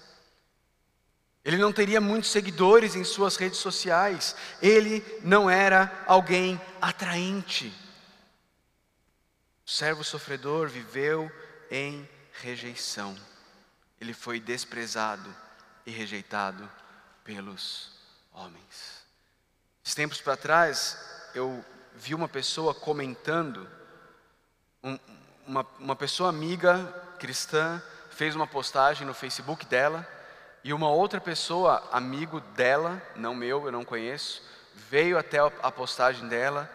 Ele 1.43 1.57
não 1.57 1.71
teria 1.71 2.01
muitos 2.01 2.31
seguidores 2.31 2.95
em 2.95 3.03
suas 3.03 3.35
redes 3.35 3.59
sociais. 3.59 4.35
Ele 4.59 5.05
não 5.21 5.47
era 5.47 6.03
alguém 6.07 6.59
atraente. 6.81 7.71
O 9.63 9.69
servo 9.69 10.03
sofredor 10.03 10.67
viveu 10.67 11.31
em 11.69 12.09
rejeição. 12.41 13.15
Ele 14.01 14.13
foi 14.13 14.39
desprezado 14.39 15.33
e 15.85 15.91
rejeitado 15.91 16.69
pelos 17.23 17.91
homens. 18.33 19.05
Esses 19.83 19.95
tempos 19.95 20.19
para 20.19 20.35
trás, 20.35 20.97
eu 21.35 21.63
vi 21.93 22.15
uma 22.15 22.27
pessoa 22.27 22.73
comentando, 22.73 23.69
um, 24.83 24.97
uma, 25.47 25.65
uma 25.79 25.95
pessoa 25.95 26.29
amiga 26.29 26.83
cristã 27.19 27.81
fez 28.09 28.35
uma 28.35 28.47
postagem 28.47 29.05
no 29.05 29.13
Facebook 29.13 29.65
dela, 29.65 30.07
e 30.63 30.73
uma 30.73 30.89
outra 30.89 31.21
pessoa, 31.21 31.87
amigo 31.91 32.39
dela, 32.39 33.01
não 33.15 33.35
meu, 33.35 33.65
eu 33.65 33.71
não 33.71 33.85
conheço, 33.85 34.41
veio 34.73 35.17
até 35.17 35.37
a 35.37 35.71
postagem 35.71 36.27
dela 36.27 36.69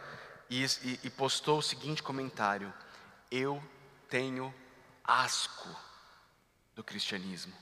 e, 0.48 0.64
e, 0.64 1.00
e 1.04 1.10
postou 1.10 1.58
o 1.58 1.62
seguinte 1.62 2.02
comentário: 2.02 2.72
Eu 3.30 3.62
tenho 4.08 4.54
asco 5.04 5.68
do 6.76 6.84
cristianismo. 6.84 7.52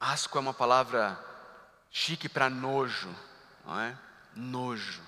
Asco 0.00 0.38
é 0.38 0.40
uma 0.40 0.54
palavra 0.54 1.22
chique 1.90 2.28
para 2.28 2.48
nojo, 2.48 3.14
não 3.66 3.80
é? 3.80 3.98
Nojo. 4.34 5.02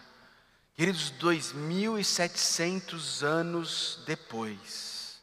Queridos, 0.81 1.12
2.700 1.21 3.23
anos 3.23 4.01
depois, 4.07 5.21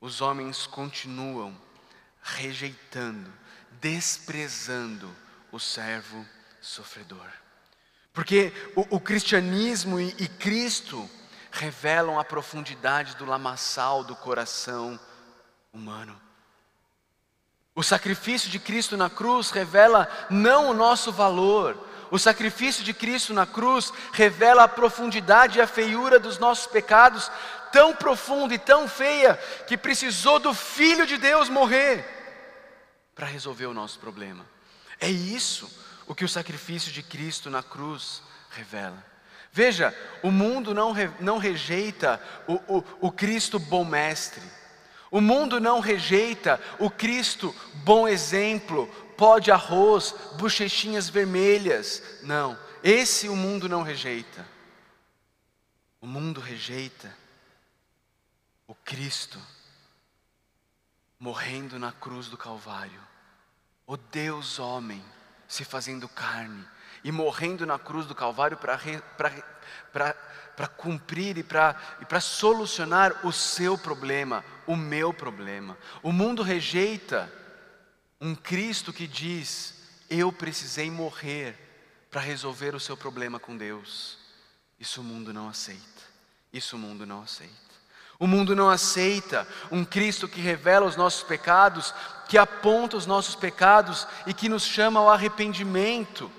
os 0.00 0.20
homens 0.20 0.66
continuam 0.66 1.56
rejeitando, 2.20 3.32
desprezando 3.80 5.08
o 5.52 5.60
servo 5.60 6.26
sofredor. 6.60 7.28
Porque 8.12 8.52
o, 8.74 8.96
o 8.96 9.00
cristianismo 9.00 10.00
e, 10.00 10.08
e 10.18 10.26
Cristo 10.26 11.08
revelam 11.52 12.18
a 12.18 12.24
profundidade 12.24 13.14
do 13.14 13.24
lamaçal 13.24 14.02
do 14.02 14.16
coração 14.16 14.98
humano. 15.72 16.20
O 17.76 17.82
sacrifício 17.84 18.50
de 18.50 18.58
Cristo 18.58 18.96
na 18.96 19.08
cruz 19.08 19.50
revela 19.50 20.08
não 20.28 20.68
o 20.68 20.74
nosso 20.74 21.12
valor, 21.12 21.93
o 22.14 22.18
sacrifício 22.18 22.84
de 22.84 22.94
Cristo 22.94 23.34
na 23.34 23.44
cruz 23.44 23.92
revela 24.12 24.62
a 24.62 24.68
profundidade 24.68 25.58
e 25.58 25.60
a 25.60 25.66
feiura 25.66 26.16
dos 26.16 26.38
nossos 26.38 26.64
pecados, 26.64 27.28
tão 27.72 27.92
profunda 27.92 28.54
e 28.54 28.58
tão 28.58 28.86
feia, 28.86 29.34
que 29.66 29.76
precisou 29.76 30.38
do 30.38 30.54
Filho 30.54 31.08
de 31.08 31.18
Deus 31.18 31.48
morrer 31.48 32.04
para 33.16 33.26
resolver 33.26 33.66
o 33.66 33.74
nosso 33.74 33.98
problema. 33.98 34.46
É 35.00 35.10
isso 35.10 35.68
o 36.06 36.14
que 36.14 36.24
o 36.24 36.28
sacrifício 36.28 36.92
de 36.92 37.02
Cristo 37.02 37.50
na 37.50 37.64
cruz 37.64 38.22
revela. 38.48 39.04
Veja, 39.50 39.92
o 40.22 40.30
mundo 40.30 40.72
não, 40.72 40.92
re, 40.92 41.10
não 41.18 41.36
rejeita 41.36 42.22
o, 42.46 42.78
o, 42.78 42.84
o 43.00 43.10
Cristo 43.10 43.58
bom 43.58 43.84
mestre, 43.84 44.44
o 45.10 45.20
mundo 45.20 45.58
não 45.58 45.80
rejeita 45.80 46.60
o 46.78 46.88
Cristo 46.88 47.52
bom 47.82 48.06
exemplo, 48.06 48.88
pó 49.16 49.38
de 49.38 49.50
arroz, 49.50 50.14
bochechinhas 50.38 51.08
vermelhas. 51.08 52.02
Não, 52.22 52.58
esse 52.82 53.28
o 53.28 53.36
mundo 53.36 53.68
não 53.68 53.82
rejeita. 53.82 54.46
O 56.00 56.06
mundo 56.06 56.40
rejeita 56.40 57.14
o 58.66 58.74
Cristo 58.74 59.38
morrendo 61.18 61.78
na 61.78 61.92
cruz 61.92 62.28
do 62.28 62.36
Calvário, 62.36 63.00
o 63.86 63.96
Deus 63.96 64.58
homem 64.58 65.02
se 65.48 65.64
fazendo 65.64 66.08
carne 66.08 66.66
e 67.02 67.10
morrendo 67.10 67.64
na 67.64 67.78
cruz 67.78 68.06
do 68.06 68.14
Calvário 68.14 68.58
para 68.58 70.68
cumprir 70.76 71.38
e 71.38 71.42
para 71.42 72.20
solucionar 72.20 73.26
o 73.26 73.32
seu 73.32 73.78
problema, 73.78 74.44
o 74.66 74.76
meu 74.76 75.14
problema. 75.14 75.78
O 76.02 76.12
mundo 76.12 76.42
rejeita 76.42 77.32
um 78.24 78.34
Cristo 78.34 78.90
que 78.90 79.06
diz: 79.06 79.74
Eu 80.08 80.32
precisei 80.32 80.90
morrer 80.90 81.54
para 82.10 82.22
resolver 82.22 82.74
o 82.74 82.80
seu 82.80 82.96
problema 82.96 83.38
com 83.38 83.54
Deus. 83.54 84.16
Isso 84.80 85.02
o 85.02 85.04
mundo 85.04 85.30
não 85.32 85.46
aceita. 85.46 86.02
Isso 86.50 86.76
o 86.76 86.78
mundo 86.78 87.04
não 87.04 87.22
aceita. 87.22 87.52
O 88.18 88.26
mundo 88.26 88.56
não 88.56 88.70
aceita 88.70 89.46
um 89.70 89.84
Cristo 89.84 90.26
que 90.26 90.40
revela 90.40 90.86
os 90.86 90.96
nossos 90.96 91.22
pecados, 91.22 91.92
que 92.26 92.38
aponta 92.38 92.96
os 92.96 93.04
nossos 93.04 93.34
pecados 93.34 94.06
e 94.26 94.32
que 94.32 94.48
nos 94.48 94.62
chama 94.62 95.00
ao 95.00 95.10
arrependimento, 95.10 96.32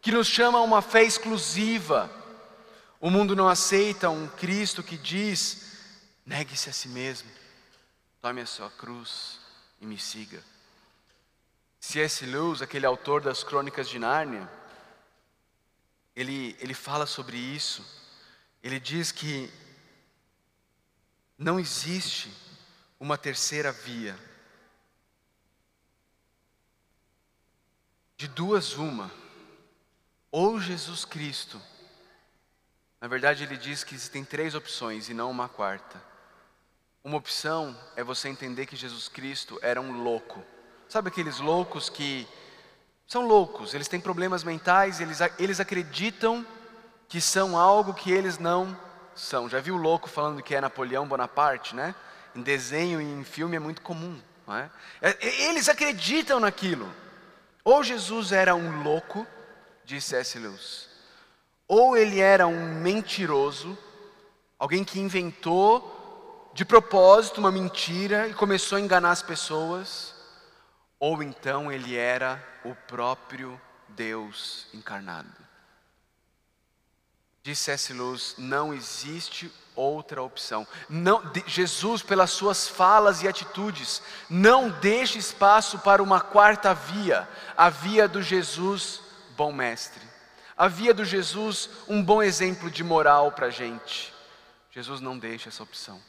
que 0.00 0.10
nos 0.10 0.26
chama 0.26 0.58
a 0.58 0.62
uma 0.62 0.82
fé 0.82 1.04
exclusiva. 1.04 2.10
O 3.00 3.10
mundo 3.10 3.36
não 3.36 3.48
aceita 3.48 4.10
um 4.10 4.26
Cristo 4.26 4.82
que 4.82 4.96
diz: 4.96 5.70
negue-se 6.26 6.68
a 6.68 6.72
si 6.72 6.88
mesmo, 6.88 7.30
tome 8.20 8.40
a 8.40 8.46
sua 8.46 8.70
cruz 8.70 9.38
e 9.80 9.86
me 9.86 9.98
siga. 9.98 10.51
C.S. 11.82 12.24
Lewis, 12.24 12.62
aquele 12.62 12.86
autor 12.86 13.20
das 13.20 13.42
Crônicas 13.42 13.88
de 13.88 13.98
Nárnia, 13.98 14.48
ele, 16.14 16.56
ele 16.60 16.74
fala 16.74 17.06
sobre 17.06 17.36
isso. 17.36 17.84
Ele 18.62 18.78
diz 18.78 19.10
que 19.10 19.52
não 21.36 21.58
existe 21.58 22.32
uma 23.00 23.18
terceira 23.18 23.72
via. 23.72 24.16
De 28.16 28.28
duas, 28.28 28.74
uma. 28.74 29.10
Ou 30.30 30.60
Jesus 30.60 31.04
Cristo. 31.04 31.60
Na 33.00 33.08
verdade, 33.08 33.42
ele 33.42 33.56
diz 33.56 33.82
que 33.82 33.96
existem 33.96 34.24
três 34.24 34.54
opções 34.54 35.08
e 35.08 35.14
não 35.14 35.28
uma 35.32 35.48
quarta. 35.48 36.00
Uma 37.02 37.16
opção 37.16 37.76
é 37.96 38.04
você 38.04 38.28
entender 38.28 38.66
que 38.66 38.76
Jesus 38.76 39.08
Cristo 39.08 39.58
era 39.60 39.80
um 39.80 40.00
louco. 40.00 40.46
Sabe 40.92 41.08
aqueles 41.08 41.40
loucos 41.40 41.88
que 41.88 42.28
são 43.06 43.26
loucos, 43.26 43.72
eles 43.72 43.88
têm 43.88 43.98
problemas 43.98 44.44
mentais, 44.44 45.00
eles, 45.00 45.20
eles 45.38 45.58
acreditam 45.58 46.46
que 47.08 47.18
são 47.18 47.56
algo 47.56 47.94
que 47.94 48.12
eles 48.12 48.36
não 48.36 48.76
são. 49.14 49.48
Já 49.48 49.58
viu 49.58 49.76
o 49.76 49.78
louco 49.78 50.06
falando 50.06 50.42
que 50.42 50.54
é 50.54 50.60
Napoleão 50.60 51.08
Bonaparte, 51.08 51.74
né? 51.74 51.94
em 52.36 52.42
desenho 52.42 53.00
e 53.00 53.04
em 53.10 53.24
filme 53.24 53.56
é 53.56 53.58
muito 53.58 53.80
comum. 53.80 54.20
É? 54.46 54.68
é? 55.00 55.44
Eles 55.48 55.66
acreditam 55.70 56.38
naquilo. 56.38 56.92
Ou 57.64 57.82
Jesus 57.82 58.30
era 58.30 58.54
um 58.54 58.82
louco, 58.82 59.26
disse 59.86 60.14
S. 60.14 60.38
Lewis, 60.38 60.90
ou 61.66 61.96
ele 61.96 62.20
era 62.20 62.46
um 62.46 62.74
mentiroso, 62.82 63.78
alguém 64.58 64.84
que 64.84 65.00
inventou 65.00 66.50
de 66.52 66.66
propósito 66.66 67.38
uma 67.38 67.50
mentira 67.50 68.28
e 68.28 68.34
começou 68.34 68.76
a 68.76 68.80
enganar 68.82 69.12
as 69.12 69.22
pessoas, 69.22 70.11
ou 71.02 71.20
então 71.20 71.72
ele 71.72 71.96
era 71.96 72.40
o 72.64 72.76
próprio 72.76 73.60
Deus 73.88 74.68
encarnado. 74.72 75.28
Disse 77.42 77.72
S. 77.72 77.92
Luz, 77.92 78.36
não 78.38 78.72
existe 78.72 79.52
outra 79.74 80.22
opção. 80.22 80.64
Não, 80.88 81.20
de, 81.32 81.42
Jesus, 81.44 82.02
pelas 82.02 82.30
suas 82.30 82.68
falas 82.68 83.20
e 83.20 83.26
atitudes, 83.26 84.00
não 84.30 84.70
deixa 84.70 85.18
espaço 85.18 85.76
para 85.80 86.00
uma 86.00 86.20
quarta 86.20 86.72
via, 86.72 87.28
a 87.56 87.68
via 87.68 88.06
do 88.06 88.22
Jesus 88.22 89.00
bom 89.36 89.50
mestre, 89.50 90.06
a 90.56 90.68
via 90.68 90.94
do 90.94 91.04
Jesus 91.04 91.68
um 91.88 92.00
bom 92.00 92.22
exemplo 92.22 92.70
de 92.70 92.84
moral 92.84 93.32
para 93.32 93.46
a 93.46 93.50
gente. 93.50 94.14
Jesus 94.70 95.00
não 95.00 95.18
deixa 95.18 95.48
essa 95.48 95.64
opção. 95.64 96.00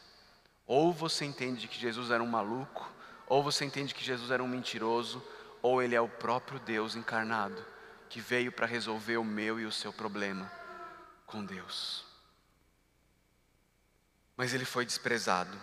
Ou 0.67 0.93
você 0.93 1.25
entende 1.25 1.67
que 1.67 1.79
Jesus 1.79 2.11
era 2.11 2.21
um 2.21 2.27
maluco, 2.27 2.93
ou 3.33 3.41
você 3.41 3.65
entende 3.65 3.95
que 3.95 4.03
Jesus 4.03 4.29
era 4.29 4.43
um 4.43 4.47
mentiroso, 4.47 5.19
ou 5.59 5.81
ele 5.81 5.95
é 5.95 5.99
o 5.99 6.07
próprio 6.07 6.59
Deus 6.59 6.95
encarnado 6.95 7.65
que 8.07 8.21
veio 8.21 8.51
para 8.51 8.67
resolver 8.67 9.17
o 9.17 9.23
meu 9.23 9.59
e 9.59 9.65
o 9.65 9.71
seu 9.71 9.91
problema 9.91 10.51
com 11.25 11.43
Deus. 11.43 12.05
Mas 14.37 14.53
ele 14.53 14.65
foi 14.65 14.85
desprezado, 14.85 15.59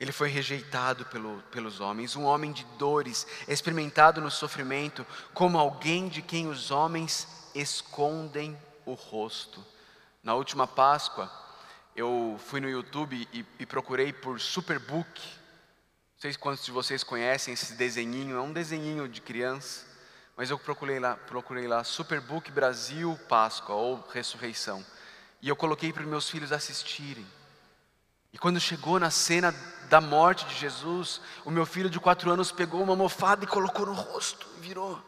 ele 0.00 0.10
foi 0.10 0.28
rejeitado 0.28 1.04
pelo, 1.04 1.40
pelos 1.52 1.78
homens, 1.78 2.16
um 2.16 2.24
homem 2.24 2.50
de 2.50 2.64
dores, 2.76 3.28
experimentado 3.46 4.20
no 4.20 4.28
sofrimento, 4.28 5.06
como 5.32 5.56
alguém 5.56 6.08
de 6.08 6.20
quem 6.20 6.48
os 6.48 6.72
homens 6.72 7.28
escondem 7.54 8.60
o 8.84 8.94
rosto. 8.94 9.64
Na 10.20 10.34
última 10.34 10.66
Páscoa, 10.66 11.30
eu 11.94 12.36
fui 12.44 12.60
no 12.60 12.68
YouTube 12.68 13.28
e, 13.32 13.46
e 13.56 13.64
procurei 13.64 14.12
por 14.12 14.40
Superbook. 14.40 15.37
Não 16.18 16.22
sei 16.22 16.34
quantos 16.34 16.64
de 16.64 16.72
vocês 16.72 17.04
conhecem 17.04 17.54
esse 17.54 17.74
desenhinho, 17.74 18.36
é 18.36 18.40
um 18.40 18.52
desenhinho 18.52 19.08
de 19.08 19.20
criança. 19.20 19.86
Mas 20.36 20.50
eu 20.50 20.58
procurei 20.58 20.98
lá, 20.98 21.14
procurei 21.14 21.68
lá 21.68 21.84
Superbook 21.84 22.50
Brasil 22.50 23.16
Páscoa 23.28 23.76
ou 23.76 24.04
Ressurreição. 24.12 24.84
E 25.40 25.48
eu 25.48 25.54
coloquei 25.54 25.92
para 25.92 26.02
meus 26.02 26.28
filhos 26.28 26.50
assistirem. 26.50 27.24
E 28.32 28.38
quando 28.38 28.58
chegou 28.58 28.98
na 28.98 29.12
cena 29.12 29.54
da 29.88 30.00
morte 30.00 30.44
de 30.46 30.56
Jesus, 30.56 31.20
o 31.44 31.52
meu 31.52 31.64
filho 31.64 31.88
de 31.88 32.00
quatro 32.00 32.28
anos 32.32 32.50
pegou 32.50 32.82
uma 32.82 32.94
almofada 32.94 33.44
e 33.44 33.46
colocou 33.46 33.86
no 33.86 33.92
rosto 33.92 34.44
e 34.56 34.60
virou. 34.60 35.00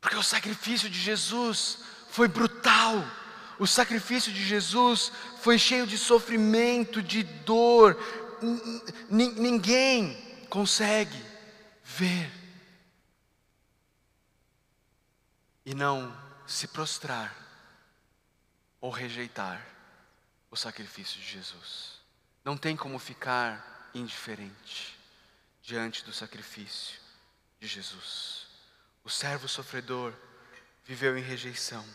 Porque 0.00 0.16
o 0.16 0.22
sacrifício 0.22 0.88
de 0.88 0.98
Jesus 0.98 1.80
foi 2.08 2.26
brutal. 2.26 3.04
O 3.58 3.66
sacrifício 3.66 4.32
de 4.32 4.42
Jesus 4.42 5.12
foi 5.42 5.58
cheio 5.58 5.86
de 5.86 5.98
sofrimento, 5.98 7.02
de 7.02 7.22
dor. 7.22 7.94
Ninguém 9.08 10.16
consegue 10.48 11.24
ver 11.84 12.30
e 15.64 15.74
não 15.74 16.14
se 16.46 16.66
prostrar 16.66 17.36
ou 18.80 18.90
rejeitar 18.90 19.64
o 20.50 20.56
sacrifício 20.56 21.20
de 21.20 21.26
Jesus. 21.26 22.00
Não 22.44 22.56
tem 22.56 22.76
como 22.76 22.98
ficar 22.98 23.90
indiferente 23.94 24.98
diante 25.62 26.04
do 26.04 26.12
sacrifício 26.12 26.98
de 27.60 27.66
Jesus. 27.66 28.46
O 29.04 29.10
servo 29.10 29.48
sofredor 29.48 30.12
viveu 30.84 31.16
em 31.16 31.22
rejeição. 31.22 31.86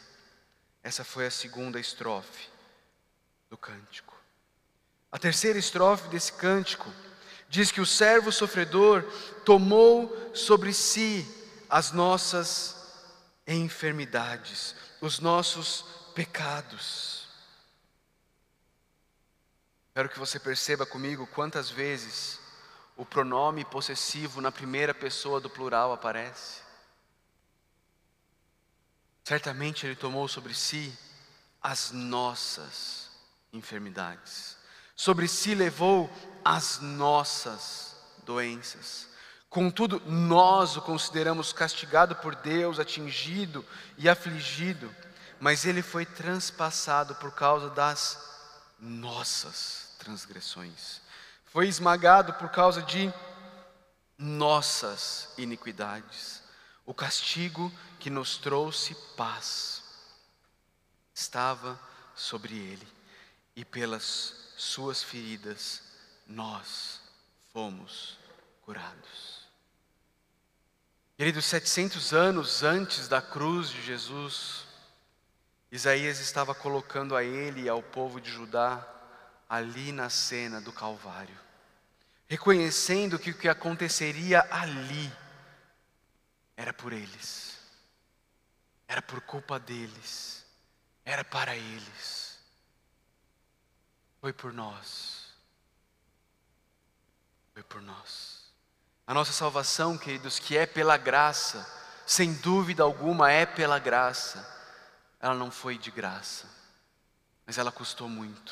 Essa 0.83 1.03
foi 1.03 1.25
a 1.25 1.31
segunda 1.31 1.79
estrofe 1.79 2.49
do 3.49 3.57
cântico. 3.57 4.14
A 5.15 5.17
terceira 5.17 5.57
estrofe 5.57 6.09
desse 6.09 6.33
cântico 6.33 6.91
diz 7.47 7.71
que 7.71 7.79
o 7.79 7.85
servo 7.85 8.33
sofredor 8.33 9.01
tomou 9.45 10.13
sobre 10.35 10.73
si 10.73 11.25
as 11.69 11.93
nossas 11.93 12.75
enfermidades, 13.47 14.75
os 14.99 15.19
nossos 15.19 15.85
pecados. 16.13 17.29
Espero 19.87 20.09
que 20.09 20.19
você 20.19 20.37
perceba 20.37 20.85
comigo 20.85 21.25
quantas 21.27 21.69
vezes 21.69 22.37
o 22.97 23.05
pronome 23.05 23.63
possessivo 23.63 24.41
na 24.41 24.51
primeira 24.51 24.93
pessoa 24.93 25.39
do 25.39 25.49
plural 25.49 25.93
aparece. 25.93 26.59
Certamente 29.23 29.85
Ele 29.85 29.95
tomou 29.95 30.27
sobre 30.27 30.53
si 30.53 30.93
as 31.63 31.91
nossas 31.91 33.11
enfermidades, 33.53 34.57
sobre 34.95 35.27
si 35.27 35.53
levou 35.53 36.09
as 36.43 36.79
nossas 36.79 37.95
doenças. 38.23 39.07
Contudo, 39.49 40.01
nós 40.05 40.75
o 40.75 40.81
consideramos 40.81 41.53
castigado 41.53 42.15
por 42.15 42.35
Deus, 42.35 42.79
atingido 42.79 43.65
e 43.97 44.09
afligido, 44.09 44.93
mas 45.39 45.65
ele 45.65 45.81
foi 45.81 46.05
transpassado 46.05 47.15
por 47.15 47.31
causa 47.33 47.69
das 47.69 48.19
nossas 48.79 49.95
transgressões, 49.97 51.01
foi 51.45 51.67
esmagado 51.67 52.33
por 52.33 52.49
causa 52.49 52.81
de 52.81 53.11
nossas 54.17 55.29
iniquidades. 55.37 56.43
O 56.85 56.93
castigo 56.93 57.71
que 57.99 58.09
nos 58.09 58.37
trouxe 58.37 58.93
paz 59.15 59.83
estava 61.13 61.79
sobre 62.13 62.55
ele, 62.55 62.87
e 63.55 63.63
pelas 63.63 64.44
suas 64.55 65.03
feridas 65.03 65.81
nós 66.27 67.01
fomos 67.51 68.17
curados. 68.61 69.45
Queridos, 71.17 71.45
700 71.45 72.13
anos 72.13 72.63
antes 72.63 73.07
da 73.07 73.21
cruz 73.21 73.69
de 73.69 73.81
Jesus, 73.81 74.65
Isaías 75.71 76.19
estava 76.19 76.53
colocando 76.53 77.15
a 77.15 77.23
ele 77.23 77.63
e 77.63 77.69
ao 77.69 77.81
povo 77.81 78.19
de 78.19 78.29
Judá 78.29 78.85
ali 79.47 79.91
na 79.91 80.09
cena 80.09 80.59
do 80.59 80.73
Calvário, 80.73 81.37
reconhecendo 82.27 83.19
que 83.19 83.31
o 83.31 83.37
que 83.37 83.47
aconteceria 83.47 84.45
ali 84.51 85.11
era 86.57 86.73
por 86.73 86.91
eles, 86.91 87.57
era 88.87 89.01
por 89.01 89.21
culpa 89.21 89.59
deles, 89.59 90.45
era 91.05 91.23
para 91.23 91.55
eles, 91.55 92.24
foi 94.25 94.33
por 94.33 94.51
nós, 94.51 95.27
foi 97.53 97.61
por 97.61 97.79
nós. 97.79 98.51
A 99.05 99.13
nossa 99.13 99.31
salvação, 99.31 99.99
queridos, 99.99 100.39
que 100.39 100.57
é 100.57 100.65
pela 100.65 100.97
graça, 100.97 101.63
sem 102.07 102.33
dúvida 102.33 102.81
alguma 102.81 103.31
é 103.31 103.45
pela 103.45 103.77
graça, 103.77 104.43
ela 105.19 105.35
não 105.35 105.51
foi 105.51 105.77
de 105.77 105.91
graça, 105.91 106.49
mas 107.45 107.59
ela 107.59 107.71
custou 107.71 108.09
muito. 108.09 108.51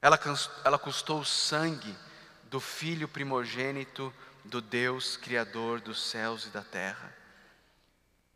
Ela, 0.00 0.16
ela 0.64 0.78
custou 0.78 1.18
o 1.18 1.24
sangue 1.24 1.96
do 2.44 2.60
Filho 2.60 3.08
primogênito 3.08 4.14
do 4.44 4.60
Deus 4.60 5.16
Criador 5.16 5.80
dos 5.80 6.00
céus 6.00 6.46
e 6.46 6.50
da 6.50 6.62
terra 6.62 7.12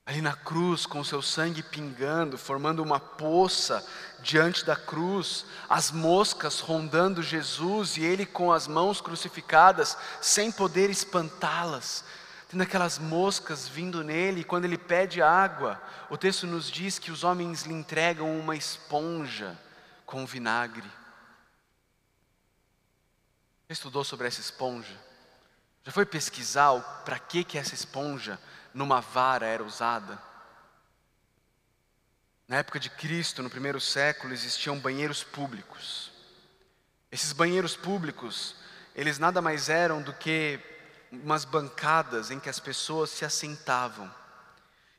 ali 0.07 0.23
na 0.23 0.35
cruz, 0.35 0.87
com 0.87 1.03
seu 1.03 1.21
sangue 1.21 1.65
pingando, 1.65 2.39
formando 2.39 2.81
uma 2.81 3.01
poça 3.01 3.85
diante 4.21 4.65
da 4.65 4.77
cruz, 4.77 5.45
as 5.69 5.91
moscas 5.91 6.61
rondando 6.61 7.25
Jesus 7.25 7.97
e 7.97 8.05
ele 8.05 8.25
com 8.25 8.53
as 8.53 8.69
mãos 8.69 9.01
crucificadas, 9.01 9.99
sem 10.23 10.53
poder 10.53 10.91
espantá-las, 10.91 12.05
tendo 12.49 12.63
aquelas 12.63 13.01
moscas 13.01 13.67
vindo 13.67 14.05
nele, 14.05 14.43
e 14.43 14.45
quando 14.45 14.65
ele 14.65 14.79
pede 14.79 15.21
água, 15.21 15.83
o 16.09 16.17
texto 16.17 16.47
nos 16.47 16.71
diz 16.71 17.01
que 17.01 17.11
os 17.11 17.25
homens 17.25 17.65
lhe 17.65 17.75
entregam 17.75 18.39
uma 18.39 18.55
esponja 18.55 19.59
com 20.07 20.25
vinagre. 20.25 20.89
Já 23.69 23.73
estudou 23.73 24.05
sobre 24.05 24.29
essa 24.29 24.41
esponja? 24.41 24.97
Já 25.85 25.91
foi 25.91 26.07
pesquisar 26.07 27.03
para 27.05 27.19
que 27.19 27.43
que 27.43 27.59
essa 27.59 27.75
esponja 27.75 28.39
numa 28.77 29.01
vara 29.01 29.47
era 29.47 29.65
usada. 29.65 30.21
Na 32.47 32.59
época 32.59 32.79
de 32.79 32.91
Cristo, 32.91 33.43
no 33.43 33.49
primeiro 33.49 33.81
século, 33.81 34.35
existiam 34.35 34.79
banheiros 34.79 35.25
públicos. 35.25 36.13
Esses 37.11 37.33
banheiros 37.33 37.75
públicos, 37.75 38.55
eles 38.95 39.19
nada 39.19 39.41
mais 39.41 39.71
eram 39.71 40.03
do 40.03 40.13
que 40.13 40.61
umas 41.11 41.47
bancadas 41.47 42.31
em 42.31 42.39
que 42.39 42.51
as 42.51 42.61
pessoas 42.61 43.09
se 43.09 43.25
assentavam. 43.25 44.15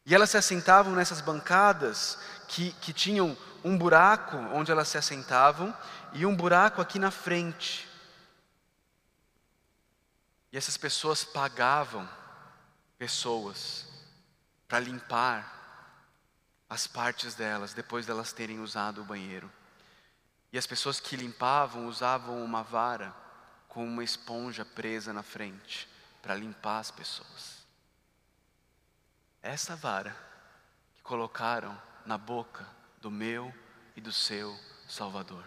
E 0.07 0.15
elas 0.15 0.31
se 0.31 0.37
assentavam 0.37 0.93
nessas 0.93 1.21
bancadas 1.21 2.17
que, 2.47 2.71
que 2.81 2.91
tinham 2.91 3.37
um 3.63 3.77
buraco 3.77 4.37
onde 4.53 4.71
elas 4.71 4.87
se 4.87 4.97
assentavam 4.97 5.75
e 6.13 6.25
um 6.25 6.35
buraco 6.35 6.81
aqui 6.81 6.97
na 6.97 7.11
frente. 7.11 7.87
E 10.51 10.57
essas 10.57 10.77
pessoas 10.77 11.23
pagavam 11.23 12.09
pessoas 12.97 13.85
para 14.67 14.79
limpar 14.79 15.55
as 16.69 16.85
partes 16.85 17.35
delas 17.35 17.73
depois 17.73 18.05
delas 18.05 18.33
terem 18.33 18.59
usado 18.59 19.01
o 19.01 19.05
banheiro. 19.05 19.51
E 20.51 20.57
as 20.57 20.67
pessoas 20.67 20.99
que 20.99 21.15
limpavam 21.15 21.87
usavam 21.87 22.43
uma 22.43 22.63
vara 22.63 23.13
com 23.67 23.85
uma 23.85 24.03
esponja 24.03 24.65
presa 24.65 25.13
na 25.13 25.23
frente 25.23 25.87
para 26.21 26.35
limpar 26.35 26.79
as 26.79 26.91
pessoas. 26.91 27.65
Essa 29.41 29.75
vara 29.75 30.15
que 30.95 31.01
colocaram 31.01 31.79
na 32.05 32.17
boca 32.17 32.67
do 33.01 33.11
meu 33.11 33.53
e 33.95 34.01
do 34.01 34.11
seu 34.11 34.57
Salvador, 34.87 35.43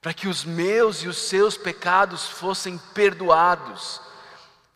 para 0.00 0.14
que 0.14 0.28
os 0.28 0.44
meus 0.44 1.02
e 1.02 1.08
os 1.08 1.18
seus 1.18 1.56
pecados 1.56 2.26
fossem 2.26 2.78
perdoados 2.78 4.00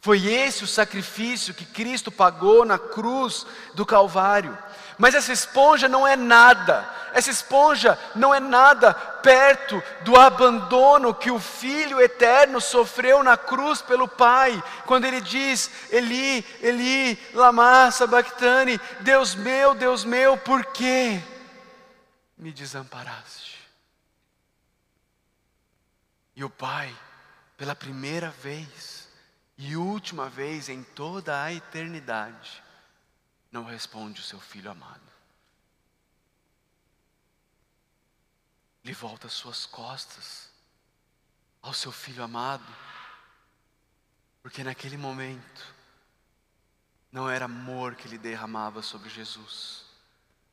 foi 0.03 0.27
esse 0.27 0.65
o 0.65 0.67
sacrifício 0.67 1.55
que 1.55 1.65
Cristo 1.65 2.11
pagou 2.11 2.65
na 2.65 2.77
cruz 2.77 3.47
do 3.73 3.87
Calvário. 3.87 4.59
Mas 4.99 5.15
essa 5.15 5.33
esponja 5.33 5.89
não 5.89 6.07
é 6.07 6.17
nada, 6.17 6.85
essa 7.13 7.31
esponja 7.31 7.97
não 8.13 8.35
é 8.35 8.41
nada 8.41 8.93
perto 8.93 9.81
do 10.01 10.17
abandono 10.17 11.15
que 11.15 11.31
o 11.31 11.39
Filho 11.39 12.01
eterno 12.01 12.61
sofreu 12.61 13.23
na 13.23 13.37
cruz 13.37 13.81
pelo 13.81 14.09
Pai, 14.09 14.61
quando 14.87 15.05
ele 15.05 15.21
diz: 15.21 15.71
Eli, 15.89 16.45
Eli, 16.61 17.17
lama 17.33 17.89
sabachthani, 17.93 18.81
Deus 19.01 19.37
meu, 19.37 19.73
Deus 19.73 20.05
meu, 20.05 20.37
por 20.37 20.65
que 20.67 21.23
me 22.37 22.51
desamparaste? 22.51 23.57
E 26.35 26.43
o 26.43 26.51
Pai, 26.51 26.93
pela 27.57 27.77
primeira 27.77 28.31
vez, 28.43 29.02
e 29.65 29.77
última 29.77 30.29
vez 30.29 30.69
em 30.69 30.83
toda 30.83 31.41
a 31.41 31.53
eternidade, 31.53 32.61
não 33.53 33.65
responde 33.65 34.21
o 34.21 34.25
seu 34.25 34.41
filho 34.41 34.69
amado. 34.69 35.01
Ele 38.83 38.93
volta 38.93 39.29
as 39.29 39.33
suas 39.33 39.65
costas 39.65 40.49
ao 41.63 41.73
seu 41.73 41.93
filho 41.93 42.25
amado, 42.25 42.67
porque 44.43 44.65
naquele 44.65 44.97
momento 44.97 45.75
não 47.13 47.31
era 47.31 47.45
amor 47.45 47.95
que 47.95 48.09
ele 48.09 48.19
derramava 48.19 48.83
sobre 48.83 49.09
Jesus, 49.09 49.85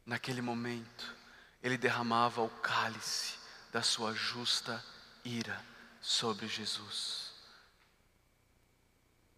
naquele 0.05 0.39
momento 0.39 1.15
ele 1.63 1.79
derramava 1.79 2.43
o 2.43 2.49
cálice 2.61 3.39
da 3.71 3.81
sua 3.81 4.13
justa 4.13 4.85
ira 5.25 5.65
sobre 5.99 6.47
Jesus 6.47 7.28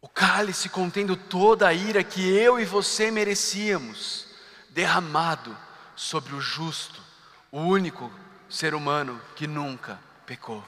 o 0.01 0.09
cálice 0.09 0.67
contendo 0.67 1.15
toda 1.15 1.67
a 1.67 1.73
ira 1.73 2.03
que 2.03 2.27
eu 2.35 2.59
e 2.59 2.65
você 2.65 3.11
merecíamos, 3.11 4.25
derramado 4.69 5.55
sobre 5.95 6.33
o 6.33 6.41
justo, 6.41 6.99
o 7.51 7.59
único 7.59 8.11
ser 8.49 8.73
humano 8.73 9.21
que 9.35 9.45
nunca 9.45 9.99
pecou, 10.25 10.65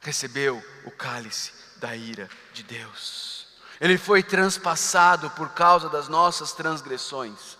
recebeu 0.00 0.62
o 0.84 0.90
cálice 0.90 1.52
da 1.76 1.96
ira 1.96 2.28
de 2.52 2.62
Deus. 2.62 3.46
Ele 3.80 3.96
foi 3.96 4.22
transpassado 4.22 5.30
por 5.30 5.50
causa 5.50 5.88
das 5.88 6.06
nossas 6.06 6.52
transgressões. 6.52 7.56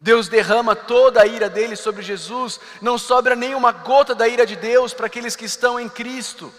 Deus 0.00 0.28
derrama 0.28 0.76
toda 0.76 1.22
a 1.22 1.26
ira 1.26 1.50
dele 1.50 1.74
sobre 1.74 2.02
Jesus, 2.02 2.60
não 2.80 2.96
sobra 2.96 3.34
nenhuma 3.34 3.72
gota 3.72 4.14
da 4.14 4.28
ira 4.28 4.46
de 4.46 4.54
Deus 4.54 4.94
para 4.94 5.06
aqueles 5.06 5.34
que 5.34 5.44
estão 5.44 5.78
em 5.78 5.88
Cristo, 5.88 6.52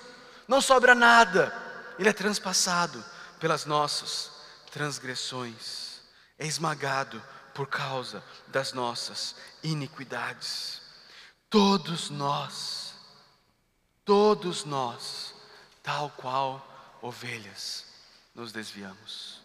não 0.47 0.61
sobra 0.61 0.93
nada, 0.93 1.53
ele 1.97 2.09
é 2.09 2.13
transpassado 2.13 3.03
pelas 3.43 3.65
nossas 3.65 4.31
transgressões, 4.71 5.99
é 6.39 6.47
esmagado 6.47 7.21
por 7.53 7.67
causa 7.67 8.23
das 8.47 8.71
nossas 8.71 9.35
iniquidades. 9.61 10.81
Todos 11.49 12.09
nós, 12.09 12.95
todos 14.05 14.63
nós, 14.63 15.35
tal 15.83 16.09
qual 16.11 16.95
ovelhas, 17.01 17.85
nos 18.33 18.53
desviamos. 18.53 19.41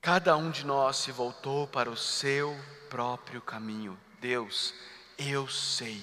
Cada 0.00 0.36
um 0.36 0.50
de 0.50 0.66
nós 0.66 0.96
se 0.96 1.12
voltou 1.12 1.68
para 1.68 1.88
o 1.88 1.96
seu 1.96 2.52
próprio 2.90 3.40
caminho. 3.40 3.96
Deus, 4.20 4.74
eu 5.16 5.46
sei 5.46 6.02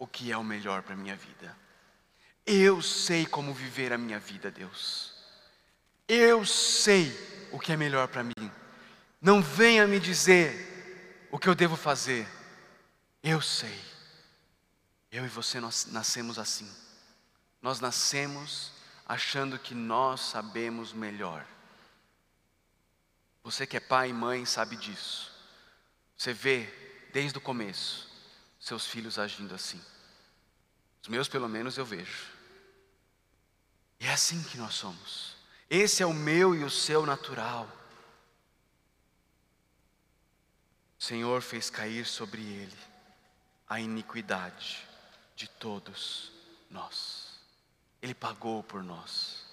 o 0.00 0.04
que 0.04 0.32
é 0.32 0.36
o 0.36 0.42
melhor 0.42 0.82
para 0.82 0.94
a 0.94 0.98
minha 0.98 1.14
vida. 1.14 1.56
Eu 2.44 2.82
sei 2.82 3.24
como 3.24 3.54
viver 3.54 3.92
a 3.92 3.96
minha 3.96 4.18
vida, 4.18 4.50
Deus. 4.50 5.13
Eu 6.08 6.44
sei 6.44 7.12
o 7.50 7.58
que 7.58 7.72
é 7.72 7.76
melhor 7.76 8.08
para 8.08 8.22
mim. 8.22 8.52
Não 9.20 9.42
venha 9.42 9.86
me 9.86 9.98
dizer 9.98 11.28
o 11.30 11.38
que 11.38 11.48
eu 11.48 11.54
devo 11.54 11.76
fazer. 11.76 12.28
Eu 13.22 13.40
sei. 13.40 13.80
Eu 15.10 15.24
e 15.24 15.28
você 15.28 15.60
nós 15.60 15.86
nascemos 15.86 16.38
assim. 16.38 16.70
Nós 17.62 17.80
nascemos 17.80 18.72
achando 19.06 19.58
que 19.58 19.74
nós 19.74 20.20
sabemos 20.20 20.92
melhor. 20.92 21.46
Você 23.42 23.66
que 23.66 23.76
é 23.76 23.80
pai 23.80 24.10
e 24.10 24.12
mãe 24.12 24.44
sabe 24.44 24.76
disso. 24.76 25.32
Você 26.16 26.32
vê 26.32 26.68
desde 27.12 27.38
o 27.38 27.40
começo 27.40 28.08
seus 28.58 28.86
filhos 28.86 29.18
agindo 29.18 29.54
assim. 29.54 29.80
Os 31.02 31.08
meus, 31.08 31.28
pelo 31.28 31.48
menos, 31.48 31.76
eu 31.76 31.84
vejo. 31.84 32.32
E 34.00 34.06
é 34.06 34.12
assim 34.12 34.42
que 34.42 34.56
nós 34.56 34.74
somos. 34.74 35.33
Esse 35.68 36.02
é 36.02 36.06
o 36.06 36.14
meu 36.14 36.54
e 36.54 36.62
o 36.62 36.70
seu 36.70 37.06
natural. 37.06 37.68
O 40.98 41.02
Senhor 41.02 41.42
fez 41.42 41.68
cair 41.68 42.06
sobre 42.06 42.42
ele 42.42 42.78
a 43.68 43.80
iniquidade 43.80 44.86
de 45.34 45.48
todos 45.48 46.32
nós. 46.70 47.40
Ele 48.00 48.14
pagou 48.14 48.62
por 48.62 48.82
nós. 48.82 49.44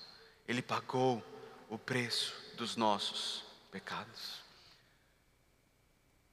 Ele 0.47 0.61
pagou 0.61 1.23
o 1.69 1.77
preço 1.77 2.33
dos 2.55 2.75
nossos 2.75 3.43
pecados. 3.71 4.41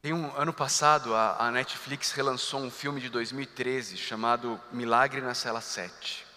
Tem 0.00 0.12
um 0.12 0.36
ano 0.36 0.52
passado 0.52 1.14
a, 1.14 1.46
a 1.46 1.50
Netflix 1.50 2.12
relançou 2.12 2.60
um 2.60 2.70
filme 2.70 3.00
de 3.00 3.08
2013 3.08 3.96
chamado 3.96 4.60
Milagre 4.70 5.20
na 5.20 5.34
Cela 5.34 5.60
7. 5.60 6.27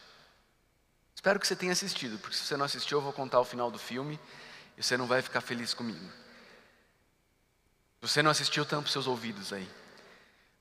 Espero 1.22 1.40
que 1.40 1.46
você 1.46 1.56
tenha 1.56 1.72
assistido, 1.72 2.18
porque 2.18 2.36
se 2.36 2.44
você 2.44 2.58
não 2.58 2.66
assistiu, 2.66 2.98
eu 2.98 3.02
vou 3.04 3.14
contar 3.14 3.40
o 3.40 3.46
final 3.46 3.70
do 3.70 3.78
filme 3.78 4.20
e 4.76 4.82
você 4.82 4.98
não 4.98 5.06
vai 5.06 5.22
ficar 5.22 5.40
feliz 5.40 5.72
comigo. 5.72 6.04
Você 8.02 8.24
não 8.24 8.32
assistiu, 8.32 8.66
tampa 8.66 8.90
seus 8.90 9.06
ouvidos 9.06 9.54
aí. 9.54 9.70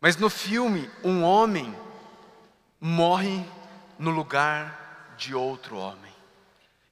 Mas 0.03 0.19
no 0.19 0.29
filme, 0.29 0.91
um 1.03 1.23
homem 1.23 1.75
morre 2.79 3.43
no 3.99 4.11
lugar 4.11 5.15
de 5.17 5.35
outro 5.35 5.79
homem. 5.79 6.13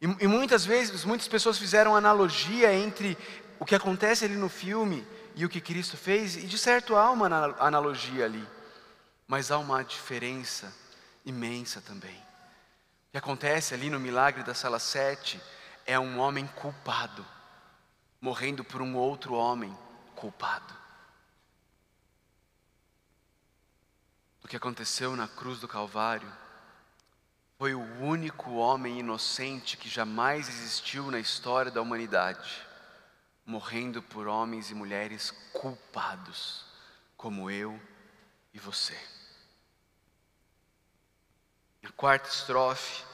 E, 0.01 0.07
e 0.25 0.27
muitas 0.27 0.65
vezes, 0.65 1.05
muitas 1.05 1.29
pessoas 1.29 1.59
fizeram 1.59 1.95
analogia 1.95 2.73
entre 2.73 3.19
o 3.59 3.67
que 3.67 3.75
acontece 3.75 4.25
ali 4.25 4.37
no 4.37 4.49
filme 4.49 5.07
e 5.35 5.45
o 5.45 5.49
que 5.51 5.61
Cristo 5.61 5.99
fez, 5.99 6.37
e 6.37 6.47
de 6.47 6.57
certo 6.57 6.97
há 6.97 7.11
uma 7.11 7.27
analogia 7.59 8.25
ali, 8.25 8.49
mas 9.27 9.51
há 9.51 9.59
uma 9.59 9.85
diferença 9.85 10.75
imensa 11.23 11.83
também. 11.83 12.28
Que 13.19 13.21
acontece 13.21 13.75
ali 13.75 13.91
no 13.91 13.99
milagre 13.99 14.45
da 14.45 14.55
sala 14.55 14.79
7 14.79 15.43
é 15.85 15.99
um 15.99 16.21
homem 16.21 16.47
culpado, 16.47 17.27
morrendo 18.21 18.63
por 18.63 18.81
um 18.81 18.95
outro 18.95 19.35
homem 19.35 19.77
culpado. 20.15 20.73
O 24.41 24.47
que 24.47 24.57
aconteceu 24.57 25.17
na 25.17 25.27
cruz 25.27 25.59
do 25.59 25.67
Calvário 25.67 26.33
foi 27.59 27.75
o 27.75 27.83
único 28.01 28.53
homem 28.53 29.01
inocente 29.01 29.77
que 29.77 29.89
jamais 29.89 30.49
existiu 30.49 31.11
na 31.11 31.19
história 31.19 31.73
da 31.73 31.83
humanidade, 31.83 32.65
morrendo 33.45 34.01
por 34.01 34.29
homens 34.29 34.71
e 34.71 34.77
mulheres 34.77 35.33
culpados, 35.53 36.65
como 37.17 37.51
eu 37.51 37.83
e 38.55 38.61
você. 38.61 38.97
Na 41.83 41.91
quarta 41.91 42.29
estrofe, 42.29 43.08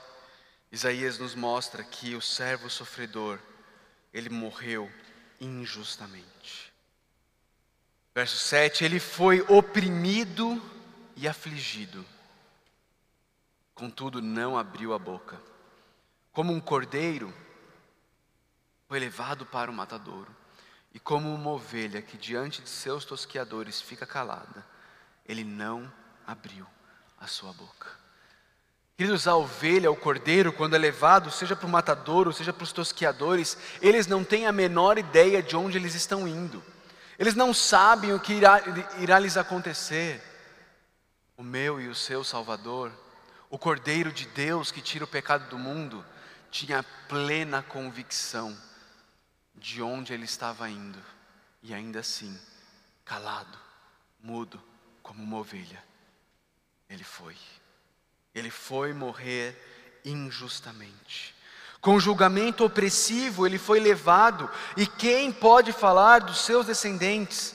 Isaías 0.75 1.21
nos 1.21 1.37
mostra 1.37 1.85
que 1.85 2.17
o 2.17 2.21
servo 2.21 2.69
sofredor, 2.69 3.39
ele 4.13 4.29
morreu 4.29 4.91
injustamente. 5.41 6.73
Verso 8.13 8.37
7: 8.37 8.85
Ele 8.85 8.99
foi 8.99 9.41
oprimido 9.43 10.61
e 11.15 11.29
afligido, 11.29 12.05
contudo 13.73 14.21
não 14.21 14.59
abriu 14.59 14.93
a 14.93 14.99
boca. 14.99 15.41
Como 16.33 16.53
um 16.53 16.61
cordeiro, 16.61 17.33
foi 18.89 18.99
levado 18.99 19.47
para 19.47 19.71
o 19.71 19.75
matadouro, 19.75 20.35
e 20.93 20.99
como 20.99 21.33
uma 21.33 21.51
ovelha 21.51 22.03
que 22.03 22.17
diante 22.17 22.61
de 22.61 22.69
seus 22.69 23.05
tosqueadores 23.05 23.81
fica 23.81 24.05
calada, 24.05 24.67
ele 25.25 25.45
não 25.45 25.89
abriu 26.27 26.67
a 27.21 27.29
sua 27.29 27.53
boca. 27.53 28.04
Queridos, 28.97 29.27
a 29.27 29.35
ovelha, 29.35 29.91
o 29.91 29.97
cordeiro, 29.97 30.53
quando 30.53 30.77
é 30.77 30.79
levado, 30.79 31.29
seja 31.29 31.57
para 31.57 31.67
o 31.67 31.71
matadouro, 31.71 32.33
seja 32.33 32.53
para 32.53 32.63
os 32.63 32.71
tosquiadores, 32.71 33.59
eles 33.83 34.07
não 34.07 34.23
têm 34.23 34.47
a 34.47 34.53
menor 34.53 34.99
ideia 34.99 35.43
de 35.43 35.57
onde 35.57 35.77
eles 35.77 35.97
estão 35.97 36.29
indo. 36.29 36.63
Eles 37.19 37.35
não 37.35 37.53
sabem 37.53 38.13
o 38.13 38.21
que 38.21 38.35
irá, 38.35 38.63
irá 39.01 39.19
lhes 39.19 39.37
acontecer. 39.37 40.23
O 41.37 41.43
meu 41.43 41.81
e 41.81 41.89
o 41.89 41.95
seu 41.95 42.23
Salvador, 42.23 42.93
o 43.51 43.59
Cordeiro 43.59 44.13
de 44.13 44.27
Deus 44.29 44.71
que 44.71 44.81
tira 44.81 45.05
o 45.05 45.09
pecado 45.09 45.49
do 45.49 45.59
mundo, 45.59 46.05
tinha 46.49 46.85
plena 47.09 47.65
convicção 47.65 48.57
de 49.57 49.83
onde 49.83 50.13
ele 50.13 50.25
estava 50.25 50.71
indo, 50.71 51.03
e 51.63 51.75
ainda 51.75 51.99
assim, 51.99 52.39
calado, 53.05 53.59
mudo, 54.21 54.63
como 55.03 55.21
uma 55.21 55.39
ovelha, 55.39 55.83
ele 56.89 57.03
foi. 57.03 57.37
Ele 58.35 58.51
foi 58.51 58.93
morrer 58.93 59.57
injustamente. 60.05 61.35
Com 61.81 62.01
julgamento 62.01 62.65
opressivo 62.65 63.47
ele 63.47 63.59
foi 63.59 63.79
levado, 63.79 64.51
e 64.77 64.87
quem 64.87 65.31
pode 65.31 65.73
falar 65.73 66.21
dos 66.21 66.41
seus 66.41 66.67
descendentes? 66.67 67.55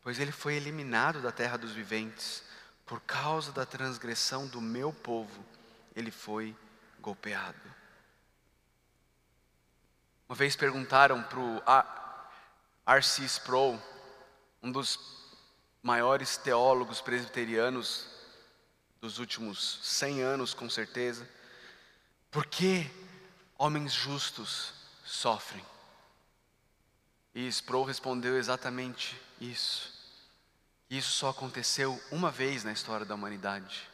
Pois 0.00 0.18
ele 0.20 0.30
foi 0.32 0.54
eliminado 0.54 1.20
da 1.20 1.32
terra 1.32 1.56
dos 1.56 1.72
viventes, 1.72 2.42
por 2.86 3.00
causa 3.00 3.52
da 3.52 3.66
transgressão 3.66 4.46
do 4.46 4.60
meu 4.60 4.92
povo, 4.92 5.44
ele 5.94 6.10
foi 6.10 6.56
golpeado. 7.00 7.58
Uma 10.28 10.36
vez 10.36 10.54
perguntaram 10.54 11.22
para 11.22 11.38
o 11.38 11.62
R.C. 12.86 13.24
Sproul, 13.24 13.78
um 14.62 14.70
dos 14.70 14.98
maiores 15.82 16.36
teólogos 16.36 17.00
presbiterianos 17.00 18.17
dos 19.00 19.18
últimos 19.18 19.80
100 19.82 20.22
anos, 20.22 20.54
com 20.54 20.68
certeza, 20.68 21.28
por 22.30 22.46
que 22.46 22.90
homens 23.56 23.92
justos 23.92 24.72
sofrem? 25.04 25.64
E 27.34 27.46
Sproul 27.48 27.84
respondeu 27.84 28.36
exatamente 28.36 29.20
isso. 29.40 29.92
Isso 30.90 31.10
só 31.10 31.28
aconteceu 31.28 32.00
uma 32.10 32.30
vez 32.30 32.64
na 32.64 32.72
história 32.72 33.06
da 33.06 33.14
humanidade. 33.14 33.88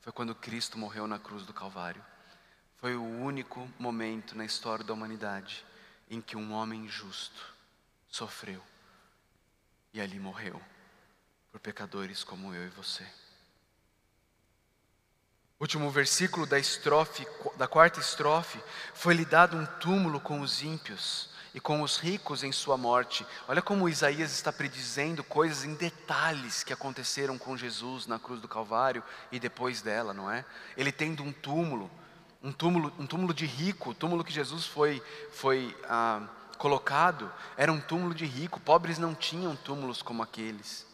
Foi 0.00 0.12
quando 0.12 0.34
Cristo 0.34 0.78
morreu 0.78 1.06
na 1.06 1.18
cruz 1.18 1.44
do 1.44 1.52
Calvário. 1.52 2.04
Foi 2.76 2.94
o 2.94 3.02
único 3.02 3.68
momento 3.78 4.36
na 4.36 4.44
história 4.44 4.84
da 4.84 4.92
humanidade 4.92 5.64
em 6.10 6.20
que 6.20 6.36
um 6.36 6.52
homem 6.52 6.86
justo 6.86 7.54
sofreu 8.08 8.62
e 9.92 10.00
ali 10.00 10.20
morreu 10.20 10.60
por 11.50 11.60
pecadores 11.60 12.22
como 12.22 12.54
eu 12.54 12.66
e 12.66 12.70
você. 12.70 13.06
Último 15.60 15.88
versículo 15.90 16.46
da 16.46 16.58
estrofe, 16.58 17.26
da 17.56 17.68
quarta 17.68 18.00
estrofe, 18.00 18.58
foi-lhe 18.92 19.24
dado 19.24 19.56
um 19.56 19.64
túmulo 19.78 20.18
com 20.18 20.40
os 20.40 20.62
ímpios 20.62 21.30
e 21.54 21.60
com 21.60 21.80
os 21.80 21.96
ricos 21.98 22.42
em 22.42 22.50
sua 22.50 22.76
morte. 22.76 23.24
Olha 23.46 23.62
como 23.62 23.88
Isaías 23.88 24.32
está 24.32 24.52
predizendo 24.52 25.22
coisas 25.22 25.64
em 25.64 25.74
detalhes 25.74 26.64
que 26.64 26.72
aconteceram 26.72 27.38
com 27.38 27.56
Jesus 27.56 28.06
na 28.08 28.18
cruz 28.18 28.40
do 28.40 28.48
Calvário 28.48 29.02
e 29.30 29.38
depois 29.38 29.80
dela, 29.80 30.12
não 30.12 30.28
é? 30.28 30.44
Ele 30.76 30.90
tendo 30.90 31.22
um 31.22 31.32
túmulo, 31.32 31.88
um 32.42 32.52
túmulo, 32.52 32.92
um 32.98 33.06
túmulo 33.06 33.32
de 33.32 33.46
rico, 33.46 33.94
túmulo 33.94 34.24
que 34.24 34.32
Jesus 34.32 34.66
foi, 34.66 35.00
foi 35.30 35.74
ah, 35.84 36.26
colocado, 36.58 37.32
era 37.56 37.72
um 37.72 37.80
túmulo 37.80 38.12
de 38.12 38.26
rico. 38.26 38.58
Pobres 38.58 38.98
não 38.98 39.14
tinham 39.14 39.54
túmulos 39.54 40.02
como 40.02 40.20
aqueles, 40.20 40.84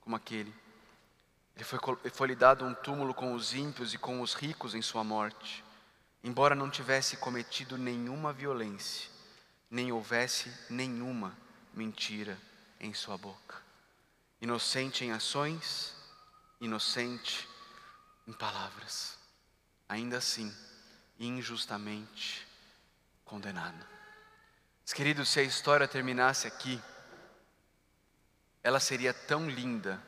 como 0.00 0.16
aquele. 0.16 0.52
Ele 1.56 1.64
foi, 1.64 1.78
foi 2.12 2.28
lhe 2.28 2.36
dado 2.36 2.66
um 2.66 2.74
túmulo 2.74 3.14
com 3.14 3.34
os 3.34 3.54
ímpios 3.54 3.94
e 3.94 3.98
com 3.98 4.20
os 4.20 4.34
ricos 4.34 4.74
em 4.74 4.82
sua 4.82 5.02
morte, 5.02 5.64
embora 6.22 6.54
não 6.54 6.68
tivesse 6.68 7.16
cometido 7.16 7.78
nenhuma 7.78 8.30
violência, 8.30 9.10
nem 9.70 9.90
houvesse 9.90 10.52
nenhuma 10.68 11.34
mentira 11.72 12.38
em 12.78 12.92
sua 12.92 13.16
boca. 13.16 13.56
Inocente 14.40 15.02
em 15.02 15.12
ações, 15.12 15.96
inocente 16.60 17.48
em 18.28 18.32
palavras. 18.34 19.18
Ainda 19.88 20.18
assim, 20.18 20.54
injustamente 21.18 22.46
condenado. 23.24 23.86
queridos, 24.94 25.30
se 25.30 25.40
a 25.40 25.42
história 25.42 25.88
terminasse 25.88 26.46
aqui, 26.46 26.80
ela 28.62 28.78
seria 28.78 29.14
tão 29.14 29.48
linda 29.48 30.02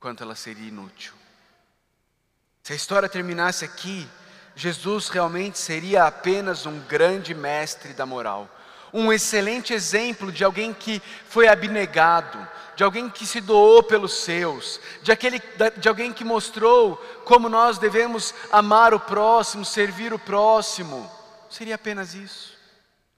quanto 0.00 0.22
ela 0.22 0.34
seria 0.34 0.68
inútil. 0.68 1.12
Se 2.62 2.72
a 2.72 2.76
história 2.76 3.08
terminasse 3.08 3.64
aqui, 3.64 4.08
Jesus 4.54 5.08
realmente 5.08 5.58
seria 5.58 6.04
apenas 6.04 6.66
um 6.66 6.80
grande 6.80 7.34
mestre 7.34 7.92
da 7.92 8.06
moral, 8.06 8.48
um 8.92 9.12
excelente 9.12 9.74
exemplo 9.74 10.32
de 10.32 10.42
alguém 10.42 10.72
que 10.72 11.02
foi 11.28 11.46
abnegado, 11.46 12.38
de 12.74 12.82
alguém 12.82 13.08
que 13.08 13.26
se 13.26 13.40
doou 13.40 13.82
pelos 13.82 14.14
seus, 14.14 14.80
de, 15.02 15.12
aquele, 15.12 15.40
de 15.76 15.88
alguém 15.88 16.12
que 16.12 16.24
mostrou 16.24 16.96
como 17.24 17.48
nós 17.48 17.78
devemos 17.78 18.34
amar 18.50 18.94
o 18.94 19.00
próximo, 19.00 19.64
servir 19.64 20.12
o 20.12 20.18
próximo. 20.18 21.10
Seria 21.50 21.74
apenas 21.74 22.14
isso. 22.14 22.56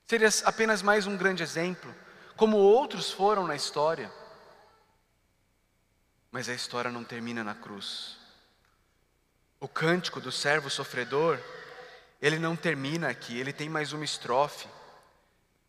Seria 0.06 0.28
apenas 0.44 0.82
mais 0.82 1.06
um 1.06 1.16
grande 1.16 1.42
exemplo, 1.42 1.94
como 2.36 2.56
outros 2.56 3.10
foram 3.10 3.46
na 3.46 3.54
história. 3.54 4.10
Mas 6.38 6.48
a 6.48 6.54
história 6.54 6.88
não 6.88 7.02
termina 7.02 7.42
na 7.42 7.52
cruz. 7.52 8.16
O 9.58 9.66
cântico 9.66 10.20
do 10.20 10.30
servo 10.30 10.70
sofredor, 10.70 11.36
ele 12.22 12.38
não 12.38 12.54
termina 12.54 13.08
aqui, 13.08 13.36
ele 13.36 13.52
tem 13.52 13.68
mais 13.68 13.92
uma 13.92 14.04
estrofe. 14.04 14.68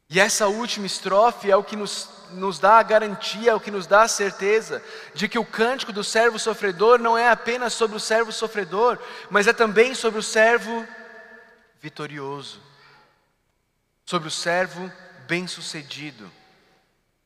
E 0.08 0.20
essa 0.20 0.46
última 0.46 0.86
estrofe 0.86 1.50
é 1.50 1.56
o 1.56 1.64
que 1.64 1.76
nos, 1.76 2.08
nos 2.34 2.60
dá 2.60 2.74
a 2.78 2.84
garantia, 2.84 3.50
é 3.50 3.56
o 3.56 3.60
que 3.60 3.72
nos 3.72 3.88
dá 3.88 4.04
a 4.04 4.08
certeza 4.08 4.80
de 5.16 5.28
que 5.28 5.40
o 5.40 5.44
cântico 5.44 5.92
do 5.92 6.04
servo 6.04 6.38
sofredor 6.38 7.00
não 7.00 7.18
é 7.18 7.30
apenas 7.30 7.74
sobre 7.74 7.98
o 7.98 8.00
servo 8.00 8.32
sofredor, 8.32 9.00
mas 9.28 9.48
é 9.48 9.54
também 9.54 9.96
sobre 9.96 10.20
o 10.20 10.24
servo 10.24 10.88
vitorioso, 11.82 12.62
sobre 14.06 14.28
o 14.28 14.32
servo 14.32 14.94
bem-sucedido. 15.26 16.32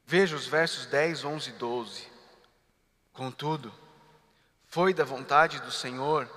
Veja 0.05 0.33
os 0.33 0.47
versos 0.47 0.85
10, 0.85 1.25
11 1.25 1.49
e 1.49 1.53
12. 1.55 2.12
Contudo, 3.13 3.71
foi 4.67 4.91
da 4.91 5.03
vontade 5.03 5.59
do 5.61 5.71
Senhor 5.71 6.27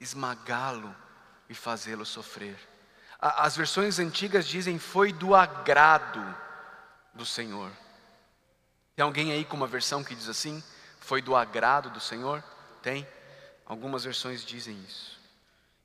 esmagá-lo 0.00 0.94
e 1.50 1.54
fazê-lo 1.54 2.06
sofrer. 2.06 2.58
As 3.20 3.56
versões 3.56 3.98
antigas 3.98 4.46
dizem 4.46 4.78
foi 4.78 5.12
do 5.12 5.34
agrado 5.34 6.24
do 7.12 7.26
Senhor. 7.26 7.70
Tem 8.96 9.02
alguém 9.02 9.32
aí 9.32 9.44
com 9.44 9.56
uma 9.56 9.66
versão 9.66 10.02
que 10.02 10.14
diz 10.14 10.28
assim? 10.28 10.62
Foi 10.98 11.20
do 11.20 11.36
agrado 11.36 11.90
do 11.90 12.00
Senhor? 12.00 12.42
Tem? 12.82 13.06
Algumas 13.66 14.04
versões 14.04 14.42
dizem 14.42 14.82
isso. 14.88 15.18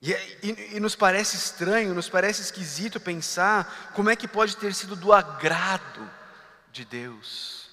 E, 0.00 0.12
e, 0.42 0.76
e, 0.76 0.80
nos 0.80 0.96
parece 0.96 1.36
estranho, 1.36 1.94
nos 1.94 2.08
parece 2.08 2.42
esquisito 2.42 3.00
pensar 3.00 3.92
como 3.94 4.10
é 4.10 4.16
que 4.16 4.28
pode 4.28 4.56
ter 4.56 4.74
sido 4.74 4.96
do 4.96 5.12
agrado 5.12 6.10
de 6.70 6.84
Deus 6.84 7.63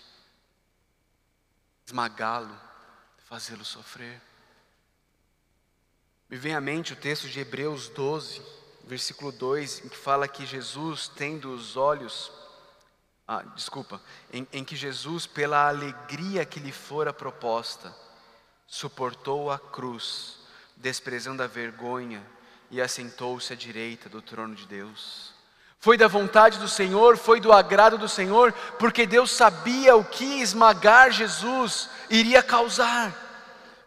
esmagá-lo, 1.91 2.57
fazê-lo 3.27 3.65
sofrer. 3.65 4.21
Me 6.29 6.37
vem 6.37 6.55
à 6.55 6.61
mente 6.61 6.93
o 6.93 6.95
texto 6.95 7.27
de 7.27 7.41
Hebreus 7.41 7.89
12, 7.89 8.41
versículo 8.85 9.31
2, 9.33 9.85
em 9.85 9.89
que 9.89 9.97
fala 9.97 10.27
que 10.27 10.45
Jesus, 10.45 11.09
tendo 11.09 11.53
os 11.53 11.75
olhos, 11.75 12.31
ah, 13.27 13.43
desculpa, 13.55 14.01
em, 14.31 14.47
em 14.53 14.63
que 14.63 14.75
Jesus, 14.75 15.27
pela 15.27 15.67
alegria 15.67 16.45
que 16.45 16.61
lhe 16.61 16.71
fora 16.71 17.11
proposta, 17.11 17.93
suportou 18.65 19.51
a 19.51 19.59
cruz, 19.59 20.39
desprezando 20.77 21.43
a 21.43 21.47
vergonha, 21.47 22.25
e 22.69 22.81
assentou-se 22.81 23.51
à 23.51 23.55
direita 23.55 24.07
do 24.07 24.21
trono 24.21 24.55
de 24.55 24.65
Deus. 24.65 25.30
Foi 25.81 25.97
da 25.97 26.07
vontade 26.07 26.59
do 26.59 26.69
Senhor, 26.69 27.17
foi 27.17 27.39
do 27.39 27.51
agrado 27.51 27.97
do 27.97 28.07
Senhor, 28.07 28.53
porque 28.77 29.07
Deus 29.07 29.31
sabia 29.31 29.95
o 29.95 30.03
que 30.03 30.39
esmagar 30.39 31.09
Jesus 31.11 31.89
iria 32.07 32.43
causar. 32.43 33.11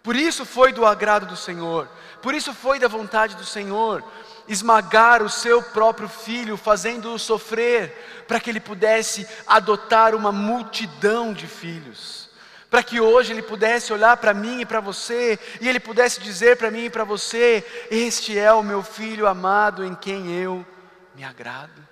Por 0.02 0.16
isso 0.16 0.44
foi 0.44 0.72
do 0.72 0.84
agrado 0.84 1.24
do 1.24 1.36
Senhor, 1.36 1.88
por 2.20 2.34
isso 2.34 2.52
foi 2.52 2.80
da 2.80 2.88
vontade 2.88 3.36
do 3.36 3.44
Senhor 3.44 4.02
esmagar 4.48 5.22
o 5.22 5.30
seu 5.30 5.62
próprio 5.62 6.08
filho, 6.08 6.56
fazendo-o 6.56 7.18
sofrer, 7.18 8.24
para 8.26 8.38
que 8.40 8.50
ele 8.50 8.60
pudesse 8.60 9.26
adotar 9.46 10.14
uma 10.14 10.32
multidão 10.32 11.32
de 11.32 11.46
filhos. 11.46 12.28
Para 12.68 12.82
que 12.82 13.00
hoje 13.00 13.32
ele 13.32 13.40
pudesse 13.40 13.92
olhar 13.92 14.16
para 14.16 14.34
mim 14.34 14.60
e 14.60 14.66
para 14.66 14.80
você, 14.80 15.38
e 15.60 15.68
ele 15.68 15.78
pudesse 15.78 16.20
dizer 16.20 16.56
para 16.56 16.72
mim 16.72 16.86
e 16.86 16.90
para 16.90 17.04
você: 17.04 17.64
Este 17.88 18.36
é 18.36 18.52
o 18.52 18.64
meu 18.64 18.82
filho 18.82 19.28
amado 19.28 19.84
em 19.84 19.94
quem 19.94 20.32
eu 20.32 20.66
me 21.14 21.24
agrado. 21.24 21.86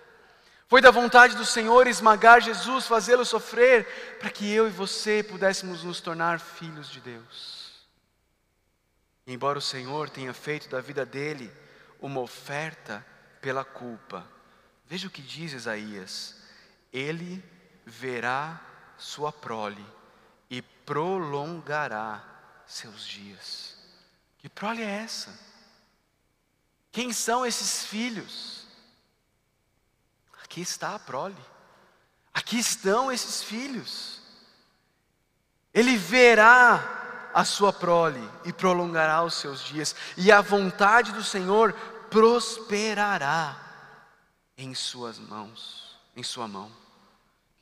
Foi 0.69 0.81
da 0.81 0.91
vontade 0.91 1.37
do 1.37 1.45
Senhor 1.45 1.87
esmagar 1.87 2.41
Jesus, 2.41 2.87
fazê-lo 2.87 3.25
sofrer, 3.25 4.19
para 4.19 4.31
que 4.31 4.51
eu 4.51 4.67
e 4.67 4.71
você 4.71 5.23
pudéssemos 5.23 5.85
nos 5.85 6.01
tornar 6.01 6.41
filhos 6.41 6.89
de 6.89 7.01
Deus. 7.01 7.87
E 9.27 9.33
embora 9.33 9.59
o 9.59 9.63
Senhor 9.63 10.09
tenha 10.09 10.33
feito 10.33 10.69
da 10.69 10.81
vida 10.81 11.05
dele 11.05 11.53
uma 12.01 12.21
oferta 12.21 13.05
pela 13.41 13.65
culpa, 13.65 14.27
veja 14.87 15.09
o 15.09 15.11
que 15.11 15.23
diz 15.23 15.53
Isaías: 15.53 16.37
ele 16.93 17.45
verá 17.85 18.61
sua 18.97 19.33
prole 19.33 19.85
e 20.51 20.63
prolongará 20.63 22.25
seus 22.67 23.07
dias. 23.07 23.77
Que 24.39 24.49
prole 24.49 24.83
é 24.83 25.03
essa? 25.05 25.39
Quem 26.91 27.13
são 27.13 27.47
esses 27.47 27.85
filhos? 27.85 28.62
Aqui 30.53 30.61
está 30.61 30.95
a 30.95 30.99
prole. 30.99 31.35
Aqui 32.35 32.59
estão 32.59 33.11
esses 33.11 33.43
filhos. 33.43 34.21
Ele 35.73 35.97
verá 35.97 37.31
a 37.33 37.43
sua 37.43 37.73
prole 37.73 38.21
e 38.45 38.53
prolongará 38.53 39.25
os 39.25 39.33
seus 39.33 39.65
dias, 39.65 39.97
e 40.15 40.31
a 40.31 40.43
vontade 40.43 41.11
do 41.13 41.25
Senhor 41.25 41.73
prosperará 42.11 43.59
em 44.55 44.75
suas 44.75 45.19
mãos, 45.19 45.99
em 46.15 46.23
sua 46.23 46.47
mão. 46.47 46.71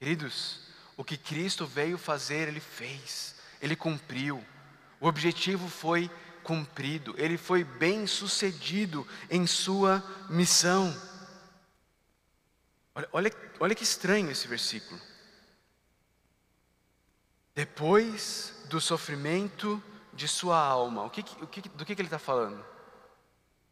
Queridos, 0.01 0.59
o 0.97 1.05
que 1.05 1.16
Cristo 1.16 1.64
veio 1.64 1.97
fazer, 1.97 2.49
ele 2.49 2.59
fez, 2.59 3.36
ele 3.62 3.76
cumpriu. 3.76 4.45
O 5.01 5.07
objetivo 5.07 5.68
foi 5.68 6.11
cumprido, 6.43 7.14
ele 7.16 7.38
foi 7.38 7.62
bem 7.62 8.05
sucedido 8.09 9.07
em 9.30 9.47
sua 9.47 10.03
missão. 10.28 10.93
Olha, 13.01 13.09
olha, 13.12 13.32
olha 13.61 13.74
que 13.74 13.82
estranho 13.82 14.30
esse 14.30 14.46
versículo. 14.46 15.01
Depois 17.55 18.55
do 18.68 18.80
sofrimento 18.80 19.82
de 20.12 20.28
sua 20.28 20.59
alma, 20.59 21.05
o 21.05 21.11
que, 21.11 21.20
o 21.42 21.46
que, 21.46 21.62
do 21.62 21.84
que, 21.84 21.94
que 21.94 22.03
ele 22.03 22.09
está 22.09 22.18
falando? 22.18 22.64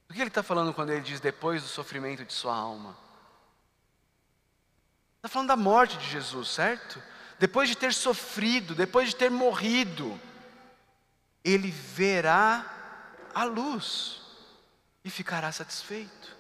Do 0.07 0.15
que 0.15 0.21
ele 0.21 0.29
está 0.29 0.43
falando 0.43 0.73
quando 0.73 0.91
ele 0.91 1.03
diz 1.03 1.21
depois 1.21 1.63
do 1.63 1.69
sofrimento 1.69 2.25
de 2.25 2.33
sua 2.33 2.55
alma? 2.57 2.97
Está 5.17 5.29
falando 5.29 5.49
da 5.49 5.57
morte 5.57 5.99
de 5.99 6.09
Jesus, 6.09 6.49
certo? 6.49 7.03
Depois 7.39 7.69
de 7.69 7.77
ter 7.77 7.93
sofrido, 7.93 8.75
depois 8.75 9.11
de 9.11 9.17
ter 9.17 9.31
morrido, 9.31 10.19
ele 11.45 11.71
verá 11.71 12.65
a 13.35 13.45
luz 13.45 14.23
e 15.05 15.11
ficará 15.11 15.53
satisfeito. 15.53 16.38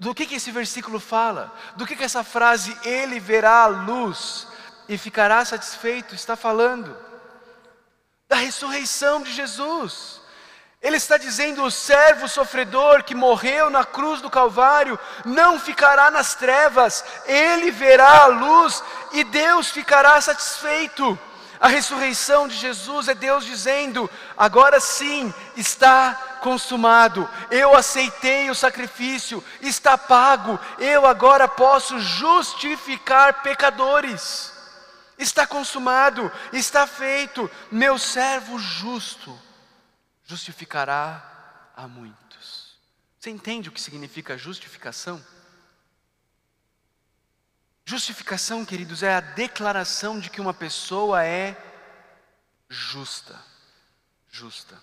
Do 0.00 0.14
que, 0.14 0.24
que 0.24 0.36
esse 0.36 0.50
versículo 0.50 0.98
fala? 0.98 1.54
Do 1.76 1.86
que, 1.86 1.94
que 1.94 2.02
essa 2.02 2.24
frase, 2.24 2.74
ele 2.84 3.20
verá 3.20 3.64
a 3.64 3.66
luz 3.66 4.48
e 4.88 4.96
ficará 4.96 5.44
satisfeito, 5.44 6.14
está 6.14 6.34
falando? 6.34 6.96
Da 8.26 8.36
ressurreição 8.36 9.22
de 9.22 9.30
Jesus. 9.30 10.22
Ele 10.80 10.96
está 10.96 11.18
dizendo: 11.18 11.62
o 11.62 11.70
servo 11.70 12.26
sofredor 12.26 13.04
que 13.04 13.14
morreu 13.14 13.68
na 13.68 13.84
cruz 13.84 14.22
do 14.22 14.30
Calvário 14.30 14.98
não 15.22 15.60
ficará 15.60 16.10
nas 16.10 16.34
trevas, 16.34 17.04
ele 17.26 17.70
verá 17.70 18.22
a 18.22 18.26
luz 18.26 18.82
e 19.12 19.22
Deus 19.22 19.70
ficará 19.70 20.18
satisfeito. 20.18 21.18
A 21.60 21.68
ressurreição 21.68 22.48
de 22.48 22.56
Jesus 22.56 23.06
é 23.06 23.14
Deus 23.14 23.44
dizendo: 23.44 24.10
agora 24.34 24.80
sim 24.80 25.32
está 25.54 26.38
consumado, 26.40 27.28
eu 27.50 27.76
aceitei 27.76 28.48
o 28.48 28.54
sacrifício, 28.54 29.44
está 29.60 29.98
pago, 29.98 30.58
eu 30.78 31.04
agora 31.04 31.46
posso 31.46 32.00
justificar 32.00 33.42
pecadores. 33.42 34.58
Está 35.18 35.46
consumado, 35.46 36.32
está 36.50 36.86
feito, 36.86 37.50
meu 37.70 37.98
servo 37.98 38.58
justo 38.58 39.38
justificará 40.24 41.22
a 41.76 41.86
muitos. 41.86 42.74
Você 43.18 43.28
entende 43.28 43.68
o 43.68 43.72
que 43.72 43.80
significa 43.82 44.38
justificação? 44.38 45.22
Justificação, 47.90 48.64
queridos, 48.64 49.02
é 49.02 49.12
a 49.12 49.20
declaração 49.20 50.20
de 50.20 50.30
que 50.30 50.40
uma 50.40 50.54
pessoa 50.54 51.24
é 51.24 51.60
justa. 52.68 53.36
Justa. 54.30 54.80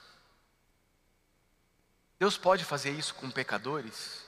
Deus 2.20 2.38
pode 2.38 2.66
fazer 2.66 2.92
isso 2.92 3.16
com 3.16 3.32
pecadores? 3.32 4.26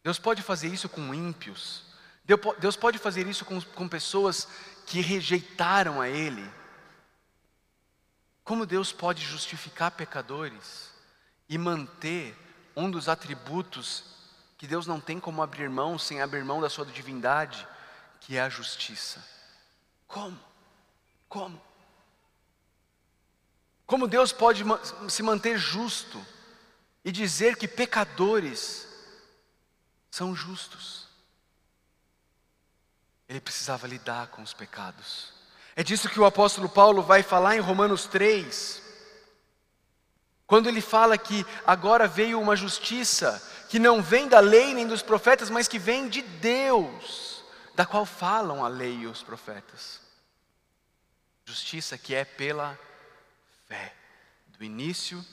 Deus 0.00 0.16
pode 0.16 0.42
fazer 0.42 0.68
isso 0.68 0.88
com 0.88 1.12
ímpios? 1.12 1.82
Deus 2.60 2.76
pode 2.76 2.98
fazer 2.98 3.26
isso 3.26 3.44
com, 3.44 3.60
com 3.60 3.88
pessoas 3.88 4.46
que 4.86 5.00
rejeitaram 5.00 6.00
a 6.00 6.08
Ele? 6.08 6.48
Como 8.44 8.64
Deus 8.64 8.92
pode 8.92 9.24
justificar 9.24 9.90
pecadores 9.90 10.92
e 11.48 11.58
manter 11.58 12.38
um 12.76 12.88
dos 12.88 13.08
atributos 13.08 14.11
que 14.62 14.66
Deus 14.68 14.86
não 14.86 15.00
tem 15.00 15.18
como 15.18 15.42
abrir 15.42 15.68
mão 15.68 15.98
sem 15.98 16.22
abrir 16.22 16.44
mão 16.44 16.60
da 16.60 16.70
sua 16.70 16.86
divindade, 16.86 17.66
que 18.20 18.36
é 18.36 18.42
a 18.42 18.48
justiça. 18.48 19.20
Como? 20.06 20.38
Como? 21.28 21.60
Como 23.84 24.06
Deus 24.06 24.30
pode 24.30 24.62
se 25.08 25.20
manter 25.20 25.58
justo 25.58 26.24
e 27.04 27.10
dizer 27.10 27.56
que 27.56 27.66
pecadores 27.66 28.86
são 30.08 30.32
justos? 30.32 31.08
Ele 33.28 33.40
precisava 33.40 33.88
lidar 33.88 34.28
com 34.28 34.42
os 34.42 34.54
pecados. 34.54 35.32
É 35.74 35.82
disso 35.82 36.08
que 36.08 36.20
o 36.20 36.24
apóstolo 36.24 36.68
Paulo 36.68 37.02
vai 37.02 37.24
falar 37.24 37.56
em 37.56 37.60
Romanos 37.60 38.06
3. 38.06 38.80
Quando 40.46 40.68
ele 40.68 40.80
fala 40.80 41.18
que 41.18 41.44
agora 41.66 42.06
veio 42.06 42.40
uma 42.40 42.54
justiça 42.54 43.42
que 43.72 43.78
não 43.78 44.02
vem 44.02 44.28
da 44.28 44.38
lei 44.38 44.74
nem 44.74 44.86
dos 44.86 45.00
profetas, 45.00 45.48
mas 45.48 45.66
que 45.66 45.78
vem 45.78 46.06
de 46.06 46.20
Deus, 46.20 47.42
da 47.74 47.86
qual 47.86 48.04
falam 48.04 48.62
a 48.62 48.68
lei 48.68 48.98
e 48.98 49.06
os 49.06 49.22
profetas. 49.22 49.98
Justiça 51.46 51.96
que 51.96 52.14
é 52.14 52.22
pela 52.22 52.78
fé, 53.66 53.94
do 54.48 54.62
início 54.62 55.24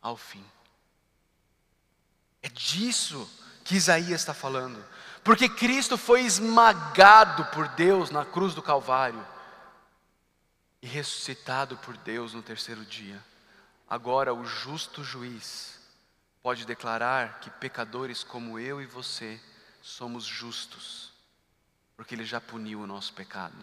ao 0.00 0.16
fim. 0.16 0.44
É 2.44 2.48
disso 2.48 3.28
que 3.64 3.74
Isaías 3.74 4.20
está 4.20 4.32
falando, 4.32 4.80
porque 5.24 5.48
Cristo 5.48 5.98
foi 5.98 6.20
esmagado 6.20 7.44
por 7.46 7.66
Deus 7.70 8.08
na 8.08 8.24
cruz 8.24 8.54
do 8.54 8.62
Calvário 8.62 9.26
e 10.80 10.86
ressuscitado 10.86 11.76
por 11.78 11.96
Deus 11.96 12.34
no 12.34 12.40
terceiro 12.40 12.84
dia. 12.84 13.20
Agora, 13.90 14.32
o 14.32 14.44
justo 14.44 15.02
juiz 15.02 15.73
pode 16.44 16.66
declarar 16.66 17.40
que 17.40 17.48
pecadores 17.48 18.22
como 18.22 18.58
eu 18.58 18.78
e 18.78 18.84
você 18.84 19.40
somos 19.80 20.26
justos, 20.26 21.10
porque 21.96 22.14
Ele 22.14 22.24
já 22.26 22.38
puniu 22.38 22.82
o 22.82 22.86
nosso 22.86 23.14
pecado 23.14 23.56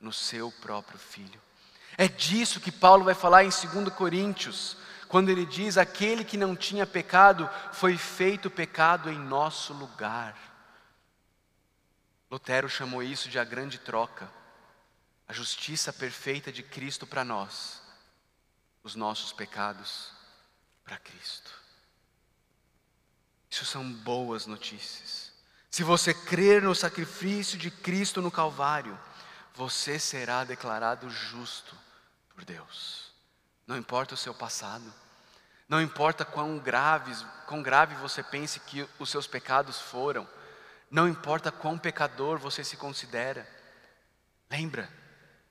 no 0.00 0.12
seu 0.12 0.52
próprio 0.52 0.96
Filho. 0.96 1.42
É 1.98 2.06
disso 2.06 2.60
que 2.60 2.70
Paulo 2.70 3.02
vai 3.02 3.14
falar 3.14 3.42
em 3.42 3.48
2 3.48 3.92
Coríntios, 3.96 4.76
quando 5.08 5.28
ele 5.28 5.44
diz: 5.44 5.76
aquele 5.76 6.24
que 6.24 6.36
não 6.36 6.54
tinha 6.54 6.86
pecado 6.86 7.50
foi 7.72 7.98
feito 7.98 8.48
pecado 8.48 9.10
em 9.10 9.18
nosso 9.18 9.72
lugar. 9.72 10.38
Lutero 12.30 12.68
chamou 12.68 13.02
isso 13.02 13.28
de 13.28 13.40
a 13.40 13.44
grande 13.44 13.76
troca, 13.76 14.30
a 15.26 15.32
justiça 15.32 15.92
perfeita 15.92 16.52
de 16.52 16.62
Cristo 16.62 17.08
para 17.08 17.24
nós, 17.24 17.82
os 18.84 18.94
nossos 18.94 19.32
pecados 19.32 20.12
para 20.84 20.96
Cristo. 20.96 21.58
Isso 23.50 23.64
são 23.66 23.92
boas 23.92 24.46
notícias. 24.46 25.32
Se 25.70 25.82
você 25.82 26.14
crer 26.14 26.62
no 26.62 26.74
sacrifício 26.74 27.58
de 27.58 27.70
Cristo 27.70 28.22
no 28.22 28.30
Calvário, 28.30 28.98
você 29.54 29.98
será 29.98 30.44
declarado 30.44 31.10
justo 31.10 31.76
por 32.28 32.44
Deus. 32.44 33.12
Não 33.66 33.76
importa 33.76 34.14
o 34.14 34.16
seu 34.16 34.34
passado, 34.34 34.92
não 35.68 35.80
importa 35.80 36.24
quão 36.24 36.58
graves, 36.58 37.24
quão 37.46 37.62
grave 37.62 37.94
você 37.96 38.22
pense 38.22 38.58
que 38.58 38.88
os 38.98 39.08
seus 39.10 39.26
pecados 39.26 39.80
foram, 39.80 40.28
não 40.90 41.08
importa 41.08 41.52
quão 41.52 41.78
pecador 41.78 42.38
você 42.38 42.64
se 42.64 42.76
considera. 42.76 43.48
Lembra, 44.50 44.90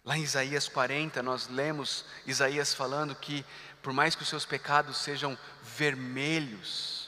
lá 0.04 0.18
em 0.18 0.24
Isaías 0.24 0.68
40, 0.68 1.24
nós 1.24 1.48
lemos 1.48 2.04
Isaías 2.26 2.74
falando 2.74 3.16
que, 3.16 3.46
por 3.82 3.94
mais 3.94 4.16
que 4.16 4.24
os 4.24 4.28
seus 4.28 4.46
pecados 4.46 4.98
sejam 4.98 5.38
vermelhos, 5.64 6.99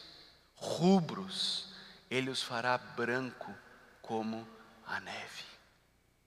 rubros, 0.62 1.74
ele 2.10 2.30
os 2.30 2.44
fará 2.44 2.78
branco 2.78 3.54
como 4.02 4.48
a 4.86 5.00
neve. 5.00 5.44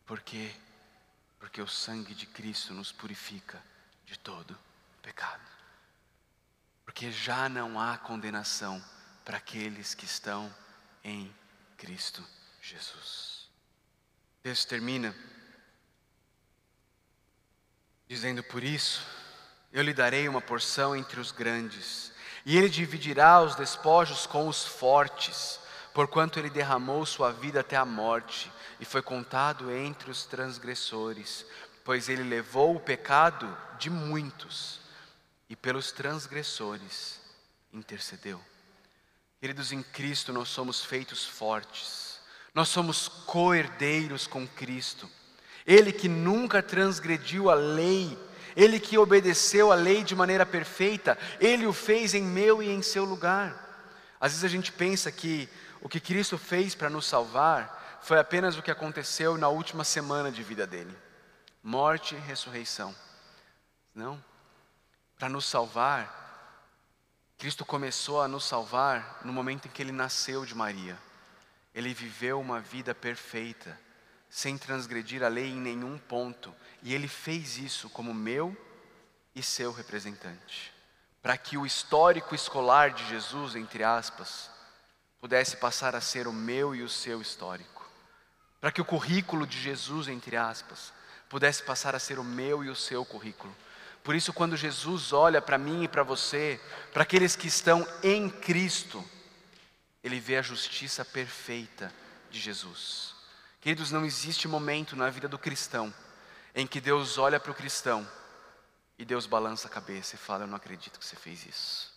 Por 0.04 0.20
quê? 0.20 0.52
Porque 1.38 1.62
o 1.62 1.68
sangue 1.68 2.14
de 2.14 2.26
Cristo 2.26 2.74
nos 2.74 2.90
purifica 2.90 3.62
de 4.04 4.18
todo 4.18 4.58
pecado. 5.00 5.42
Porque 6.84 7.12
já 7.12 7.48
não 7.48 7.80
há 7.80 7.96
condenação 7.96 8.82
para 9.24 9.38
aqueles 9.38 9.94
que 9.94 10.04
estão 10.04 10.52
em 11.02 11.32
Cristo 11.76 12.26
Jesus. 12.60 13.48
O 14.40 14.42
texto 14.42 14.68
termina 14.68 15.14
dizendo: 18.08 18.42
Por 18.42 18.64
isso, 18.64 19.06
eu 19.72 19.82
lhe 19.82 19.94
darei 19.94 20.28
uma 20.28 20.40
porção 20.40 20.94
entre 20.96 21.20
os 21.20 21.30
grandes, 21.30 22.12
e 22.44 22.56
ele 22.56 22.68
dividirá 22.68 23.42
os 23.42 23.54
despojos 23.54 24.26
com 24.26 24.48
os 24.48 24.64
fortes, 24.64 25.60
porquanto 25.92 26.38
ele 26.38 26.50
derramou 26.50 27.06
sua 27.06 27.32
vida 27.32 27.60
até 27.60 27.76
a 27.76 27.84
morte, 27.84 28.52
e 28.80 28.84
foi 28.84 29.00
contado 29.00 29.70
entre 29.70 30.10
os 30.10 30.24
transgressores, 30.24 31.46
pois 31.84 32.08
ele 32.08 32.22
levou 32.22 32.76
o 32.76 32.80
pecado 32.80 33.56
de 33.78 33.88
muitos, 33.88 34.80
e 35.48 35.56
pelos 35.56 35.92
transgressores 35.92 37.20
intercedeu. 37.72 38.40
Queridos, 39.40 39.72
em 39.72 39.82
Cristo 39.82 40.32
nós 40.32 40.48
somos 40.48 40.84
feitos 40.84 41.24
fortes, 41.24 42.18
nós 42.54 42.68
somos 42.68 43.08
co-herdeiros 43.08 44.26
com 44.26 44.46
Cristo. 44.46 45.10
Ele 45.66 45.92
que 45.92 46.08
nunca 46.08 46.62
transgrediu 46.62 47.50
a 47.50 47.54
lei, 47.54 48.18
ele 48.56 48.78
que 48.80 48.98
obedeceu 48.98 49.72
a 49.72 49.74
lei 49.74 50.02
de 50.02 50.14
maneira 50.14 50.46
perfeita, 50.46 51.18
ele 51.40 51.66
o 51.66 51.72
fez 51.72 52.14
em 52.14 52.22
meu 52.22 52.62
e 52.62 52.68
em 52.70 52.82
seu 52.82 53.04
lugar. 53.04 53.62
Às 54.20 54.32
vezes 54.32 54.44
a 54.44 54.48
gente 54.48 54.72
pensa 54.72 55.10
que 55.10 55.48
o 55.80 55.88
que 55.88 56.00
Cristo 56.00 56.38
fez 56.38 56.74
para 56.74 56.90
nos 56.90 57.06
salvar 57.06 58.00
foi 58.02 58.18
apenas 58.18 58.56
o 58.56 58.62
que 58.62 58.70
aconteceu 58.70 59.36
na 59.36 59.48
última 59.48 59.84
semana 59.84 60.30
de 60.30 60.42
vida 60.42 60.66
dele 60.66 60.94
morte 61.64 62.14
e 62.14 62.18
ressurreição. 62.18 62.94
Não. 63.94 64.22
Para 65.18 65.30
nos 65.30 65.46
salvar, 65.46 66.22
Cristo 67.38 67.64
começou 67.64 68.20
a 68.20 68.28
nos 68.28 68.44
salvar 68.44 69.22
no 69.24 69.32
momento 69.32 69.66
em 69.66 69.70
que 69.70 69.82
ele 69.82 69.90
nasceu 69.90 70.44
de 70.44 70.54
Maria. 70.54 70.98
Ele 71.74 71.94
viveu 71.94 72.38
uma 72.38 72.60
vida 72.60 72.94
perfeita, 72.94 73.80
sem 74.34 74.58
transgredir 74.58 75.22
a 75.22 75.28
lei 75.28 75.48
em 75.48 75.60
nenhum 75.60 75.96
ponto, 75.96 76.52
e 76.82 76.92
ele 76.92 77.06
fez 77.06 77.56
isso 77.56 77.88
como 77.88 78.12
meu 78.12 78.56
e 79.32 79.40
seu 79.40 79.70
representante, 79.70 80.74
para 81.22 81.38
que 81.38 81.56
o 81.56 81.64
histórico 81.64 82.34
escolar 82.34 82.90
de 82.90 83.06
Jesus, 83.06 83.54
entre 83.54 83.84
aspas, 83.84 84.50
pudesse 85.20 85.56
passar 85.58 85.94
a 85.94 86.00
ser 86.00 86.26
o 86.26 86.32
meu 86.32 86.74
e 86.74 86.82
o 86.82 86.88
seu 86.88 87.22
histórico, 87.22 87.88
para 88.60 88.72
que 88.72 88.80
o 88.80 88.84
currículo 88.84 89.46
de 89.46 89.56
Jesus, 89.56 90.08
entre 90.08 90.36
aspas, 90.36 90.92
pudesse 91.28 91.62
passar 91.62 91.94
a 91.94 92.00
ser 92.00 92.18
o 92.18 92.24
meu 92.24 92.64
e 92.64 92.68
o 92.68 92.74
seu 92.74 93.04
currículo. 93.04 93.54
Por 94.02 94.16
isso, 94.16 94.32
quando 94.32 94.56
Jesus 94.56 95.12
olha 95.12 95.40
para 95.40 95.56
mim 95.56 95.84
e 95.84 95.88
para 95.88 96.02
você, 96.02 96.60
para 96.92 97.04
aqueles 97.04 97.36
que 97.36 97.46
estão 97.46 97.86
em 98.02 98.28
Cristo, 98.28 99.08
ele 100.02 100.18
vê 100.18 100.38
a 100.38 100.42
justiça 100.42 101.04
perfeita 101.04 101.94
de 102.32 102.40
Jesus. 102.40 103.13
Queridos, 103.64 103.90
não 103.90 104.04
existe 104.04 104.46
momento 104.46 104.94
na 104.94 105.08
vida 105.08 105.26
do 105.26 105.38
cristão 105.38 105.90
em 106.54 106.66
que 106.66 106.82
Deus 106.82 107.16
olha 107.16 107.40
para 107.40 107.50
o 107.50 107.54
cristão 107.54 108.06
e 108.98 109.06
Deus 109.06 109.24
balança 109.24 109.68
a 109.68 109.70
cabeça 109.70 110.16
e 110.16 110.18
fala: 110.18 110.44
Eu 110.44 110.48
não 110.48 110.56
acredito 110.58 110.98
que 110.98 111.06
você 111.06 111.16
fez 111.16 111.46
isso. 111.46 111.90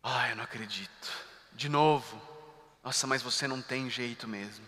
Ah, 0.00 0.30
eu 0.30 0.36
não 0.36 0.44
acredito. 0.44 1.12
De 1.52 1.68
novo. 1.68 2.16
Nossa, 2.84 3.08
mas 3.08 3.22
você 3.22 3.48
não 3.48 3.60
tem 3.60 3.90
jeito 3.90 4.28
mesmo. 4.28 4.64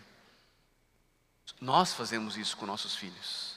Nós 1.61 1.93
fazemos 1.93 2.37
isso 2.37 2.57
com 2.57 2.67
nossos 2.67 2.97
filhos. 2.97 3.55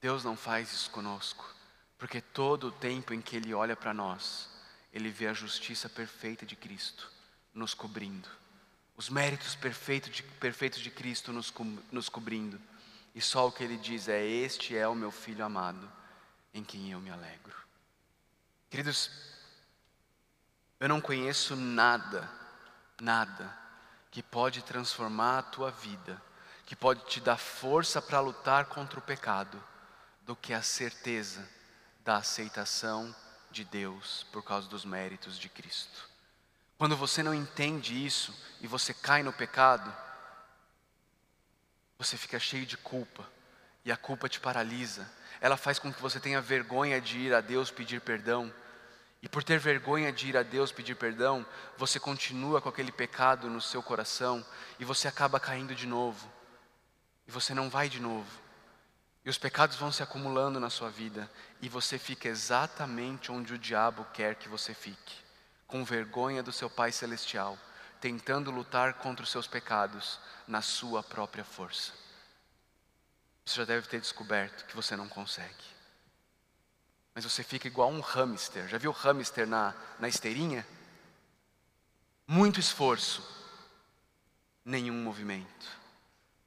Deus 0.00 0.24
não 0.24 0.36
faz 0.36 0.72
isso 0.72 0.90
conosco, 0.90 1.48
porque 1.96 2.20
todo 2.20 2.66
o 2.66 2.72
tempo 2.72 3.14
em 3.14 3.20
que 3.20 3.36
Ele 3.36 3.54
olha 3.54 3.76
para 3.76 3.94
nós, 3.94 4.48
Ele 4.92 5.10
vê 5.10 5.28
a 5.28 5.32
justiça 5.32 5.88
perfeita 5.88 6.44
de 6.44 6.56
Cristo 6.56 7.08
nos 7.54 7.72
cobrindo 7.72 8.41
os 8.96 9.08
méritos 9.08 9.54
perfeitos 9.54 10.10
de, 10.10 10.22
perfeitos 10.22 10.80
de 10.80 10.90
Cristo 10.90 11.32
nos, 11.32 11.52
nos 11.90 12.08
cobrindo. 12.08 12.60
E 13.14 13.20
só 13.20 13.46
o 13.46 13.52
que 13.52 13.62
ele 13.62 13.76
diz 13.76 14.08
é: 14.08 14.24
Este 14.24 14.76
é 14.76 14.86
o 14.86 14.94
meu 14.94 15.10
filho 15.10 15.44
amado, 15.44 15.90
em 16.52 16.64
quem 16.64 16.90
eu 16.90 17.00
me 17.00 17.10
alegro. 17.10 17.56
Queridos, 18.70 19.10
eu 20.80 20.88
não 20.88 21.00
conheço 21.00 21.54
nada, 21.54 22.28
nada, 23.00 23.56
que 24.10 24.22
pode 24.22 24.62
transformar 24.62 25.38
a 25.38 25.42
tua 25.42 25.70
vida, 25.70 26.20
que 26.66 26.74
pode 26.74 27.04
te 27.06 27.20
dar 27.20 27.36
força 27.36 28.00
para 28.00 28.20
lutar 28.20 28.66
contra 28.66 28.98
o 28.98 29.02
pecado, 29.02 29.62
do 30.22 30.34
que 30.34 30.52
a 30.52 30.62
certeza 30.62 31.48
da 32.04 32.16
aceitação 32.16 33.14
de 33.50 33.64
Deus 33.64 34.26
por 34.32 34.42
causa 34.42 34.68
dos 34.68 34.84
méritos 34.84 35.38
de 35.38 35.48
Cristo. 35.48 36.11
Quando 36.82 36.96
você 36.96 37.22
não 37.22 37.32
entende 37.32 38.04
isso 38.04 38.34
e 38.60 38.66
você 38.66 38.92
cai 38.92 39.22
no 39.22 39.32
pecado, 39.32 39.94
você 41.96 42.16
fica 42.16 42.40
cheio 42.40 42.66
de 42.66 42.76
culpa 42.76 43.24
e 43.84 43.92
a 43.92 43.96
culpa 43.96 44.28
te 44.28 44.40
paralisa. 44.40 45.08
Ela 45.40 45.56
faz 45.56 45.78
com 45.78 45.92
que 45.92 46.02
você 46.02 46.18
tenha 46.18 46.40
vergonha 46.40 47.00
de 47.00 47.18
ir 47.20 47.32
a 47.34 47.40
Deus 47.40 47.70
pedir 47.70 48.00
perdão. 48.00 48.52
E 49.22 49.28
por 49.28 49.44
ter 49.44 49.60
vergonha 49.60 50.12
de 50.12 50.30
ir 50.30 50.36
a 50.36 50.42
Deus 50.42 50.72
pedir 50.72 50.96
perdão, 50.96 51.46
você 51.78 52.00
continua 52.00 52.60
com 52.60 52.68
aquele 52.68 52.90
pecado 52.90 53.48
no 53.48 53.60
seu 53.60 53.80
coração 53.80 54.44
e 54.80 54.84
você 54.84 55.06
acaba 55.06 55.38
caindo 55.38 55.76
de 55.76 55.86
novo. 55.86 56.28
E 57.28 57.30
você 57.30 57.54
não 57.54 57.70
vai 57.70 57.88
de 57.88 58.00
novo. 58.00 58.40
E 59.24 59.30
os 59.30 59.38
pecados 59.38 59.76
vão 59.76 59.92
se 59.92 60.02
acumulando 60.02 60.58
na 60.58 60.68
sua 60.68 60.90
vida 60.90 61.30
e 61.60 61.68
você 61.68 61.96
fica 61.96 62.26
exatamente 62.26 63.30
onde 63.30 63.54
o 63.54 63.58
diabo 63.58 64.04
quer 64.12 64.34
que 64.34 64.48
você 64.48 64.74
fique 64.74 65.21
com 65.72 65.82
vergonha 65.86 66.42
do 66.42 66.52
seu 66.52 66.68
Pai 66.68 66.92
Celestial, 66.92 67.58
tentando 67.98 68.50
lutar 68.50 68.92
contra 68.92 69.24
os 69.24 69.30
seus 69.30 69.46
pecados 69.46 70.20
na 70.46 70.60
sua 70.60 71.02
própria 71.02 71.44
força. 71.44 71.94
Você 73.42 73.56
já 73.56 73.64
deve 73.64 73.88
ter 73.88 73.98
descoberto 73.98 74.66
que 74.66 74.76
você 74.76 74.94
não 74.94 75.08
consegue. 75.08 75.64
Mas 77.14 77.24
você 77.24 77.42
fica 77.42 77.66
igual 77.66 77.90
um 77.90 78.02
hamster. 78.02 78.68
Já 78.68 78.76
viu 78.76 78.92
hamster 78.92 79.46
na, 79.46 79.74
na 79.98 80.08
esteirinha? 80.08 80.66
Muito 82.26 82.60
esforço, 82.60 83.26
nenhum 84.62 85.02
movimento. 85.02 85.66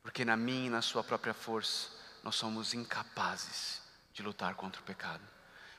Porque 0.04 0.24
na 0.24 0.38
minha 0.38 0.68
e 0.68 0.70
na 0.70 0.84
sua 0.84 1.04
própria 1.04 1.34
força, 1.34 1.90
nós 2.22 2.36
somos 2.36 2.76
incapazes 2.76 3.82
de 4.14 4.22
lutar 4.22 4.54
contra 4.54 4.80
o 4.80 4.86
pecado. 4.86 5.24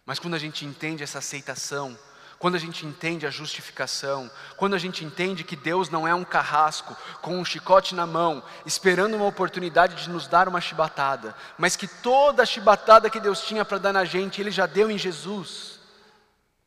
Mas 0.04 0.18
quando 0.18 0.34
a 0.34 0.38
gente 0.38 0.64
entende 0.64 1.04
essa 1.04 1.20
aceitação, 1.20 1.96
quando 2.38 2.54
a 2.54 2.58
gente 2.58 2.84
entende 2.84 3.26
a 3.26 3.30
justificação, 3.30 4.30
quando 4.56 4.74
a 4.74 4.78
gente 4.78 5.04
entende 5.04 5.44
que 5.44 5.56
Deus 5.56 5.88
não 5.88 6.06
é 6.06 6.14
um 6.14 6.24
carrasco 6.24 6.94
com 7.22 7.38
um 7.38 7.44
chicote 7.44 7.94
na 7.94 8.06
mão, 8.06 8.42
esperando 8.64 9.14
uma 9.14 9.26
oportunidade 9.26 10.02
de 10.02 10.10
nos 10.10 10.26
dar 10.26 10.48
uma 10.48 10.60
chibatada, 10.60 11.34
mas 11.56 11.76
que 11.76 11.88
toda 11.88 12.42
a 12.42 12.46
chibatada 12.46 13.08
que 13.08 13.20
Deus 13.20 13.40
tinha 13.42 13.64
para 13.64 13.78
dar 13.78 13.92
na 13.92 14.04
gente, 14.04 14.40
Ele 14.40 14.50
já 14.50 14.66
deu 14.66 14.90
em 14.90 14.98
Jesus. 14.98 15.80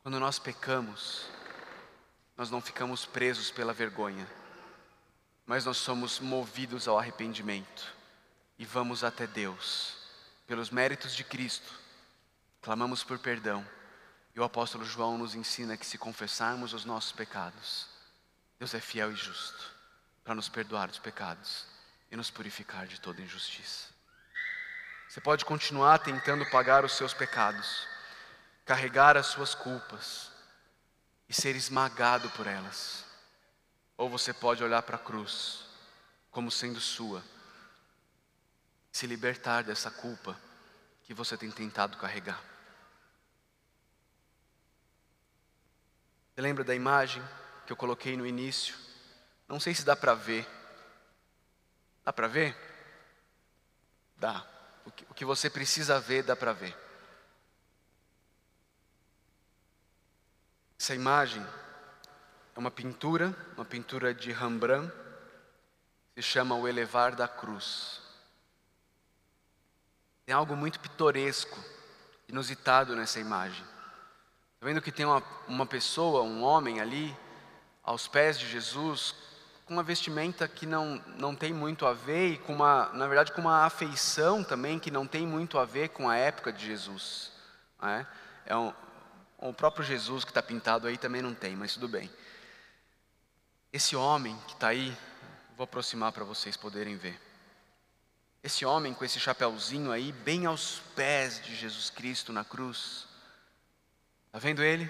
Quando 0.01 0.19
nós 0.19 0.39
pecamos, 0.39 1.25
nós 2.35 2.49
não 2.49 2.61
ficamos 2.61 3.05
presos 3.05 3.51
pela 3.51 3.73
vergonha, 3.73 4.27
mas 5.45 5.65
nós 5.65 5.77
somos 5.77 6.19
movidos 6.19 6.87
ao 6.87 6.97
arrependimento 6.97 7.93
e 8.57 8.65
vamos 8.65 9.03
até 9.03 9.27
Deus, 9.27 9.93
pelos 10.47 10.71
méritos 10.71 11.15
de 11.15 11.23
Cristo, 11.23 11.71
clamamos 12.61 13.03
por 13.03 13.19
perdão 13.19 13.65
o 14.39 14.43
apóstolo 14.43 14.85
João 14.85 15.17
nos 15.17 15.35
ensina 15.35 15.75
que 15.75 15.85
se 15.85 15.97
confessarmos 15.97 16.73
os 16.73 16.85
nossos 16.85 17.11
pecados, 17.11 17.87
Deus 18.57 18.73
é 18.73 18.79
fiel 18.79 19.11
e 19.11 19.15
justo 19.15 19.75
para 20.23 20.35
nos 20.35 20.47
perdoar 20.47 20.89
os 20.89 20.99
pecados 20.99 21.65
e 22.11 22.15
nos 22.15 22.29
purificar 22.29 22.87
de 22.87 22.99
toda 22.99 23.21
injustiça. 23.21 23.87
Você 25.07 25.19
pode 25.19 25.43
continuar 25.43 25.99
tentando 25.99 26.49
pagar 26.49 26.85
os 26.85 26.93
seus 26.93 27.13
pecados, 27.13 27.87
carregar 28.65 29.17
as 29.17 29.25
suas 29.25 29.55
culpas 29.55 30.31
e 31.27 31.33
ser 31.33 31.55
esmagado 31.55 32.29
por 32.31 32.47
elas. 32.47 33.05
Ou 33.97 34.09
você 34.09 34.33
pode 34.33 34.63
olhar 34.63 34.83
para 34.83 34.95
a 34.95 34.99
cruz 34.99 35.65
como 36.31 36.51
sendo 36.51 36.79
sua, 36.79 37.23
se 38.91 39.07
libertar 39.07 39.63
dessa 39.63 39.89
culpa 39.89 40.39
que 41.03 41.13
você 41.13 41.35
tem 41.35 41.49
tentado 41.49 41.97
carregar. 41.97 42.48
Você 46.39 46.43
lembra 46.43 46.63
da 46.63 46.73
imagem 46.73 47.21
que 47.65 47.73
eu 47.73 47.75
coloquei 47.75 48.15
no 48.15 48.25
início? 48.25 48.73
Não 49.45 49.59
sei 49.59 49.75
se 49.75 49.83
dá 49.83 49.93
para 49.93 50.13
ver. 50.13 50.47
Dá 52.01 52.13
para 52.13 52.29
ver? 52.29 52.55
Dá. 54.15 54.47
O 54.85 55.13
que, 55.13 55.25
você 55.25 55.49
precisa 55.49 55.99
ver, 55.99 56.23
dá 56.23 56.37
para 56.37 56.53
ver. 56.53 56.73
Essa 60.79 60.95
imagem 60.95 61.45
é 62.55 62.57
uma 62.57 62.71
pintura, 62.71 63.35
uma 63.57 63.65
pintura 63.65 64.13
de 64.13 64.31
Rembrandt, 64.31 64.95
se 66.15 66.21
chama 66.21 66.55
O 66.55 66.69
Elevar 66.69 67.17
da 67.17 67.27
Cruz. 67.27 68.01
Tem 70.25 70.33
algo 70.33 70.55
muito 70.55 70.79
pitoresco, 70.79 71.61
inusitado 72.29 72.95
nessa 72.95 73.19
imagem. 73.19 73.78
Está 74.59 74.67
vendo 74.67 74.81
que 74.81 74.91
tem 74.91 75.05
uma, 75.05 75.23
uma 75.47 75.65
pessoa, 75.65 76.21
um 76.21 76.43
homem 76.43 76.81
ali, 76.81 77.17
aos 77.81 78.09
pés 78.09 78.37
de 78.37 78.45
Jesus, 78.45 79.15
com 79.65 79.71
uma 79.71 79.81
vestimenta 79.81 80.49
que 80.49 80.65
não, 80.65 81.01
não 81.15 81.33
tem 81.33 81.53
muito 81.53 81.85
a 81.85 81.93
ver 81.93 82.33
e 82.33 82.37
com 82.39 82.55
uma, 82.55 82.89
na 82.91 83.07
verdade, 83.07 83.31
com 83.31 83.39
uma 83.39 83.63
afeição 83.63 84.43
também 84.43 84.77
que 84.77 84.91
não 84.91 85.07
tem 85.07 85.25
muito 85.25 85.57
a 85.57 85.63
ver 85.63 85.87
com 85.87 86.09
a 86.09 86.17
época 86.17 86.51
de 86.51 86.65
Jesus. 86.65 87.31
É, 87.81 88.05
é 88.47 88.57
um, 88.57 88.73
o 89.37 89.53
próprio 89.53 89.85
Jesus 89.85 90.25
que 90.25 90.31
está 90.31 90.43
pintado 90.43 90.87
aí 90.87 90.97
também 90.97 91.21
não 91.21 91.33
tem, 91.33 91.55
mas 91.55 91.75
tudo 91.75 91.87
bem. 91.87 92.11
Esse 93.71 93.95
homem 93.95 94.37
que 94.45 94.55
está 94.55 94.67
aí, 94.67 94.93
vou 95.55 95.63
aproximar 95.63 96.11
para 96.11 96.25
vocês 96.25 96.57
poderem 96.57 96.97
ver. 96.97 97.17
Esse 98.43 98.65
homem 98.65 98.93
com 98.93 99.05
esse 99.05 99.21
chapéuzinho 99.21 99.89
aí, 99.89 100.11
bem 100.11 100.45
aos 100.45 100.81
pés 100.97 101.41
de 101.41 101.55
Jesus 101.55 101.89
Cristo 101.89 102.33
na 102.33 102.43
cruz. 102.43 103.07
Está 104.29 104.39
vendo 104.39 104.63
ele? 104.63 104.89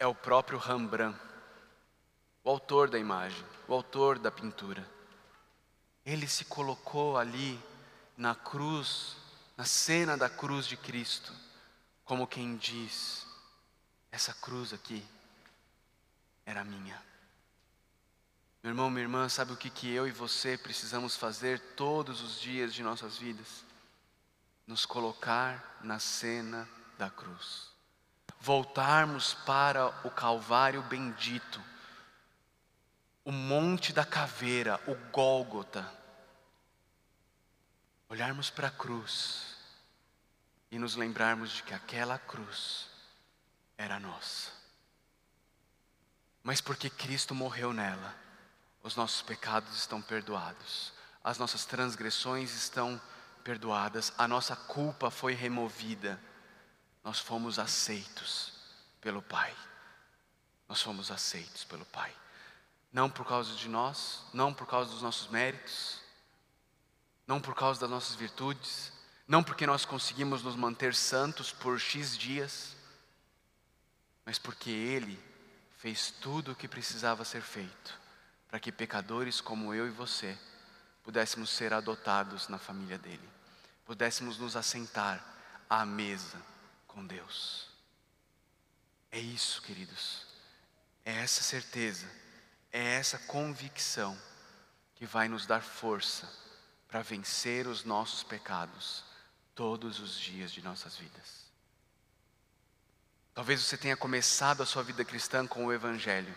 é 0.00 0.06
o 0.06 0.14
próprio 0.14 0.58
Rembrandt, 0.58 1.16
o 2.42 2.48
autor 2.48 2.88
da 2.88 2.98
imagem, 2.98 3.44
o 3.68 3.74
autor 3.74 4.18
da 4.18 4.30
pintura. 4.30 4.84
Ele 6.06 6.26
se 6.26 6.46
colocou 6.46 7.18
ali 7.18 7.62
na 8.16 8.34
cruz, 8.34 9.14
na 9.58 9.66
cena 9.66 10.16
da 10.16 10.30
cruz 10.30 10.66
de 10.66 10.74
Cristo, 10.74 11.34
como 12.02 12.26
quem 12.26 12.56
diz: 12.56 13.26
essa 14.10 14.32
cruz 14.32 14.72
aqui 14.72 15.06
era 16.46 16.64
minha. 16.64 17.00
Meu 18.62 18.70
irmão, 18.70 18.88
minha 18.88 19.02
irmã, 19.02 19.28
sabe 19.28 19.52
o 19.52 19.56
que, 19.56 19.68
que 19.68 19.90
eu 19.92 20.08
e 20.08 20.12
você 20.12 20.56
precisamos 20.56 21.14
fazer 21.14 21.60
todos 21.76 22.22
os 22.22 22.40
dias 22.40 22.72
de 22.72 22.82
nossas 22.82 23.18
vidas? 23.18 23.64
Nos 24.70 24.86
colocar 24.86 25.78
na 25.82 25.98
cena 25.98 26.66
da 26.96 27.10
cruz 27.10 27.70
voltarmos 28.40 29.34
para 29.34 29.88
o 30.02 30.10
Calvário 30.10 30.82
bendito, 30.82 31.62
o 33.22 33.30
Monte 33.30 33.92
da 33.92 34.04
Caveira, 34.04 34.80
o 34.86 34.94
Gólgota, 35.12 35.86
olharmos 38.08 38.48
para 38.48 38.68
a 38.68 38.72
cruz 38.72 39.56
e 40.70 40.78
nos 40.78 40.96
lembrarmos 40.96 41.52
de 41.52 41.62
que 41.62 41.74
aquela 41.74 42.18
cruz 42.18 42.88
era 43.76 44.00
nossa. 44.00 44.50
Mas 46.42 46.62
porque 46.62 46.88
Cristo 46.88 47.34
morreu 47.34 47.74
nela, 47.74 48.16
os 48.82 48.96
nossos 48.96 49.20
pecados 49.20 49.76
estão 49.76 50.00
perdoados, 50.00 50.94
as 51.22 51.36
nossas 51.36 51.66
transgressões 51.66 52.54
estão 52.54 52.96
perdoadas, 52.96 53.19
a 54.18 54.28
nossa 54.28 54.54
culpa 54.54 55.10
foi 55.10 55.34
removida 55.34 56.20
nós 57.02 57.18
fomos 57.18 57.58
aceitos 57.58 58.52
pelo 59.00 59.22
Pai. 59.22 59.54
Nós 60.68 60.82
fomos 60.82 61.10
aceitos 61.10 61.64
pelo 61.64 61.84
Pai. 61.86 62.14
Não 62.92 63.08
por 63.08 63.26
causa 63.26 63.54
de 63.54 63.68
nós, 63.68 64.24
não 64.32 64.52
por 64.52 64.66
causa 64.66 64.90
dos 64.90 65.02
nossos 65.02 65.28
méritos, 65.28 66.00
não 67.26 67.40
por 67.40 67.54
causa 67.54 67.80
das 67.80 67.90
nossas 67.90 68.16
virtudes, 68.16 68.92
não 69.26 69.42
porque 69.42 69.66
nós 69.66 69.84
conseguimos 69.84 70.42
nos 70.42 70.56
manter 70.56 70.94
santos 70.94 71.52
por 71.52 71.78
X 71.78 72.18
dias, 72.18 72.76
mas 74.24 74.38
porque 74.38 74.70
Ele 74.70 75.18
fez 75.78 76.10
tudo 76.10 76.52
o 76.52 76.56
que 76.56 76.68
precisava 76.68 77.24
ser 77.24 77.40
feito 77.40 77.98
para 78.48 78.60
que 78.60 78.72
pecadores 78.72 79.40
como 79.40 79.72
eu 79.72 79.86
e 79.86 79.90
você 79.90 80.36
pudéssemos 81.02 81.50
ser 81.50 81.72
adotados 81.72 82.48
na 82.48 82.58
família 82.58 82.98
dele, 82.98 83.28
pudéssemos 83.84 84.38
nos 84.38 84.56
assentar 84.56 85.24
à 85.68 85.84
mesa 85.84 86.40
com 86.86 87.06
Deus. 87.06 87.68
É 89.10 89.18
isso, 89.18 89.62
queridos. 89.62 90.26
É 91.04 91.12
essa 91.22 91.42
certeza, 91.42 92.06
é 92.72 92.94
essa 92.94 93.18
convicção 93.18 94.16
que 94.94 95.06
vai 95.06 95.28
nos 95.28 95.46
dar 95.46 95.62
força 95.62 96.30
para 96.86 97.02
vencer 97.02 97.66
os 97.66 97.84
nossos 97.84 98.22
pecados 98.22 99.04
todos 99.54 99.98
os 99.98 100.18
dias 100.18 100.52
de 100.52 100.62
nossas 100.62 100.96
vidas. 100.96 101.50
Talvez 103.34 103.62
você 103.62 103.76
tenha 103.76 103.96
começado 103.96 104.62
a 104.62 104.66
sua 104.66 104.82
vida 104.82 105.04
cristã 105.04 105.46
com 105.46 105.66
o 105.66 105.72
Evangelho, 105.72 106.34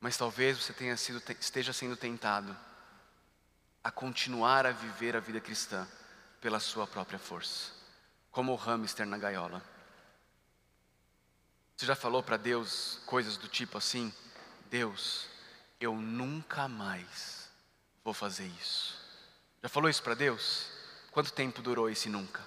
mas 0.00 0.16
talvez 0.16 0.58
você 0.58 0.72
tenha 0.72 0.96
sido, 0.96 1.22
esteja 1.38 1.72
sendo 1.72 1.96
tentado 1.96 2.56
a 3.82 3.90
continuar 3.90 4.66
a 4.66 4.72
viver 4.72 5.16
a 5.16 5.20
vida 5.20 5.40
cristã 5.40 5.86
pela 6.40 6.60
sua 6.60 6.86
própria 6.86 7.18
força 7.18 7.82
como 8.32 8.52
o 8.52 8.56
hamster 8.56 9.06
na 9.06 9.18
gaiola. 9.18 9.62
Você 11.76 11.84
já 11.84 11.94
falou 11.94 12.22
para 12.22 12.38
Deus 12.38 12.98
coisas 13.04 13.36
do 13.36 13.46
tipo 13.46 13.76
assim? 13.76 14.12
Deus, 14.70 15.28
eu 15.78 15.94
nunca 15.94 16.66
mais 16.66 17.48
vou 18.02 18.14
fazer 18.14 18.46
isso. 18.46 18.98
Já 19.62 19.68
falou 19.68 19.90
isso 19.90 20.02
para 20.02 20.14
Deus? 20.14 20.66
Quanto 21.10 21.32
tempo 21.32 21.60
durou 21.60 21.90
esse 21.90 22.08
nunca? 22.08 22.40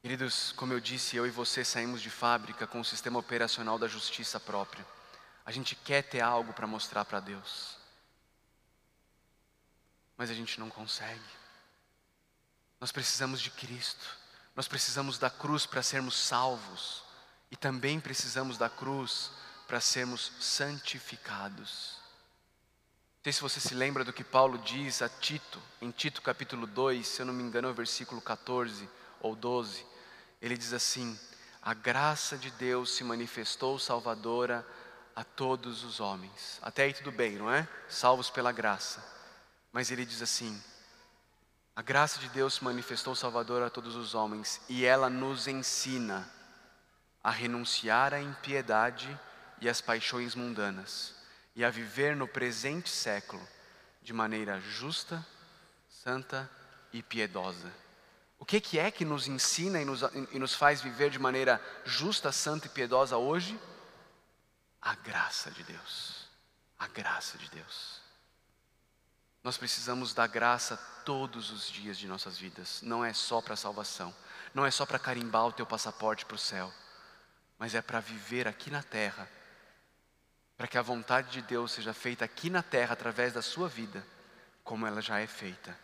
Queridos, 0.00 0.52
como 0.52 0.72
eu 0.72 0.80
disse, 0.80 1.16
eu 1.16 1.26
e 1.26 1.30
você 1.30 1.64
saímos 1.64 2.00
de 2.00 2.10
fábrica 2.10 2.66
com 2.66 2.80
o 2.80 2.84
sistema 2.84 3.18
operacional 3.18 3.78
da 3.78 3.88
justiça 3.88 4.38
própria. 4.38 4.86
A 5.44 5.50
gente 5.50 5.74
quer 5.74 6.02
ter 6.02 6.20
algo 6.20 6.52
para 6.52 6.66
mostrar 6.66 7.04
para 7.04 7.20
Deus 7.20 7.78
mas 10.18 10.30
a 10.30 10.34
gente 10.34 10.58
não 10.58 10.68
consegue. 10.68 11.22
Nós 12.80 12.90
precisamos 12.90 13.40
de 13.40 13.50
Cristo, 13.52 14.04
nós 14.54 14.66
precisamos 14.66 15.16
da 15.16 15.30
cruz 15.30 15.64
para 15.64 15.82
sermos 15.82 16.16
salvos, 16.16 17.04
e 17.50 17.56
também 17.56 18.00
precisamos 18.00 18.58
da 18.58 18.68
cruz 18.68 19.30
para 19.68 19.80
sermos 19.80 20.32
santificados. 20.40 21.96
Não 23.16 23.24
sei 23.24 23.32
se 23.32 23.40
você 23.40 23.60
se 23.60 23.74
lembra 23.74 24.04
do 24.04 24.12
que 24.12 24.24
Paulo 24.24 24.58
diz 24.58 25.00
a 25.00 25.08
Tito, 25.08 25.62
em 25.80 25.90
Tito 25.90 26.20
capítulo 26.20 26.66
2, 26.66 27.06
se 27.06 27.22
eu 27.22 27.26
não 27.26 27.32
me 27.32 27.42
engano 27.42 27.68
é 27.68 27.70
o 27.70 27.74
versículo 27.74 28.20
14 28.20 28.88
ou 29.20 29.34
12. 29.34 29.84
Ele 30.40 30.56
diz 30.56 30.72
assim: 30.72 31.18
A 31.62 31.74
graça 31.74 32.36
de 32.36 32.50
Deus 32.52 32.94
se 32.94 33.04
manifestou 33.04 33.78
salvadora 33.78 34.66
a 35.18 35.24
todos 35.24 35.82
os 35.82 35.98
homens. 35.98 36.60
Até 36.62 36.84
aí 36.84 36.92
tudo 36.92 37.10
bem, 37.10 37.36
não 37.36 37.52
é? 37.52 37.66
Salvos 37.88 38.30
pela 38.30 38.52
graça. 38.52 39.04
Mas 39.72 39.90
ele 39.90 40.06
diz 40.06 40.22
assim: 40.22 40.62
A 41.74 41.82
graça 41.82 42.18
de 42.20 42.28
Deus 42.28 42.54
se 42.54 42.64
manifestou 42.64 43.16
Salvador 43.16 43.62
a 43.62 43.70
todos 43.70 43.96
os 43.96 44.14
homens, 44.14 44.60
e 44.68 44.84
ela 44.84 45.10
nos 45.10 45.48
ensina 45.48 46.28
a 47.22 47.30
renunciar 47.30 48.14
à 48.14 48.20
impiedade 48.20 49.08
e 49.60 49.68
às 49.68 49.80
paixões 49.80 50.34
mundanas, 50.34 51.14
e 51.56 51.64
a 51.64 51.70
viver 51.70 52.14
no 52.14 52.28
presente 52.28 52.88
século 52.88 53.46
de 54.00 54.12
maneira 54.12 54.60
justa, 54.60 55.26
santa 55.88 56.48
e 56.92 57.02
piedosa. 57.02 57.72
O 58.38 58.44
que, 58.44 58.60
que 58.60 58.78
é 58.78 58.90
que 58.90 59.04
nos 59.04 59.26
ensina 59.26 59.80
e 59.80 59.84
nos, 59.84 60.02
e 60.32 60.38
nos 60.38 60.54
faz 60.54 60.80
viver 60.80 61.10
de 61.10 61.18
maneira 61.18 61.60
justa, 61.84 62.30
santa 62.30 62.66
e 62.66 62.70
piedosa 62.70 63.16
hoje? 63.16 63.58
A 64.80 64.94
graça 64.94 65.50
de 65.50 65.64
Deus. 65.64 66.28
A 66.78 66.86
graça 66.86 67.36
de 67.36 67.50
Deus. 67.50 68.00
Nós 69.42 69.56
precisamos 69.56 70.14
da 70.14 70.26
graça 70.26 70.76
todos 71.04 71.50
os 71.50 71.70
dias 71.70 71.96
de 71.96 72.06
nossas 72.06 72.36
vidas, 72.36 72.82
não 72.82 73.04
é 73.04 73.12
só 73.12 73.40
para 73.40 73.56
salvação, 73.56 74.14
não 74.52 74.66
é 74.66 74.70
só 74.70 74.84
para 74.84 74.98
carimbar 74.98 75.46
o 75.46 75.52
teu 75.52 75.64
passaporte 75.64 76.26
para 76.26 76.34
o 76.34 76.38
céu, 76.38 76.72
mas 77.58 77.74
é 77.74 77.80
para 77.80 77.98
viver 77.98 78.46
aqui 78.46 78.70
na 78.70 78.82
terra, 78.82 79.28
para 80.56 80.66
que 80.66 80.76
a 80.76 80.82
vontade 80.82 81.30
de 81.30 81.40
Deus 81.40 81.72
seja 81.72 81.94
feita 81.94 82.24
aqui 82.24 82.50
na 82.50 82.62
terra 82.62 82.92
através 82.92 83.32
da 83.32 83.40
sua 83.40 83.68
vida, 83.68 84.06
como 84.62 84.86
ela 84.86 85.00
já 85.00 85.18
é 85.18 85.26
feita 85.26 85.74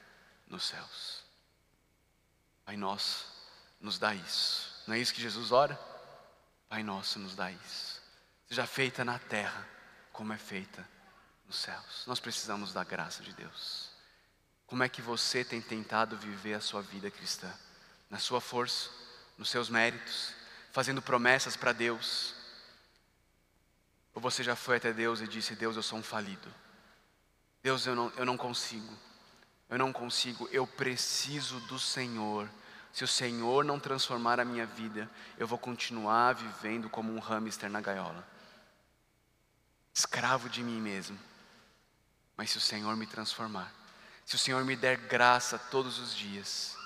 nos 0.46 0.64
céus. 0.66 1.23
Pai 2.64 2.76
nosso, 2.76 3.26
nos 3.80 3.98
dá 3.98 4.14
isso, 4.14 4.82
não 4.86 4.94
é 4.94 4.98
isso 4.98 5.12
que 5.12 5.20
Jesus 5.20 5.52
ora? 5.52 5.78
Pai 6.68 6.82
nosso, 6.82 7.18
nos 7.18 7.34
dá 7.36 7.50
isso, 7.50 8.02
seja 8.48 8.66
feita 8.66 9.04
na 9.04 9.18
terra, 9.18 9.68
como 10.12 10.32
é 10.32 10.38
feita 10.38 10.86
nos 11.46 11.56
céus. 11.56 12.04
Nós 12.06 12.20
precisamos 12.20 12.72
da 12.72 12.84
graça 12.84 13.22
de 13.22 13.32
Deus. 13.32 13.90
Como 14.66 14.82
é 14.82 14.88
que 14.88 15.02
você 15.02 15.44
tem 15.44 15.60
tentado 15.60 16.16
viver 16.16 16.54
a 16.54 16.60
sua 16.60 16.80
vida 16.82 17.10
cristã? 17.10 17.52
Na 18.08 18.18
sua 18.18 18.40
força, 18.40 18.90
nos 19.36 19.50
seus 19.50 19.68
méritos, 19.68 20.34
fazendo 20.72 21.02
promessas 21.02 21.56
para 21.56 21.72
Deus? 21.72 22.34
Ou 24.14 24.22
você 24.22 24.42
já 24.42 24.56
foi 24.56 24.76
até 24.76 24.92
Deus 24.92 25.20
e 25.20 25.28
disse: 25.28 25.54
Deus, 25.54 25.76
eu 25.76 25.82
sou 25.82 25.98
um 25.98 26.02
falido. 26.02 26.52
Deus, 27.62 27.86
eu 27.86 27.94
não, 27.94 28.12
eu 28.16 28.24
não 28.24 28.36
consigo. 28.36 28.96
Eu 29.74 29.78
não 29.78 29.92
consigo, 29.92 30.48
eu 30.52 30.68
preciso 30.68 31.58
do 31.62 31.80
Senhor. 31.80 32.48
Se 32.92 33.02
o 33.02 33.08
Senhor 33.08 33.64
não 33.64 33.80
transformar 33.80 34.38
a 34.38 34.44
minha 34.44 34.64
vida, 34.64 35.10
eu 35.36 35.48
vou 35.48 35.58
continuar 35.58 36.32
vivendo 36.32 36.88
como 36.88 37.12
um 37.12 37.18
hamster 37.18 37.68
na 37.68 37.80
gaiola, 37.80 38.24
escravo 39.92 40.48
de 40.48 40.62
mim 40.62 40.80
mesmo. 40.80 41.18
Mas 42.36 42.52
se 42.52 42.56
o 42.56 42.60
Senhor 42.60 42.94
me 42.94 43.04
transformar, 43.04 43.74
se 44.24 44.36
o 44.36 44.38
Senhor 44.38 44.64
me 44.64 44.76
der 44.76 44.96
graça 44.96 45.58
todos 45.58 45.98
os 45.98 46.14
dias, 46.14 46.76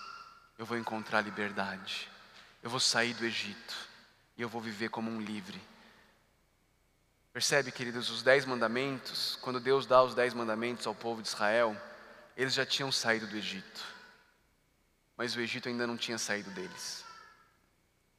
eu 0.57 0.65
vou 0.65 0.79
encontrar 0.79 1.21
liberdade. 1.21 2.09
Eu 2.63 2.71
vou 2.71 2.81
sair 2.81 3.13
do 3.13 3.27
Egito 3.27 3.77
e 4.35 4.41
eu 4.41 4.49
vou 4.49 4.63
viver 4.63 4.89
como 4.89 5.11
um 5.11 5.21
livre. 5.21 5.61
Percebe, 7.35 7.71
queridos, 7.71 8.09
os 8.09 8.23
dez 8.23 8.47
mandamentos, 8.47 9.39
quando 9.43 9.61
Deus 9.61 9.85
dá 9.85 10.03
os 10.03 10.15
dez 10.15 10.33
mandamentos 10.33 10.87
ao 10.87 10.95
povo 10.95 11.21
de 11.21 11.29
Israel, 11.29 11.77
eles 12.39 12.55
já 12.55 12.65
tinham 12.65 12.93
saído 12.93 13.27
do 13.27 13.37
Egito, 13.37 13.85
mas 15.17 15.35
o 15.35 15.41
Egito 15.41 15.69
ainda 15.69 15.89
não 15.89 15.97
tinha 15.97 16.17
saído 16.17 16.49
deles. 16.53 17.05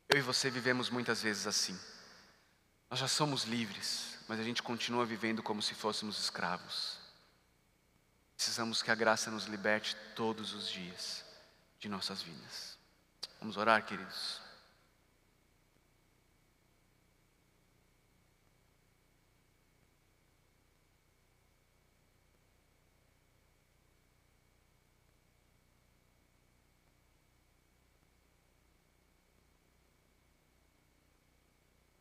Eu 0.10 0.20
e 0.20 0.22
você 0.22 0.50
vivemos 0.50 0.90
muitas 0.90 1.24
vezes 1.24 1.48
assim. 1.48 1.80
Nós 2.90 3.00
já 3.00 3.08
somos 3.08 3.44
livres, 3.46 4.18
mas 4.28 4.38
a 4.38 4.44
gente 4.44 4.62
continua 4.62 5.06
vivendo 5.06 5.42
como 5.42 5.62
se 5.62 5.74
fôssemos 5.74 6.20
escravos. 6.20 6.98
Precisamos 8.36 8.82
que 8.82 8.92
a 8.92 8.96
graça 8.96 9.32
nos 9.32 9.46
liberte 9.46 9.96
todos 10.16 10.54
os 10.54 10.68
dias 10.68 11.24
de 11.80 11.88
nossas 11.88 12.22
vidas. 12.22 12.78
Vamos 13.40 13.56
orar, 13.56 13.86
queridos. 13.86 14.42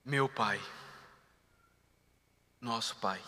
Meu 0.09 0.26
Pai, 0.26 0.59
nosso 2.62 2.96
Pai, 2.96 3.20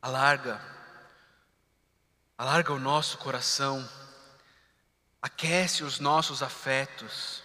alarga, 0.00 0.60
alarga 2.38 2.72
o 2.72 2.78
nosso 2.78 3.18
coração, 3.18 3.84
aquece 5.20 5.82
os 5.82 5.98
nossos 5.98 6.44
afetos, 6.44 7.42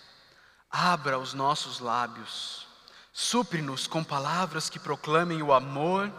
abra 0.69 1.17
os 1.17 1.33
nossos 1.33 1.79
lábios, 1.79 2.67
supre-nos 3.11 3.87
com 3.87 4.03
palavras 4.03 4.69
que 4.69 4.77
proclamem 4.77 5.41
o 5.41 5.51
amor 5.51 6.13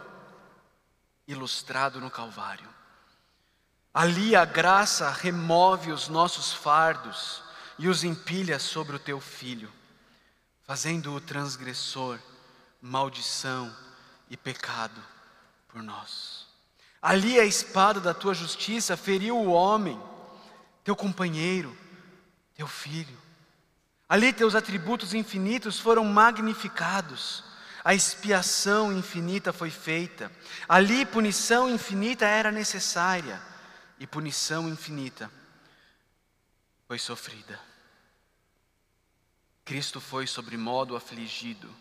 ilustrado 1.25 2.01
no 2.01 2.11
Calvário. 2.11 2.67
Ali 3.93 4.35
a 4.35 4.43
graça 4.43 5.09
remove 5.09 5.93
os 5.93 6.09
nossos 6.09 6.51
fardos 6.51 7.41
e 7.79 7.87
os 7.87 8.03
empilha 8.03 8.59
sobre 8.59 8.97
o 8.97 8.99
teu 8.99 9.21
filho 9.21 9.71
fazendo 10.71 11.13
o 11.13 11.19
transgressor 11.19 12.17
maldição 12.81 13.75
e 14.29 14.37
pecado 14.37 15.03
por 15.67 15.83
nós. 15.83 16.47
Ali 17.01 17.37
a 17.37 17.43
espada 17.43 17.99
da 17.99 18.13
tua 18.13 18.33
justiça 18.33 18.95
feriu 18.95 19.37
o 19.37 19.51
homem, 19.51 20.01
teu 20.81 20.95
companheiro, 20.95 21.77
teu 22.55 22.67
filho. 22.67 23.17
Ali 24.07 24.31
teus 24.31 24.55
atributos 24.55 25.13
infinitos 25.13 25.77
foram 25.77 26.05
magnificados. 26.05 27.43
A 27.83 27.93
expiação 27.93 28.93
infinita 28.93 29.51
foi 29.51 29.69
feita. 29.69 30.31
Ali 30.69 31.05
punição 31.05 31.69
infinita 31.69 32.25
era 32.25 32.49
necessária 32.49 33.41
e 33.99 34.07
punição 34.07 34.69
infinita 34.69 35.29
foi 36.87 36.97
sofrida. 36.97 37.70
Cristo 39.71 40.01
foi 40.01 40.27
sobremodo 40.27 40.97
afligido, 40.97 41.73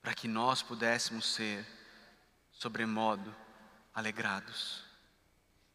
para 0.00 0.14
que 0.14 0.28
nós 0.28 0.62
pudéssemos 0.62 1.26
ser 1.26 1.66
sobremodo 2.52 3.34
alegrados. 3.92 4.84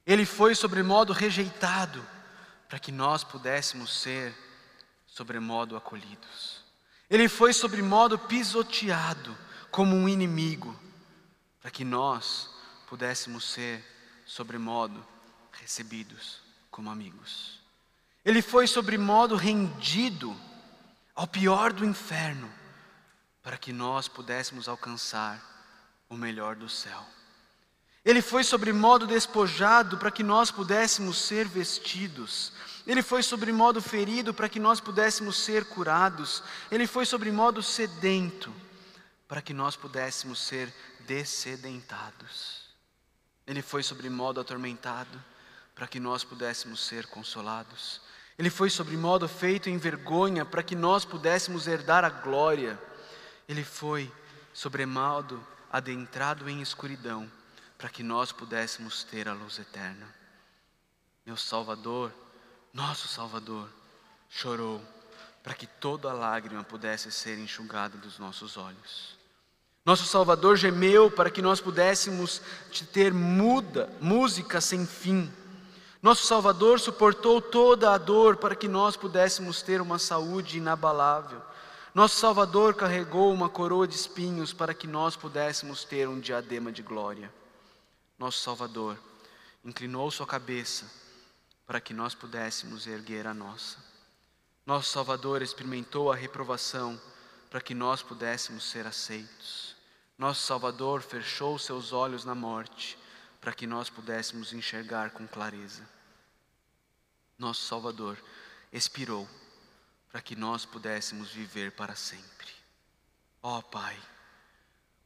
Ele 0.08 0.26
foi 0.26 0.56
sobremodo 0.56 1.12
rejeitado, 1.12 2.02
para 2.70 2.80
que 2.80 2.90
nós 2.90 3.26
pudéssemos 3.26 4.00
ser 4.00 4.34
sobremodo 5.06 5.76
acolhidos. 5.76 6.64
Ele 7.10 7.28
foi 7.28 7.52
sobremodo 7.52 8.18
pisoteado 8.18 9.38
como 9.70 9.94
um 9.94 10.08
inimigo, 10.08 10.74
para 11.60 11.70
que 11.70 11.84
nós 11.84 12.50
pudéssemos 12.88 13.44
ser 13.44 13.84
sobremodo 14.26 15.06
recebidos 15.52 16.40
como 16.72 16.90
amigos. 16.90 17.60
Ele 18.24 18.42
foi 18.42 18.68
sobremodo 18.68 19.36
rendido 19.36 20.34
ao 21.16 21.26
pior 21.26 21.72
do 21.72 21.86
inferno, 21.86 22.52
para 23.42 23.58
que 23.58 23.72
nós 23.72 24.08
pudéssemos 24.08 24.68
alcançar 24.68 25.42
o 26.10 26.16
melhor 26.16 26.56
do 26.56 26.68
céu. 26.68 27.06
Ele 28.04 28.22
foi 28.22 28.44
sobre 28.44 28.72
modo 28.72 29.08
despojado 29.08 29.98
para 29.98 30.12
que 30.12 30.22
nós 30.22 30.52
pudéssemos 30.52 31.18
ser 31.18 31.48
vestidos. 31.48 32.54
Ele 32.86 33.02
foi 33.02 33.24
sobre 33.24 33.52
modo 33.52 33.82
ferido 33.82 34.32
para 34.32 34.48
que 34.48 34.60
nós 34.60 34.80
pudéssemos 34.80 35.38
ser 35.38 35.66
curados. 35.66 36.44
Ele 36.70 36.86
foi 36.86 37.06
sobre 37.06 37.32
modo 37.32 37.64
sedento 37.64 38.54
para 39.28 39.42
que 39.42 39.56
nós 39.56 39.76
pudéssemos 39.76 40.40
ser 40.40 40.72
dessedentados. 41.00 42.66
Ele 43.48 43.64
foi 43.64 43.82
sobre 43.82 44.08
modo 44.08 44.40
atormentado 44.40 45.24
para 45.74 45.88
que 45.88 46.00
nós 46.00 46.24
pudéssemos 46.24 46.86
ser 46.86 47.08
consolados. 47.08 48.02
Ele 48.38 48.50
foi 48.50 48.70
sobre 48.70 48.98
modo 48.98 49.28
feito 49.28 49.70
em 49.70 49.78
vergonha 49.78 50.44
para 50.44 50.64
que 50.64 50.76
nós 50.76 51.06
pudéssemos 51.06 51.68
herdar 51.68 52.04
a 52.04 52.10
glória. 52.10 52.80
Ele 53.48 53.64
foi 53.64 54.12
sobremodo 54.54 55.46
adentrado 55.72 56.50
em 56.50 56.62
escuridão 56.62 57.32
para 57.78 57.90
que 57.90 58.04
nós 58.04 58.32
pudéssemos 58.32 59.04
ter 59.04 59.28
a 59.28 59.34
luz 59.34 59.60
eterna. 59.60 60.14
Meu 61.26 61.38
Salvador, 61.38 62.12
nosso 62.74 63.08
Salvador, 63.08 63.70
chorou 64.30 64.82
para 65.42 65.54
que 65.54 65.68
toda 65.68 66.12
lágrima 66.12 66.64
pudesse 66.64 67.12
ser 67.12 67.38
enxugada 67.38 67.98
dos 67.98 68.18
nossos 68.18 68.58
olhos. 68.58 69.18
Nosso 69.86 70.06
Salvador 70.06 70.58
gemeu 70.58 71.12
para 71.12 71.30
que 71.30 71.42
nós 71.42 71.62
pudéssemos 71.62 72.42
ter 72.92 73.14
muda, 73.14 73.88
música 74.02 74.60
sem 74.60 74.86
fim. 74.86 75.32
Nosso 76.06 76.28
Salvador 76.28 76.80
suportou 76.80 77.42
toda 77.42 77.92
a 77.92 77.98
dor 77.98 78.38
para 78.38 78.56
que 78.56 78.68
nós 78.68 78.96
pudéssemos 78.96 79.64
ter 79.64 79.82
uma 79.82 79.98
saúde 79.98 80.60
inabalável. 80.60 81.42
Nosso 81.96 82.18
Salvador 82.18 82.76
carregou 82.76 83.34
uma 83.34 83.50
coroa 83.50 83.88
de 83.88 83.96
espinhos 83.96 84.54
para 84.54 84.72
que 84.72 84.86
nós 84.86 85.16
pudéssemos 85.16 85.84
ter 85.84 86.08
um 86.08 86.20
diadema 86.20 86.72
de 86.72 86.84
glória. 86.84 87.34
Nosso 88.20 88.38
Salvador 88.38 89.00
inclinou 89.64 90.12
sua 90.12 90.28
cabeça 90.28 90.86
para 91.66 91.82
que 91.82 91.92
nós 91.92 92.14
pudéssemos 92.14 92.86
erguer 92.86 93.26
a 93.26 93.34
nossa. 93.34 93.80
Nosso 94.64 94.92
Salvador 94.92 95.42
experimentou 95.42 96.12
a 96.12 96.16
reprovação 96.16 97.02
para 97.50 97.62
que 97.62 97.74
nós 97.74 98.04
pudéssemos 98.04 98.70
ser 98.70 98.86
aceitos. 98.86 99.76
Nosso 100.20 100.44
Salvador 100.44 101.02
fechou 101.02 101.58
seus 101.58 101.92
olhos 101.92 102.24
na 102.24 102.36
morte 102.36 102.96
para 103.42 103.54
que 103.54 103.66
nós 103.66 103.90
pudéssemos 103.90 104.54
enxergar 104.54 105.10
com 105.10 105.28
clareza 105.28 105.95
nosso 107.38 107.66
Salvador, 107.66 108.18
expirou 108.72 109.28
para 110.10 110.22
que 110.22 110.36
nós 110.36 110.66
pudéssemos 110.66 111.32
viver 111.32 111.72
para 111.72 111.96
sempre. 111.96 112.48
Ó 113.42 113.60
oh, 113.60 113.64
Pai, 113.64 113.98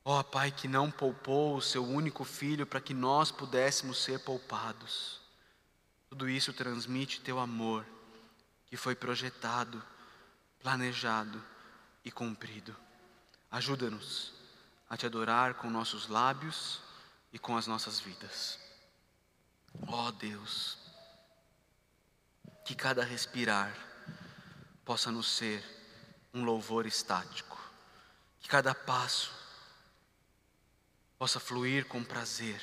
ó 0.06 0.20
oh, 0.20 0.24
Pai 0.24 0.52
que 0.52 0.68
não 0.68 0.90
poupou 0.90 1.56
o 1.56 1.62
seu 1.62 1.84
único 1.84 2.24
filho 2.24 2.66
para 2.66 2.80
que 2.80 2.94
nós 2.94 3.32
pudéssemos 3.32 3.98
ser 3.98 4.20
poupados. 4.20 5.20
Tudo 6.10 6.28
isso 6.28 6.54
transmite 6.54 7.22
teu 7.22 7.40
amor, 7.40 7.86
que 8.66 8.78
foi 8.78 8.96
projetado, 8.96 9.82
planejado 10.60 11.44
e 12.04 12.12
cumprido. 12.12 12.76
Ajuda-nos 13.52 14.34
a 14.90 14.98
te 14.98 15.06
adorar 15.06 15.56
com 15.56 15.70
nossos 15.70 16.08
lábios 16.08 16.82
e 17.32 17.38
com 17.38 17.56
as 17.56 17.68
nossas 17.68 18.00
vidas. 18.00 18.60
Ó 19.88 20.08
oh, 20.08 20.12
Deus, 20.12 20.79
que 22.70 22.76
cada 22.76 23.04
respirar 23.04 23.76
possa 24.86 25.12
nos 25.12 25.28
ser 25.28 25.64
um 26.32 26.44
louvor 26.44 26.86
estático, 26.86 27.60
que 28.40 28.48
cada 28.48 28.76
passo 28.76 29.32
possa 31.18 31.40
fluir 31.40 31.86
com 31.86 32.04
prazer, 32.04 32.62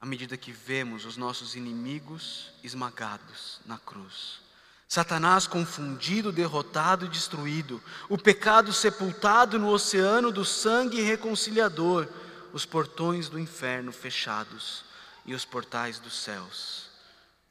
à 0.00 0.06
medida 0.06 0.36
que 0.36 0.52
vemos 0.52 1.04
os 1.04 1.16
nossos 1.16 1.56
inimigos 1.56 2.52
esmagados 2.62 3.60
na 3.66 3.76
cruz. 3.76 4.40
Satanás 4.86 5.48
confundido, 5.48 6.30
derrotado 6.30 7.04
e 7.04 7.08
destruído, 7.08 7.82
o 8.08 8.16
pecado 8.16 8.72
sepultado 8.72 9.58
no 9.58 9.70
oceano 9.70 10.30
do 10.30 10.44
sangue 10.44 11.00
reconciliador, 11.00 12.08
os 12.52 12.64
portões 12.64 13.28
do 13.28 13.36
inferno 13.36 13.90
fechados 13.90 14.84
e 15.26 15.34
os 15.34 15.44
portais 15.44 15.98
dos 15.98 16.22
céus 16.22 16.88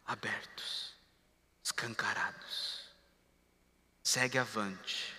abertos 0.05 0.86
escancarados. 1.67 2.87
Segue 4.01 4.37
avante, 4.37 5.13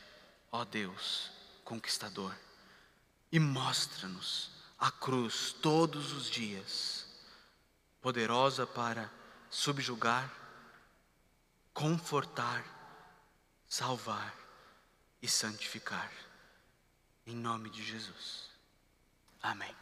ó 0.51 0.65
Deus, 0.65 1.31
conquistador, 1.63 2.35
e 3.31 3.39
mostra-nos 3.39 4.51
a 4.79 4.91
cruz 4.91 5.53
todos 5.53 6.13
os 6.13 6.31
dias, 6.31 7.07
poderosa 8.01 8.67
para 8.67 9.11
subjugar, 9.51 10.33
confortar, 11.75 12.65
salvar 13.69 14.35
e 15.21 15.29
santificar. 15.29 16.11
Em 17.27 17.37
nome 17.37 17.69
de 17.69 17.85
Jesus. 17.85 18.49
Amém. 19.43 19.77